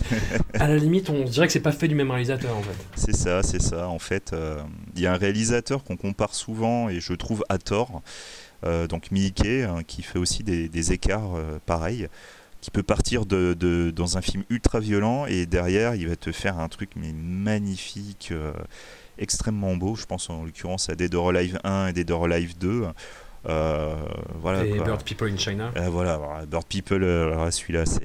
[0.54, 2.78] à la limite, on dirait que c'est pas fait du même réalisateur en fait.
[2.96, 3.90] C'est ça, c'est ça.
[3.90, 4.62] En fait, il euh,
[4.96, 8.02] y a un réalisateur qu'on compare souvent, et je trouve à tort,
[8.88, 12.08] donc Miike, hein, qui fait aussi des, des écarts euh, pareils,
[12.62, 16.32] qui peut partir de, de, dans un film ultra violent et derrière il va te
[16.32, 18.54] faire un truc mais magnifique, euh,
[19.18, 19.96] extrêmement beau.
[19.96, 22.86] Je pense en l'occurrence à Dead or Alive 1 et Dead or Alive 2.
[23.44, 24.86] voilà, et quoi.
[24.86, 25.72] Bird People in China.
[25.90, 27.02] voilà, Bird People,
[27.52, 28.04] celui-là, c'est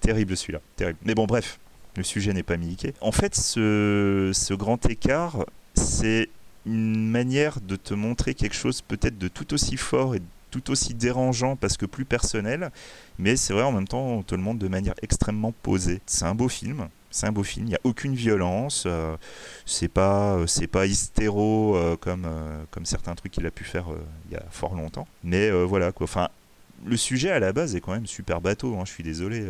[0.00, 0.98] terrible celui-là, terrible.
[1.04, 1.58] Mais bon, bref,
[1.96, 2.94] le sujet n'est pas Miike.
[3.00, 5.44] En fait, ce, ce grand écart,
[5.74, 6.28] c'est
[6.66, 10.94] une manière de te montrer quelque chose peut-être de tout aussi fort et tout aussi
[10.94, 12.70] dérangeant parce que plus personnel,
[13.18, 16.00] mais c'est vrai en même temps on te le montre de manière extrêmement posée.
[16.06, 19.16] C'est un beau film, c'est un beau film, il n'y a aucune violence, euh,
[19.64, 23.86] c'est pas c'est pas hystéro euh, comme euh, comme certains trucs qu'il a pu faire
[24.28, 26.04] il y a fort longtemps, mais voilà quoi.
[26.04, 26.28] Enfin
[26.84, 28.76] le sujet à la base est quand même super bateau.
[28.76, 29.44] Hein, je suis désolé.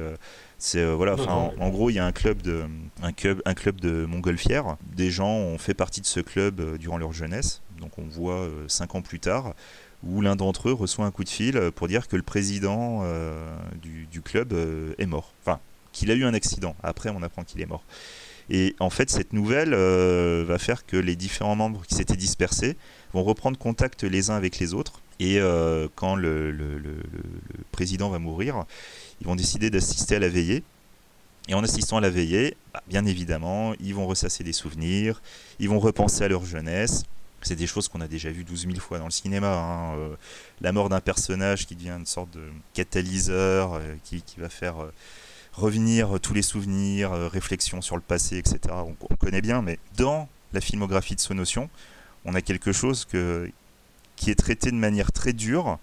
[0.59, 1.15] C'est euh, voilà.
[1.15, 2.65] Enfin, en, en, gros, il y a un club de
[3.03, 4.77] un club un club de montgolfières.
[4.95, 7.63] Des gens ont fait partie de ce club euh, durant leur jeunesse.
[7.79, 9.55] Donc on voit euh, cinq ans plus tard
[10.03, 13.03] où l'un d'entre eux reçoit un coup de fil pour dire que le président
[13.83, 14.55] du, du, club
[14.99, 15.33] est mort.
[15.43, 15.59] Enfin,
[15.93, 16.77] qu'il a eu un accident.
[16.83, 17.83] Après, on apprend qu'il est mort.
[18.51, 22.77] Et en fait, cette nouvelle euh, va faire que les différents membres qui s'étaient dispersés
[23.13, 25.01] vont reprendre contact les uns avec les autres.
[25.19, 26.55] Et euh, quand le,
[27.73, 28.65] président va mourir,
[29.21, 30.63] ils vont décider d'assister à la veillée.
[31.49, 35.23] Et en assistant à la veillée, bah, bien évidemment, ils vont ressasser des souvenirs,
[35.61, 37.05] ils vont repenser à leur jeunesse.
[37.43, 39.55] C'est des choses qu'on a déjà vues 12 000 fois dans le cinéma.
[39.55, 39.97] Hein.
[39.97, 40.17] Euh,
[40.61, 42.43] la mort d'un personnage qui devient une sorte de
[42.75, 44.75] catalyseur, euh, qui, va faire
[45.53, 48.59] revenir tous les souvenirs, réflexions sur le passé, etc.
[48.71, 51.71] On, on, connaît bien, mais dans la filmographie de Sonotion,
[52.25, 53.49] on a quelque chose que,
[54.17, 55.79] qui est traité de manière très dure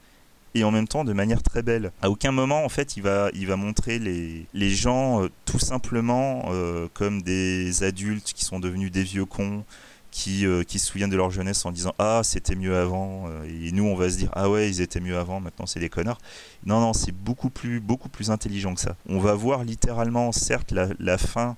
[0.55, 1.91] et en même temps de manière très belle.
[2.01, 5.59] À aucun moment, en fait, il va, il va montrer les, les gens euh, tout
[5.59, 9.63] simplement euh, comme des adultes qui sont devenus des vieux cons,
[10.11, 13.27] qui, euh, qui se souviennent de leur jeunesse en disant Ah, c'était mieux avant.
[13.45, 15.89] Et nous, on va se dire Ah ouais, ils étaient mieux avant, maintenant c'est des
[15.89, 16.19] connards.
[16.65, 18.95] Non, non, c'est beaucoup plus, beaucoup plus intelligent que ça.
[19.09, 21.55] On va voir littéralement, certes, la, la fin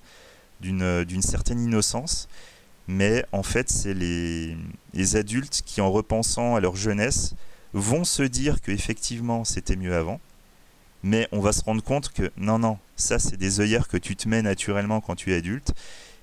[0.61, 2.27] d'une certaine innocence,
[2.88, 4.56] mais en fait, c'est les,
[5.16, 7.36] adultes qui, en repensant à leur jeunesse,
[7.74, 10.22] vont se dire qu'effectivement c'était mieux avant,
[11.03, 14.16] mais on va se rendre compte que non, non, ça c'est des œillères que tu
[14.16, 15.74] te mets naturellement quand tu es adulte,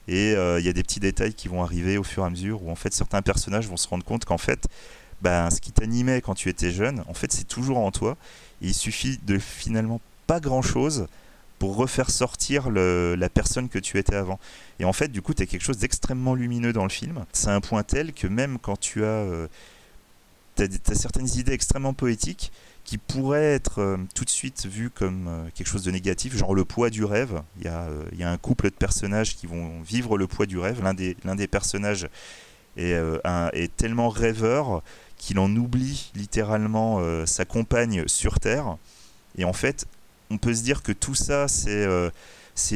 [0.08, 2.30] et il euh, y a des petits détails qui vont arriver au fur et à
[2.30, 4.66] mesure où en fait certains personnages vont se rendre compte qu'en fait,
[5.20, 8.16] ben, ce qui t'animait quand tu étais jeune, en fait c'est toujours en toi,
[8.62, 11.06] et il suffit de finalement pas grand chose
[11.62, 14.40] pour refaire sortir la personne que tu étais avant.
[14.80, 17.24] Et en fait, du coup, tu as quelque chose d'extrêmement lumineux dans le film.
[17.32, 19.46] C'est un point tel que même quand tu as, euh,
[20.92, 22.50] certaines idées extrêmement poétiques
[22.82, 26.52] qui pourraient être euh, tout de suite vues comme euh, quelque chose de négatif, genre
[26.52, 27.40] le poids du rêve.
[27.58, 30.46] Il y, a, euh, y a un couple de personnages qui vont vivre le poids
[30.46, 30.82] du rêve.
[30.82, 32.08] L'un des, des personnages
[32.76, 34.82] est tellement rêveur
[35.16, 38.78] qu'il en oublie littéralement sa compagne sur Terre.
[39.38, 39.86] Et en fait,
[40.32, 42.10] on peut se dire que tout ça, c'est euh,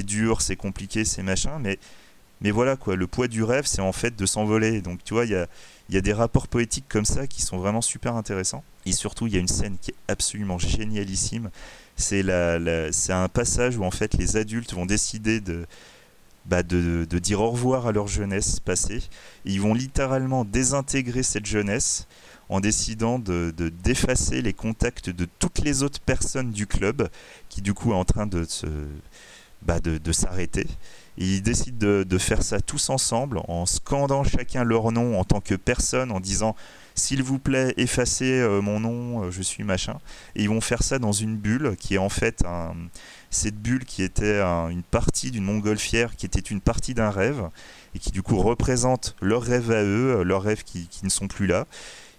[0.05, 4.15] dur, c'est compliqué, c'est machin, mais, voilà, quoi, le poids du rêve, c'est en fait
[4.15, 4.83] de s'envoler.
[4.83, 8.15] Donc, tu vois, il y a, des rapports poétiques comme ça qui sont vraiment super
[8.15, 8.62] intéressants.
[8.85, 11.51] Et surtout, il y a une scène qui est absolument génialissime.
[11.97, 15.66] C'est un passage où, en fait, les adultes vont décider de,
[16.45, 19.03] bah de, dire au revoir à leur jeunesse passée.
[19.45, 22.07] Ils vont littéralement désintégrer cette jeunesse
[22.48, 27.09] en décidant de de- d'effacer les contacts de toutes les autres personnes du club,
[27.48, 28.66] qui du coup est en train de se
[29.62, 30.66] bah, de, s'arrêter.
[31.18, 35.55] Ils décident de, faire ça tous ensemble, en scandant chacun leur nom en tant que
[35.55, 36.55] personne, en disant
[36.94, 39.98] s'il vous plaît, effacez euh, mon nom, euh, je suis machin.
[40.36, 42.44] Et ils vont faire ça dans une bulle qui est en fait
[43.31, 47.48] cette bulle qui était un- une partie d'une montgolfière, qui était une partie d'un rêve,
[47.94, 51.47] et qui du coup représente leur rêve à eux, leurs rêves qui ne sont plus
[51.47, 51.66] là.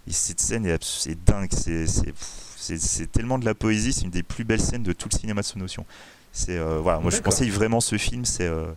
[0.07, 4.61] Et cette scène est, dingue, c'est, tellement de la poésie, c'est une des plus belles
[4.61, 5.85] scènes de tout le cinéma de son notion.
[6.31, 8.67] C'est, euh, voilà, moi je conseille vraiment ce film, c'est, euh,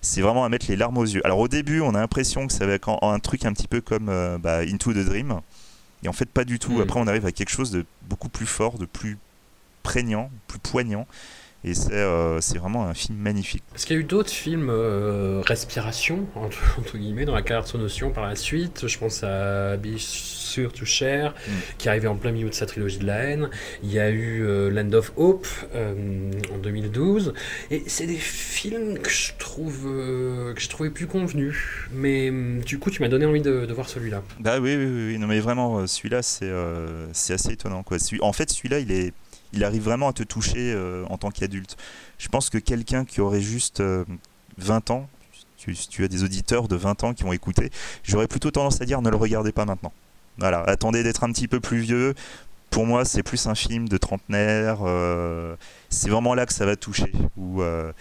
[0.00, 1.24] c'est vraiment à mettre les larmes aux yeux.
[1.24, 3.80] Alors au début, on a l'impression que ça va être un truc un petit peu
[3.80, 5.40] comme euh, bah, Into the Dream,
[6.02, 6.78] et en fait pas du tout.
[6.78, 6.80] Mm.
[6.80, 9.18] Après, on arrive à quelque chose de beaucoup plus fort, de plus
[9.82, 11.06] prégnant, plus poignant.
[11.62, 13.62] Et c'est euh, vraiment un film magnifique.
[13.74, 17.64] Est-ce qu'il y a eu d'autres films euh, respiration, entre, entre guillemets, dans la carrière
[17.64, 18.86] de Sonotion par la suite?
[18.86, 21.52] Je pense à Be Sure to Share, Mm.
[21.78, 23.50] qui arrivait en plein milieu de sa trilogie de la haine.
[23.82, 27.34] Il y a eu euh, Land of Hope euh, en 2012.
[27.70, 31.56] Et c'est des films que je trouve que je trouvais plus convenus.
[31.92, 34.22] Mais hum, du coup, tu m'as donné envie de, de voir celui-là.
[34.40, 37.82] Bah oui, oui, oui, non mais vraiment, celui-là, c'est assez étonnant.
[37.82, 37.98] Quoi.
[38.22, 39.12] En fait, celui-là, il, est,
[39.52, 41.76] il arrive vraiment à te toucher euh, en tant qu'adulte.
[42.18, 44.04] Je pense que quelqu'un qui aurait juste euh,
[44.58, 45.08] 20 ans,
[45.56, 47.70] tu, tu as des auditeurs de 20 ans qui vont écouter,
[48.02, 49.92] j'aurais plutôt tendance à dire ne le regardez pas maintenant.
[50.38, 52.14] Voilà, attendez d'être un petit peu plus vieux.
[52.70, 54.78] Pour moi, c'est plus un film de trentenaire.
[54.86, 55.56] euh,
[55.90, 57.12] c'est vraiment là que ça va toucher.
[57.36, 57.92] Où, euh,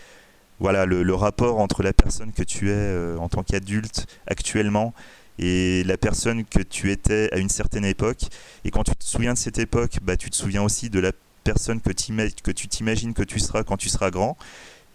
[0.59, 4.93] voilà, le, le rapport entre la personne que tu es euh, en tant qu'adulte actuellement
[5.39, 8.23] et la personne que tu étais à une certaine époque.
[8.65, 11.11] Et quand tu te souviens de cette époque, bah, tu te souviens aussi de la
[11.51, 14.37] personne que, tu t'imagines que tu seras quand tu seras grand.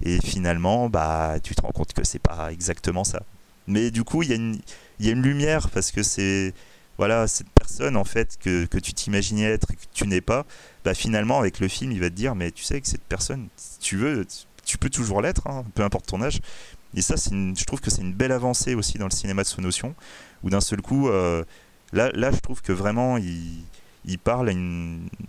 [0.02, 3.22] Et finalement, bah, tu te rends compte que c'est pas exactement ça.
[3.66, 6.52] Mais du coup, il y, a une- lumière parce que c'est
[6.96, 10.44] voilà cette personne en fait que, que tu t'imaginais être et que tu n'es pas.
[10.84, 13.48] Bah, finalement, avec le film, il va te dire mais tu sais que cette personne,
[13.80, 14.26] tu veux,
[14.64, 16.40] tu peux toujours l'être, hein, peu importe ton âge.
[16.96, 19.48] Et ça, une- je trouve que c'est une belle avancée aussi dans le cinéma de
[19.48, 19.94] Sonotion
[20.44, 21.44] où d'un seul coup, euh,
[21.92, 23.64] là, là, je trouve que vraiment, il,
[24.18, 24.50] parle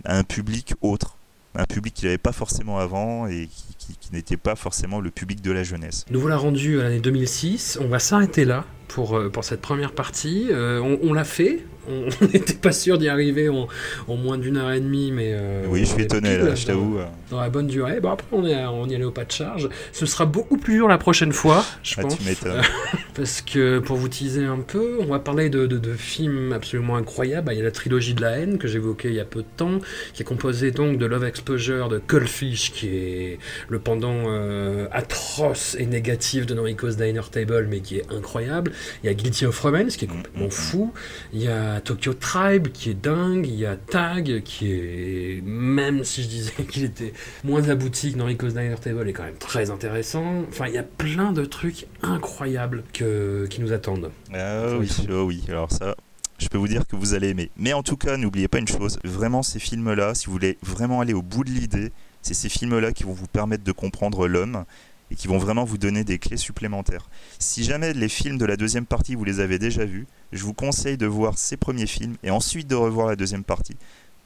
[0.04, 1.15] à un public autre,
[1.56, 5.50] un public qu'il n'avait pas forcément avant et qui, n'était pas forcément le public de
[5.50, 6.04] la jeunesse.
[6.10, 7.78] Nous voilà rendus à l'année 2006.
[7.82, 10.48] On va s'arrêter là pour, euh, cette première partie.
[10.50, 11.64] Euh, on l'a fait.
[11.88, 13.68] On n'était pas sûr d'y arriver en,
[14.08, 15.30] en moins d'une heure et demie, mais.
[15.32, 16.98] euh, oui, je suis étonné, là, je t'avoue.
[17.30, 18.00] Dans la bonne durée.
[18.00, 19.68] Bon, après, on, est, on y allait au pas de charge.
[19.92, 22.18] Ce sera beaucoup plus dur la prochaine fois, je Ah, pense.
[22.18, 22.24] tu.
[23.14, 26.96] Parce que pour vous teaser un peu, on va parler de, de- de films absolument
[26.96, 27.50] incroyables.
[27.52, 29.46] Il y a la trilogie de la haine que j'évoquais il y a peu de
[29.56, 29.80] temps,
[30.12, 33.38] qui est composée donc de Love Exposure de Cullfish, qui est
[33.68, 38.72] le pendant euh, atroce et négatif de Noriko's Diner Table, mais qui est incroyable.
[39.02, 40.92] Il y a Guilty of Romance, qui est complètement fou.
[41.32, 43.46] Il y a Tokyo Tribe, qui est dingue.
[43.46, 47.12] Il y a Tag, qui est, même si je disais qu'il était
[47.44, 50.44] moins abouti que Noriko's Diner Table, est quand même très intéressant.
[50.48, 54.10] Enfin, il y a plein de trucs incroyables que, qui nous attendent.
[54.34, 55.96] Ah oui, oh oui, alors ça,
[56.38, 57.50] je peux vous dire que vous allez aimer.
[57.56, 61.00] Mais en tout cas, n'oubliez pas une chose, vraiment ces films-là, si vous voulez vraiment
[61.00, 61.92] aller au bout de l'idée,
[62.22, 64.64] c'est ces films-là qui vont vous permettre de comprendre l'homme
[65.10, 67.08] et qui vont vraiment vous donner des clés supplémentaires.
[67.38, 70.54] Si jamais les films de la deuxième partie, vous les avez déjà vus, je vous
[70.54, 73.76] conseille de voir ces premiers films et ensuite de revoir la deuxième partie.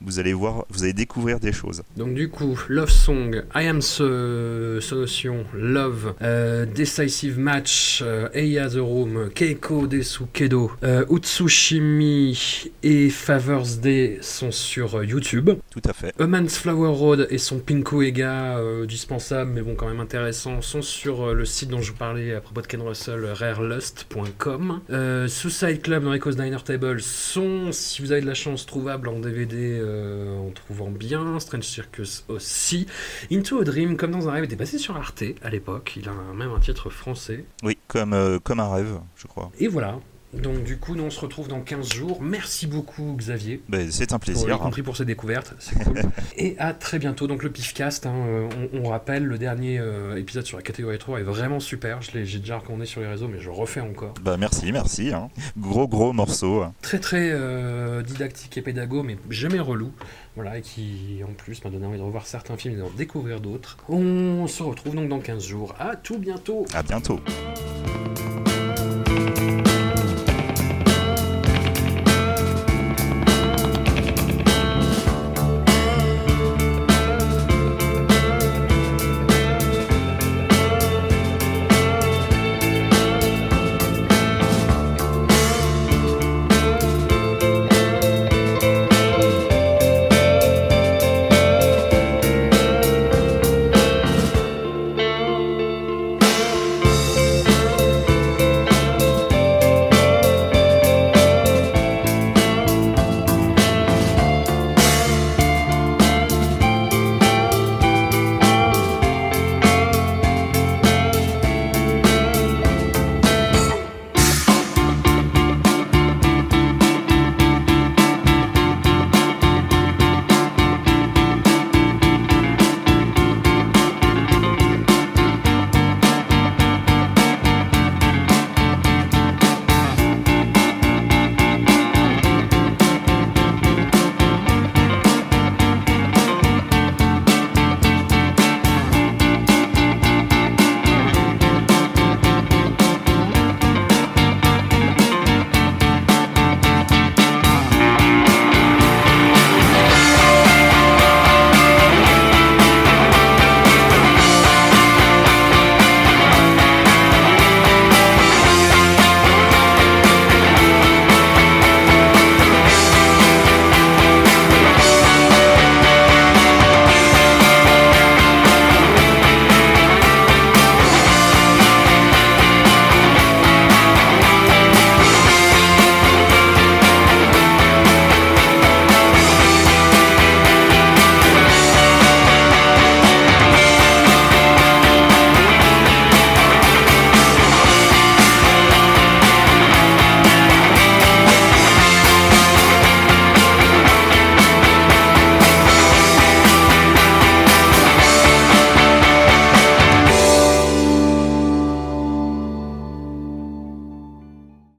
[0.02, 1.82] Vous allez voir, vous allez découvrir des choses.
[1.96, 8.68] Donc du coup, Love Song, I Am So, Sonotion, Love, euh, Decisive Match, euh, Eia
[8.68, 15.50] the Room, Keiko Desu Kedo, euh, Utsushimi et Father's Day sont sur euh, YouTube.
[15.70, 16.14] Tout à fait.
[16.18, 20.62] A Man's Flower Road et son Pinko Ega, euh, dispensable mais bon quand même intéressant,
[20.62, 24.80] sont sur le site dont je vous parlais à propos de Ken Russell, rarelust.com.
[25.28, 29.80] Suicide Club, Noriko's Diner Table sont, si vous avez de la chance, trouvables en DVD
[29.90, 31.38] euh, en trouvant bien.
[31.40, 32.86] Strange Circus aussi.
[33.32, 35.94] Into a Dream, comme dans un rêve, était passé sur Arte à l'époque.
[35.96, 37.44] Il a un- même un titre français.
[37.62, 39.50] Oui, comme, euh, comme un rêve, je crois.
[39.58, 39.98] Et voilà.
[40.32, 42.22] Donc du coup, nous on se retrouve dans 15 jours.
[42.22, 43.60] Merci beaucoup Xavier.
[43.68, 44.58] Ben, c'est un Pour, y plaisir.
[44.58, 46.00] compris pour ces découvertes, c'est cool.
[46.36, 47.26] et à très bientôt.
[47.26, 50.98] Donc le Pifcast, hein, euh, on, on rappelle, le dernier euh, épisode sur la catégorie
[50.98, 52.00] 3 est vraiment super.
[52.02, 54.14] Je l'ai, j'ai déjà recommandé sur les réseaux, mais je refais encore.
[54.22, 55.12] Bah, merci, merci.
[55.12, 55.30] hein.
[55.58, 56.62] Gros, gros morceau.
[56.62, 56.74] hein.
[56.80, 59.90] Très très euh, didactique et pédago, mais jamais relou.
[60.36, 63.40] Voilà, et qui en plus m'a donné envie de revoir certains films et d'en découvrir
[63.40, 63.78] d'autres.
[63.88, 65.74] On se retrouve donc dans 15 jours.
[65.80, 67.18] À tout bientôt À bientôt.